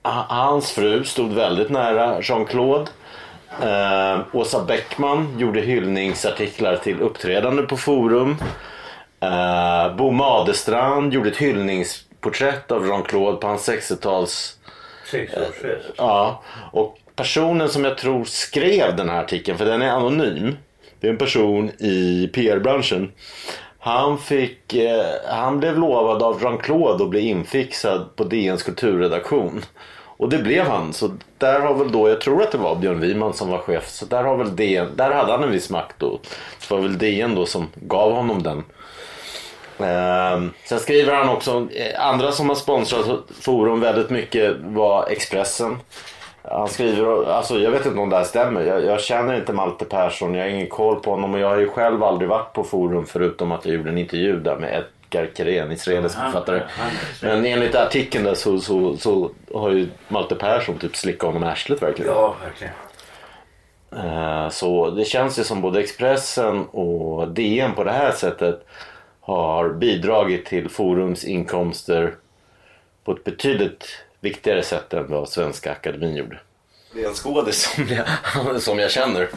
Hans 0.01 0.71
fru 0.71 1.03
stod 1.03 1.33
väldigt 1.33 1.69
nära 1.69 2.21
Jean-Claude. 2.21 2.87
Eh, 3.61 4.19
Åsa 4.33 4.63
Bäckman 4.65 5.39
gjorde 5.39 5.61
hyllningsartiklar 5.61 6.75
till 6.77 7.01
uppträdande 7.01 7.61
på 7.63 7.77
Forum. 7.77 8.35
Eh, 9.19 9.95
Bo 9.95 10.11
Madestrand 10.11 11.13
gjorde 11.13 11.29
ett 11.29 11.37
hyllningsporträtt 11.37 12.71
av 12.71 12.87
Jean-Claude 12.87 13.37
på 13.37 13.47
hans 13.47 13.69
60-tals 13.69 14.57
Sexårsfest. 15.11 15.89
Ja, 15.97 16.43
och 16.71 16.97
personen 17.15 17.69
som 17.69 17.85
jag 17.85 17.97
tror 17.97 18.23
skrev 18.23 18.95
den 18.95 19.09
här 19.09 19.23
artikeln, 19.23 19.57
för 19.57 19.65
den 19.65 19.81
är 19.81 19.89
anonym. 19.89 20.57
Det 20.99 21.07
är 21.07 21.11
en 21.11 21.17
person 21.17 21.69
i 21.69 22.29
PR-branschen. 22.33 23.11
Han, 23.79 24.17
fick, 24.17 24.73
eh, 24.73 25.05
han 25.27 25.59
blev 25.59 25.77
lovad 25.77 26.23
av 26.23 26.41
Jean-Claude 26.41 27.03
att 27.03 27.09
bli 27.09 27.19
infixad 27.19 28.15
på 28.15 28.23
DNs 28.23 28.63
kulturredaktion. 28.63 29.61
Och 30.19 30.29
det 30.29 30.37
blev 30.37 30.65
han. 30.65 30.93
Så 30.93 31.11
där 31.37 31.59
har 31.59 31.73
väl 31.73 31.91
då, 31.91 32.09
jag 32.09 32.21
tror 32.21 32.43
att 32.43 32.51
det 32.51 32.57
var 32.57 32.75
Björn 32.75 32.99
Wiman 32.99 33.33
som 33.33 33.49
var 33.49 33.57
chef. 33.57 33.89
Så 33.89 34.05
där 34.05 34.23
har 34.23 34.37
väl 34.37 34.55
DN, 34.55 34.87
där 34.95 35.11
hade 35.11 35.31
han 35.31 35.43
en 35.43 35.51
viss 35.51 35.69
makt 35.69 35.95
då. 35.97 36.19
Det 36.59 36.75
var 36.75 36.81
väl 36.81 36.97
DN 36.97 37.35
då 37.35 37.45
som 37.45 37.67
gav 37.75 38.11
honom 38.11 38.43
den. 38.43 38.63
Ehm, 39.83 40.51
sen 40.65 40.79
skriver 40.79 41.13
han 41.13 41.29
också, 41.29 41.67
eh, 41.75 42.05
andra 42.07 42.31
som 42.31 42.49
har 42.49 42.55
sponsrat 42.55 43.05
Forum 43.41 43.79
väldigt 43.79 44.09
mycket 44.09 44.55
var 44.59 45.07
Expressen. 45.09 45.77
Han 46.43 46.67
skriver, 46.67 47.31
alltså 47.31 47.59
jag 47.59 47.71
vet 47.71 47.85
inte 47.85 47.99
om 47.99 48.09
det 48.09 48.15
här 48.17 48.23
stämmer. 48.23 48.61
Jag, 48.61 48.85
jag 48.85 49.01
känner 49.01 49.35
inte 49.35 49.53
Malte 49.53 49.85
Persson, 49.85 50.35
jag 50.35 50.43
har 50.43 50.49
ingen 50.49 50.67
koll 50.67 50.99
på 50.99 51.11
honom 51.11 51.33
och 51.33 51.39
jag 51.39 51.49
har 51.49 51.57
ju 51.57 51.69
själv 51.69 52.03
aldrig 52.03 52.29
varit 52.29 52.53
på 52.53 52.63
Forum 52.63 53.05
förutom 53.05 53.51
att 53.51 53.65
jag 53.65 53.75
gjorde 53.75 53.89
en 53.89 53.97
intervju 53.97 54.39
där 54.39 54.55
med 54.55 54.83
Edgar 55.13 55.29
Keren, 55.37 55.71
israelisk 55.71 56.17
författare. 56.19 56.61
Men 57.21 57.45
enligt 57.45 57.75
artikeln 57.75 58.23
där 58.23 58.33
så, 58.33 58.59
så, 58.59 58.97
så 58.97 59.31
har 59.53 59.69
ju 59.69 59.87
Malte 60.07 60.35
Persson 60.35 60.77
typ 60.77 60.95
slickat 60.95 61.27
honom 61.27 61.43
i 61.43 61.47
arslet 61.47 61.81
verkligen. 61.81 62.11
Ja, 62.11 62.35
verkligen. 62.43 62.73
Eh, 63.95 64.49
Så 64.49 64.89
det 64.89 65.05
känns 65.05 65.39
ju 65.39 65.43
som 65.43 65.61
både 65.61 65.79
Expressen 65.79 66.65
och 66.65 67.27
DN 67.27 67.75
på 67.75 67.83
det 67.83 67.91
här 67.91 68.11
sättet 68.11 68.65
har 69.29 69.69
bidragit 69.69 70.45
till 70.45 70.69
Forums 70.69 71.23
inkomster 71.23 72.15
på 73.03 73.11
ett 73.11 73.23
betydligt 73.23 73.85
viktigare 74.19 74.63
sätt 74.63 74.93
än 74.93 75.07
vad 75.07 75.29
Svenska 75.29 75.71
Akademin 75.71 76.15
gjorde. 76.15 76.39
Det 76.93 77.03
är 77.03 77.07
en 77.07 77.13
skådis 77.13 77.73
som 77.75 77.87
jag, 77.87 78.61
som 78.61 78.79
jag 78.79 78.91
känner. 78.91 79.29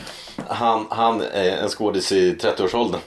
Han, 0.49 0.87
han 0.91 1.21
är 1.21 1.57
en 1.57 1.69
skådis 1.69 2.13
i 2.13 2.35
30-årsåldern. 2.35 3.01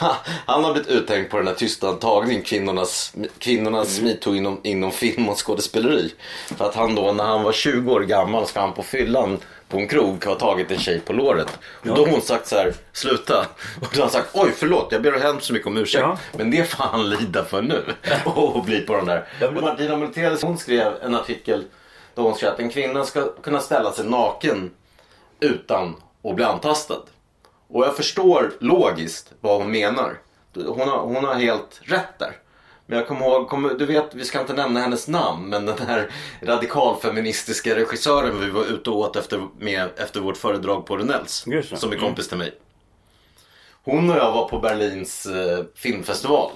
Han 0.46 0.64
har 0.64 0.72
blivit 0.72 0.90
uttänkt 0.90 1.30
på 1.30 1.36
den 1.36 1.46
här 1.46 1.54
tysta 1.54 1.92
tagning, 1.92 2.42
kvinnornas, 2.42 3.14
kvinnornas 3.38 4.00
metoo 4.00 4.34
inom, 4.34 4.60
inom 4.62 4.92
film 4.92 5.28
och 5.28 5.46
skådespeleri. 5.46 6.12
För 6.56 6.64
att 6.64 6.74
han 6.74 6.94
då, 6.94 7.12
när 7.12 7.24
han 7.24 7.42
var 7.42 7.52
20 7.52 7.92
år 7.92 8.00
gammal, 8.00 8.46
ska 8.46 8.60
han 8.60 8.72
på 8.72 8.82
fyllan 8.82 9.38
på 9.68 9.76
en 9.76 9.88
krog 9.88 10.24
ha 10.24 10.34
tagit 10.34 10.70
en 10.70 10.78
tjej 10.78 11.00
på 11.00 11.12
låret. 11.12 11.58
Och 11.80 11.86
då 11.86 12.04
har 12.04 12.12
hon 12.12 12.20
sagt 12.20 12.46
så 12.46 12.56
här, 12.56 12.74
sluta. 12.92 13.40
Och 13.80 13.88
då 13.92 13.96
har 13.96 14.02
han 14.02 14.10
sagt, 14.10 14.30
oj 14.32 14.52
förlåt, 14.56 14.88
jag 14.90 15.02
ber 15.02 15.12
hemskt 15.12 15.46
så 15.46 15.52
mycket 15.52 15.68
om 15.68 15.76
ursäkt. 15.76 16.02
Ja. 16.02 16.18
Men 16.32 16.50
det 16.50 16.64
får 16.64 16.84
han 16.84 17.10
lida 17.10 17.44
för 17.44 17.62
nu. 17.62 17.84
Och 18.24 18.64
bli 18.64 18.80
på 18.80 18.96
de 18.96 19.06
där. 19.06 19.26
Och 19.46 19.62
Martina 19.62 19.96
Multeris, 19.96 20.42
hon 20.42 20.58
skrev 20.58 20.92
en 21.02 21.14
artikel 21.14 21.64
då 22.18 22.24
hon 22.24 22.34
skrev 22.34 22.52
att 22.52 22.60
en 22.60 22.70
kvinna 22.70 23.04
ska 23.04 23.32
kunna 23.42 23.60
ställa 23.60 23.92
sig 23.92 24.06
naken 24.06 24.70
utan 25.40 25.96
att 26.24 26.34
bli 26.34 26.44
antastad. 26.44 27.02
Och 27.68 27.84
jag 27.84 27.96
förstår 27.96 28.52
logiskt 28.60 29.32
vad 29.40 29.58
hon 29.60 29.70
menar. 29.70 30.18
hon 30.54 30.88
har, 30.88 30.98
hon 30.98 31.24
har 31.24 31.34
helt 31.34 31.80
rätt 31.82 32.18
där. 32.18 32.36
Men 32.90 32.98
jag 32.98 33.08
kommer 33.08 33.26
ihåg, 33.26 33.48
kommer, 33.48 33.74
du 33.74 33.86
vet, 33.86 34.14
vi 34.14 34.24
ska 34.24 34.40
inte 34.40 34.52
nämna 34.52 34.80
hennes 34.80 35.08
namn, 35.08 35.48
men 35.48 35.66
den 35.66 35.78
här 35.86 36.10
radikalfeministiska 36.42 37.76
regissören 37.76 38.40
vi 38.40 38.50
var 38.50 38.64
ute 38.64 38.90
och 38.90 38.96
åt 38.96 39.16
efter, 39.16 39.48
med, 39.58 39.88
efter 39.96 40.20
vårt 40.20 40.36
föredrag 40.36 40.86
på 40.86 40.96
Runells. 40.96 41.46
Som 41.80 41.92
är 41.92 41.96
kompis 41.96 42.28
till 42.28 42.38
mig. 42.38 42.54
Hon 43.84 44.10
och 44.10 44.16
jag 44.16 44.32
var 44.32 44.48
på 44.48 44.58
Berlins 44.58 45.26
eh, 45.26 45.64
filmfestival. 45.74 46.50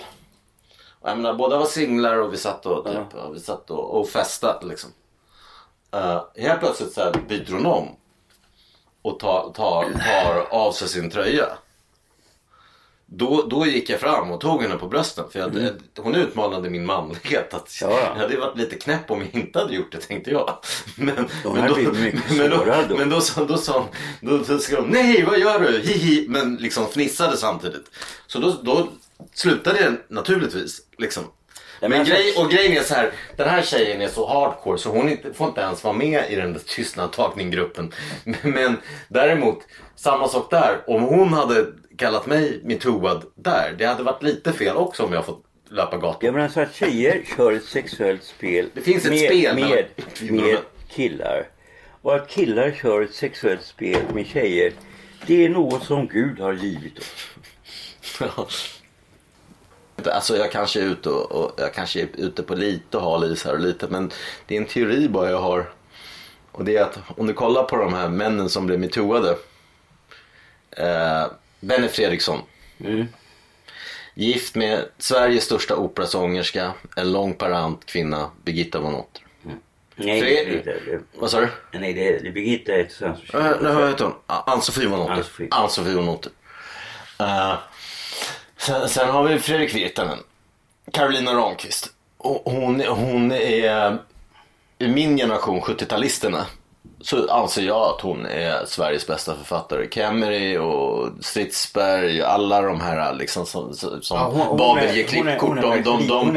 Och 1.01 1.09
jag 1.09 1.17
menar, 1.17 1.35
båda 1.35 1.59
var 1.59 1.67
singlar 1.67 2.17
och 2.17 2.33
vi 2.33 2.37
satt 2.37 2.67
och, 2.67 2.85
typ, 2.85 3.07
ja. 3.17 3.29
vi 3.29 3.41
satt 3.41 3.71
och, 3.71 4.01
och 4.01 4.09
festade 4.09 4.67
liksom. 4.67 4.91
Uh, 5.95 6.23
helt 6.37 6.61
plötsligt 6.61 6.93
så 6.93 7.01
här 7.01 7.13
byter 7.29 7.53
hon 7.53 7.67
om 7.67 7.89
och 9.03 9.19
tar, 9.19 9.53
tar, 9.55 9.83
tar 9.83 10.47
av 10.51 10.73
sig 10.73 10.89
sin 10.89 11.11
tröja. 11.11 11.47
Då, 13.15 13.47
då 13.51 13.67
gick 13.67 13.91
jag 13.91 14.01
fram 14.01 14.31
och 14.31 14.41
tog 14.41 14.63
henne 14.63 14.77
på 14.77 14.87
brösten 14.89 15.25
för 15.33 15.39
jag, 15.39 15.57
mm. 15.57 15.75
hon 15.99 16.15
utmanade 16.15 16.71
min 16.71 16.87
manlighet. 16.87 17.55
Att 17.55 17.79
Ja, 17.81 17.91
ja. 17.91 18.13
Jag 18.15 18.23
hade 18.23 18.37
varit 18.37 18.59
lite 18.59 18.77
knäpp 18.77 19.11
om 19.11 19.21
jag 19.21 19.43
inte 19.43 19.59
hade 19.59 19.75
gjort 19.75 19.93
det 19.93 19.99
tänkte 20.01 20.31
jag. 20.31 20.59
Men, 20.97 21.29
De 21.43 21.55
men 21.55 21.69
då, 21.69 21.77
men 22.37 22.51
då, 22.51 22.65
då. 22.89 22.97
men 22.97 23.11
då, 23.11 23.21
sa- 23.21 23.45
då 23.45 23.57
sa 23.59 23.79
hon, 23.79 23.89
då, 24.39 24.45
då 24.55 24.59
skrev 24.59 24.79
hon 24.81 24.89
nej 24.91 25.25
vad 25.25 25.39
gör 25.39 25.61
du? 25.61 25.79
Hihi. 25.79 26.27
Men 26.29 26.57
liksom 26.57 26.87
fnissade 26.87 27.37
samtidigt. 27.37 27.85
Så 28.27 28.39
då, 28.39 28.51
då 28.63 28.89
slutade 29.35 29.81
jag 29.81 29.95
naturligtvis. 30.09 30.81
Liksom. 30.99 31.25
men 31.81 31.91
Men 31.91 32.01
alltså- 32.01 32.15
grej, 32.15 32.35
och 32.37 32.51
grejen 32.51 32.77
är 32.77 32.83
så 32.83 32.95
här, 32.95 33.13
den 33.37 33.49
här 33.49 33.63
tjejen 33.63 34.01
är 34.01 34.09
så 34.09 34.29
hardcore 34.29 34.79
så 34.79 34.91
hon 34.91 35.09
inte, 35.09 35.33
får 35.35 35.49
inte 35.49 35.61
ens 35.61 35.85
vara 35.85 35.95
med 35.95 36.25
i 36.31 36.35
den 36.37 36.53
där 36.53 36.61
tystnadtagninggruppen. 36.67 37.93
Men, 38.25 38.37
men 38.53 38.77
däremot, 39.09 39.59
samma 39.97 40.29
sak 40.29 40.51
där. 40.51 40.81
Om 40.87 41.03
hon 41.03 41.33
hade 41.33 41.67
kallat 42.03 42.27
mig 42.27 42.61
metooad 42.65 43.25
där, 43.35 43.75
det 43.79 43.85
hade 43.87 44.03
varit 44.03 44.23
lite 44.23 44.53
fel 44.53 44.77
också 44.77 45.05
om 45.05 45.13
jag 45.13 45.27
fått 45.27 45.45
löpa 45.69 45.97
gatan. 45.97 46.19
Jag 46.21 46.35
menar 46.35 46.49
så 46.49 46.61
att 46.61 46.75
tjejer 46.75 47.23
kör 47.37 47.53
ett 47.53 47.65
sexuellt 47.65 48.25
spel 48.25 48.71
Det 48.75 48.81
finns 48.81 49.05
ett 49.05 49.11
med, 49.11 49.19
spel 49.19 49.55
med, 49.55 49.87
kvinnor. 50.15 50.43
med 50.43 50.59
killar. 50.89 51.49
Och 52.03 52.15
att 52.15 52.29
killar 52.29 52.71
kör 52.71 53.03
ett 53.03 53.15
sexuellt 53.15 53.63
spel 53.65 54.03
med 54.15 54.27
tjejer 54.27 54.73
det 55.27 55.45
är 55.45 55.49
något 55.49 55.85
som 55.85 56.09
Gud 56.09 56.41
har 56.41 56.53
givit 56.53 56.99
oss. 58.37 58.79
Alltså 60.05 60.37
jag 60.37 60.53
kanske 60.53 60.81
är 60.81 60.85
ute 60.85 61.09
och, 61.09 61.33
och 61.33 61.53
jag 61.57 61.75
kanske 61.75 62.01
är 62.01 62.09
ute 62.19 62.43
på 62.43 62.55
lite 62.55 62.97
och 62.97 63.03
hal 63.03 63.33
is 63.33 63.45
här 63.45 63.53
och 63.53 63.61
lite 63.61 63.89
men 63.89 64.11
det 64.47 64.57
är 64.57 64.61
en 64.61 64.67
teori 64.67 65.09
bara 65.09 65.31
jag 65.31 65.41
har. 65.41 65.73
Och 66.53 66.65
det 66.65 66.77
är 66.77 66.83
att 66.83 66.99
om 67.17 67.27
du 67.27 67.33
kollar 67.33 67.63
på 67.63 67.77
de 67.77 67.95
här 67.95 68.09
männen 68.09 68.49
som 68.49 68.67
blev 68.67 68.81
metooade. 68.81 69.37
Eh, 70.71 71.27
Benny 71.63 71.89
Fredriksson. 71.89 72.39
Gift 74.15 74.55
med 74.55 74.85
Sveriges 74.99 75.45
största 75.45 75.77
operasångerska, 75.77 76.73
en 76.97 77.13
lång 77.13 77.35
parant 77.35 77.87
kvinna, 77.87 78.31
Birgitta 78.45 78.81
von 78.81 78.95
Otter. 78.95 79.23
Nej, 79.97 80.21
För 80.21 80.27
det 80.27 80.41
är 80.41 80.57
inte. 80.57 81.01
Vad 81.15 81.31
sa 81.31 81.41
du? 81.41 81.49
Nej, 81.73 81.93
det 81.93 82.09
är, 82.09 82.21
det 82.23 82.29
är 82.29 82.33
Birgitta 82.33 82.73
ett 82.73 82.93
sånt 82.93 83.19
som 83.31 83.41
Uh, 83.41 83.57
nej, 83.63 83.75
vad 83.75 83.89
heter 83.89 84.05
hon? 84.05 84.15
Ann-Sofie 84.27 84.89
von 84.89 85.01
Otter. 85.01 85.27
Ann-Sofie. 85.51 85.95
Von 85.95 86.09
Otter. 86.09 86.33
Eh, 87.21 87.55
sen, 88.57 88.89
sen 88.89 89.09
har 89.09 89.25
vi 89.29 89.39
Fredrik 89.39 89.75
Virtanen. 89.75 90.19
Carolina 90.93 91.35
Ramqvist. 91.35 91.93
Och 92.17 92.53
hon, 92.53 92.81
hon 92.81 93.33
är 93.33 93.99
i 94.79 94.89
min 94.89 95.17
generation, 95.17 95.61
70-talisterna. 95.61 96.45
Så 97.03 97.31
anser 97.31 97.63
jag 97.63 97.77
att 97.81 98.01
hon 98.01 98.27
är 98.27 98.65
Sveriges 98.67 99.07
bästa 99.07 99.35
författare. 99.35 99.89
Kemery 99.91 100.57
och 100.59 101.09
Stridsberg 101.21 102.23
och 102.23 102.29
alla 102.31 102.61
de 102.63 102.81
här 102.81 103.15
liksom 103.15 103.47
som, 103.47 103.75
som 103.75 104.01
Ja, 104.11 104.25
hon- 104.35 104.41
hon 104.47 104.57
Babel 104.59 104.97
ger 104.97 105.05
klippkort. 105.05 105.61
De, 105.63 105.83
de, 105.83 106.07
de. 106.07 106.33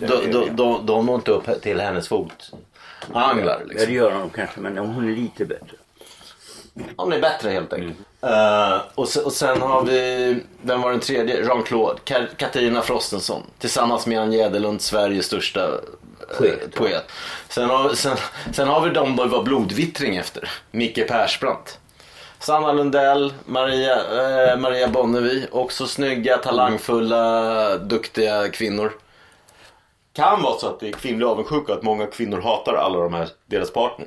De, 0.00 0.30
de, 0.32 0.56
de, 0.56 0.86
de 0.86 1.06
når 1.06 1.14
inte 1.14 1.30
upp 1.30 1.62
till 1.62 1.80
hennes 1.80 2.08
fot. 2.08 2.50
Anglar 3.12 3.58
Ja, 3.60 3.66
liksom. 3.68 3.88
det 3.88 3.94
gör 3.94 4.12
hon 4.12 4.30
kanske, 4.30 4.60
men 4.60 4.78
hon 4.78 5.08
är 5.12 5.16
lite 5.16 5.44
bättre. 5.44 5.76
Hon 6.96 7.12
är 7.12 7.20
bättre 7.20 7.50
helt 7.50 7.72
enkelt. 7.72 7.96
Eh, 8.22 8.80
och, 8.94 9.08
sen, 9.08 9.24
och 9.24 9.32
sen 9.32 9.60
har 9.62 9.82
vi, 9.84 10.36
vem 10.62 10.82
var 10.82 10.90
den 10.90 11.00
tredje? 11.00 11.44
Jean-Claude. 11.46 11.98
Ka- 12.04 12.36
Katarina 12.36 12.82
Frostenson. 12.82 13.42
Tillsammans 13.58 14.06
med 14.06 14.20
Ann 14.20 14.32
Jäderlund, 14.32 14.80
Sveriges 14.82 15.26
största 15.26 15.70
Poet. 16.38 16.74
poet. 16.74 17.04
Sen, 17.48 17.70
har, 17.70 17.94
sen, 17.94 18.16
sen 18.52 18.68
har 18.68 18.80
vi 18.80 18.90
de 18.90 19.16
det 19.16 19.26
var 19.26 19.42
blodvittring 19.42 20.16
efter. 20.16 20.50
Micke 20.70 21.08
Persbrandt. 21.08 21.78
Sanna 22.38 22.72
Lundell, 22.72 23.32
Maria, 23.46 23.96
eh, 23.96 24.58
Maria 24.58 24.88
Bonnevi. 24.88 25.46
Också 25.50 25.86
snygga, 25.86 26.38
talangfulla, 26.38 27.78
duktiga 27.78 28.48
kvinnor. 28.48 28.92
Kan 30.12 30.42
vara 30.42 30.58
så 30.58 30.66
att 30.66 30.80
det 30.80 30.88
är 30.88 30.92
kvinnlig 30.92 31.26
avundsjuka 31.26 31.72
att 31.72 31.82
många 31.82 32.06
kvinnor 32.06 32.40
hatar 32.40 32.74
alla 32.74 32.98
de 32.98 33.14
här, 33.14 33.28
deras 33.46 33.72
partner. 33.72 34.06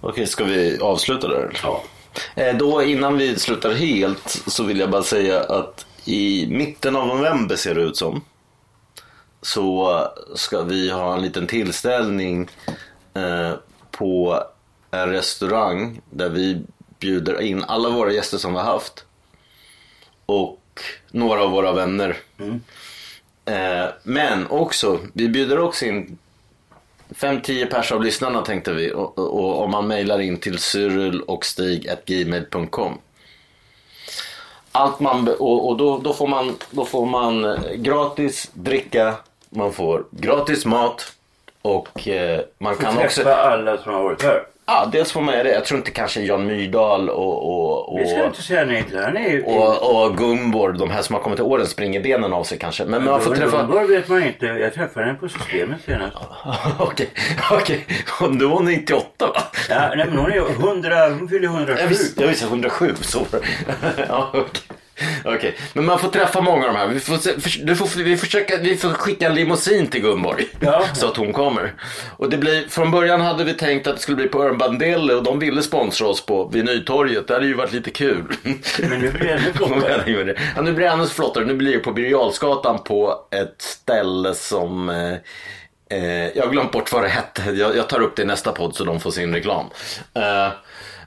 Okej, 0.00 0.26
ska 0.26 0.44
vi 0.44 0.78
avsluta 0.80 1.28
där? 1.28 1.60
Ja. 1.62 1.82
Då 2.52 2.82
innan 2.82 3.18
vi 3.18 3.38
slutar 3.38 3.72
helt 3.72 4.28
så 4.46 4.62
vill 4.62 4.78
jag 4.80 4.90
bara 4.90 5.02
säga 5.02 5.40
att 5.40 5.86
i 6.04 6.46
mitten 6.50 6.96
av 6.96 7.06
november 7.06 7.56
ser 7.56 7.74
det 7.74 7.80
ut 7.80 7.96
som. 7.96 8.24
Så 9.46 10.08
ska 10.34 10.62
vi 10.62 10.90
ha 10.90 11.14
en 11.14 11.22
liten 11.22 11.46
tillställning 11.46 12.48
eh, 13.14 13.52
på 13.90 14.42
en 14.90 15.10
restaurang 15.10 16.00
där 16.10 16.28
vi 16.28 16.60
bjuder 16.98 17.40
in 17.40 17.64
alla 17.64 17.90
våra 17.90 18.12
gäster 18.12 18.38
som 18.38 18.52
vi 18.52 18.58
har 18.58 18.64
haft. 18.64 19.04
Och 20.26 20.80
några 21.10 21.42
av 21.42 21.50
våra 21.50 21.72
vänner. 21.72 22.16
Eh, 23.44 23.86
men 24.02 24.46
också, 24.46 24.98
vi 25.12 25.28
bjuder 25.28 25.58
också 25.58 25.84
in 25.84 26.18
5-10 27.08 27.70
pers 27.70 27.92
av 27.92 28.02
lyssnarna 28.02 28.42
tänkte 28.42 28.72
vi. 28.72 28.92
Och, 28.92 29.18
och, 29.18 29.34
och 29.34 29.62
om 29.62 29.70
man 29.70 29.88
mejlar 29.88 30.20
in 30.20 30.38
till 30.38 30.58
cyrilochstig.gmail.com 30.58 32.98
Allt 34.72 35.00
man, 35.00 35.28
och, 35.28 35.68
och 35.68 35.76
då, 35.76 35.98
då, 35.98 36.14
får 36.14 36.26
man, 36.26 36.56
då 36.70 36.84
får 36.84 37.06
man 37.06 37.44
eh, 37.44 37.72
gratis 37.76 38.50
dricka, 38.52 39.14
man 39.50 39.72
får 39.72 40.04
gratis 40.10 40.66
mat 40.66 41.12
och 41.62 42.08
eh, 42.08 42.40
man 42.58 42.76
kan 42.76 42.94
Träffa 42.94 43.06
också... 43.06 43.28
alla 43.28 43.78
som 43.78 43.94
har 43.94 44.02
varit 44.02 44.22
här. 44.22 44.42
Ja, 44.68 44.88
dels 44.92 45.12
får 45.12 45.20
man 45.20 45.34
göra 45.34 45.44
det. 45.44 45.52
Jag 45.52 45.64
tror 45.64 45.78
inte 45.78 45.90
kanske 45.90 46.20
Jan 46.20 46.46
Myrdal 46.46 47.10
och, 47.10 47.48
och, 47.48 47.92
och, 47.92 47.98
Det 47.98 48.06
ska 48.06 48.26
inte 48.26 48.42
säga 48.42 48.64
nej 48.64 48.82
till. 48.82 48.98
Han 48.98 49.16
är 49.16 49.30
ju... 49.30 49.42
och, 49.44 50.04
och 50.04 50.16
Gunborg, 50.16 50.78
de 50.78 50.90
här 50.90 51.02
som 51.02 51.14
har 51.14 51.22
kommit 51.22 51.36
till 51.36 51.44
åren, 51.44 51.66
springer 51.66 52.00
benen 52.00 52.32
av 52.32 52.44
sig 52.44 52.58
kanske. 52.58 52.84
Men 52.84 53.04
man 53.04 53.20
får 53.20 53.34
träffa... 53.34 53.58
Gunborg 53.58 53.86
vet 53.86 54.08
man 54.08 54.22
inte. 54.22 54.46
Jag 54.46 54.74
träffade 54.74 55.06
henne 55.06 55.18
på 55.18 55.28
systemet 55.28 55.78
senast. 55.84 56.16
Okej, 56.78 57.10
okej. 57.50 57.86
Och 58.20 58.34
Nu 58.34 58.44
var 58.44 58.56
hon 58.56 58.64
98 58.64 59.26
va? 59.26 59.42
Ja, 59.68 59.92
nej, 59.96 60.06
men 60.08 60.18
hon 60.18 60.32
är 60.32 60.36
100, 60.36 61.10
hon 61.10 61.28
fyller 61.28 61.48
107. 61.48 61.76
Jag 61.80 61.88
visste, 61.88 62.22
jag 62.22 62.28
visste 62.28 62.46
107 62.46 62.94
så. 63.00 63.26
ja, 64.08 64.32
okej. 65.24 65.36
Okej, 65.36 65.56
men 65.72 65.84
man 65.84 65.98
får 65.98 66.08
träffa 66.08 66.40
många 66.40 66.66
av 66.66 66.72
de 66.72 66.78
här. 66.78 66.86
Vi 66.86 67.00
får, 67.00 67.64
du 67.66 67.76
får, 67.76 68.02
vi, 68.02 68.16
försöka, 68.16 68.56
vi 68.56 68.76
får 68.76 68.90
skicka 68.90 69.26
en 69.26 69.34
limousin 69.34 69.86
till 69.86 70.02
Gunborg. 70.02 70.48
Ja. 70.60 70.84
Så 70.94 71.06
att 71.06 71.16
hon 71.16 71.32
kommer. 71.32 71.74
Och 72.16 72.30
det 72.30 72.36
blir, 72.36 72.68
från 72.68 72.90
början 72.90 73.20
hade 73.20 73.44
vi 73.44 73.54
tänkt 73.54 73.86
att 73.86 73.96
det 73.96 74.02
skulle 74.02 74.16
bli 74.16 74.28
på 74.28 74.42
Örn 74.42 74.58
Bandelle 74.58 75.14
och 75.14 75.22
de 75.22 75.38
ville 75.38 75.62
sponsra 75.62 76.06
oss 76.06 76.26
på 76.26 76.48
vid 76.48 76.64
Nytorget. 76.64 77.28
Det 77.28 77.34
hade 77.34 77.46
ju 77.46 77.54
varit 77.54 77.72
lite 77.72 77.90
kul. 77.90 78.36
Men 78.80 79.00
nu 79.00 79.12
blir 79.12 79.26
det 79.26 79.32
ännu 79.32 79.52
flottare. 79.54 80.36
ja, 80.56 80.62
nu 80.62 80.72
blir 80.72 80.86
det 80.86 80.92
ännu 80.92 81.06
flottare. 81.06 81.44
Nu 81.44 81.54
blir 81.54 81.72
det 81.72 81.78
på 81.78 81.92
Birger 81.92 82.78
på 82.78 83.26
ett 83.30 83.62
ställe 83.62 84.34
som 84.34 84.88
eh, 84.88 85.14
Eh, 85.90 86.36
jag 86.36 86.44
har 86.44 86.50
glömt 86.50 86.72
bort 86.72 86.92
vad 86.92 87.02
det 87.02 87.08
hette. 87.08 87.50
Jag, 87.50 87.76
jag 87.76 87.88
tar 87.88 88.00
upp 88.00 88.16
det 88.16 88.22
i 88.22 88.26
nästa 88.26 88.52
podd 88.52 88.76
så 88.76 88.84
de 88.84 89.00
får 89.00 89.10
sin 89.10 89.34
reklam. 89.34 89.66
Eh, 90.14 90.48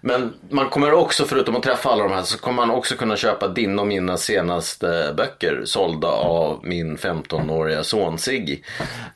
men 0.01 0.33
man 0.49 0.69
kommer 0.69 0.93
också, 0.93 1.25
förutom 1.25 1.55
att 1.55 1.63
träffa 1.63 1.89
alla 1.89 2.03
de 2.03 2.11
här, 2.11 2.23
så 2.23 2.37
kommer 2.37 2.65
man 2.65 2.75
också 2.75 2.95
kunna 2.95 3.15
köpa 3.17 3.47
din 3.47 3.79
och 3.79 3.87
mina 3.87 4.17
senaste 4.17 5.13
böcker 5.17 5.61
sålda 5.65 6.07
av 6.07 6.59
min 6.63 6.97
15-åriga 6.97 7.83
son 7.83 8.17
Siggy. 8.17 8.59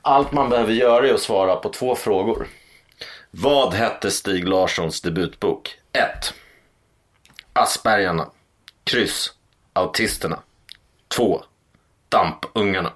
Allt 0.02 0.32
man 0.32 0.50
behöver 0.50 0.74
göra 0.74 1.08
är 1.10 1.14
att 1.14 1.22
svara 1.22 1.56
på 1.56 1.70
två 1.70 1.96
frågor. 1.96 2.48
Vad 3.32 3.74
hette 3.74 4.12
Stig 4.12 4.48
Larssons 4.48 5.02
debutbok? 5.02 5.78
1. 5.94 6.34
Aspergarna. 7.54 8.28
Kryss. 8.84 9.34
Autisterna. 9.74 10.40
2. 11.16 11.44
Dampungarna. 12.10 12.92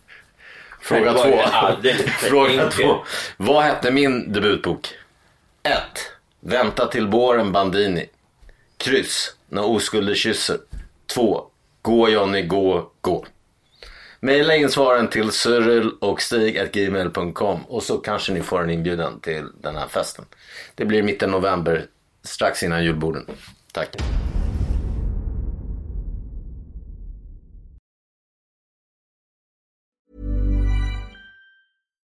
Fråga 0.80 1.12
Det 1.12 1.18
var 1.18 1.22
två. 1.24 1.30
ju 1.30 1.40
alldeles 1.42 2.02
för 2.20 2.28
Fråga 2.28 2.50
enkelt. 2.50 2.74
två. 2.76 2.96
Vad 3.36 3.62
hette 3.64 3.90
min 3.90 4.32
debutbok? 4.32 4.88
1. 5.62 5.74
Vänta 6.40 6.86
till 6.86 7.06
våren 7.06 7.52
Bandini. 7.52 8.08
Kryss. 8.76 9.36
När 9.48 9.64
oskulder 9.64 10.14
kysser. 10.14 10.58
2. 11.14 11.44
Gå 11.82 12.08
Johnny, 12.08 12.42
gå, 12.42 12.90
gå. 13.00 13.26
Maila 14.20 14.56
in 14.56 14.70
svaren 14.70 15.08
till 15.08 15.32
cyril 15.32 15.90
och 16.00 16.22
stig.gmail.com 16.22 17.60
och 17.68 17.82
så 17.82 17.98
kanske 17.98 18.32
ni 18.32 18.42
får 18.42 18.62
en 18.62 18.70
inbjudan 18.70 19.20
till 19.20 19.46
den 19.60 19.76
här 19.76 19.88
festen. 19.88 20.24
Det 20.74 20.84
blir 20.84 21.02
mitten 21.02 21.30
november, 21.30 21.86
strax 22.22 22.62
innan 22.62 22.84
julborden. 22.84 23.26
Tack. 23.72 23.96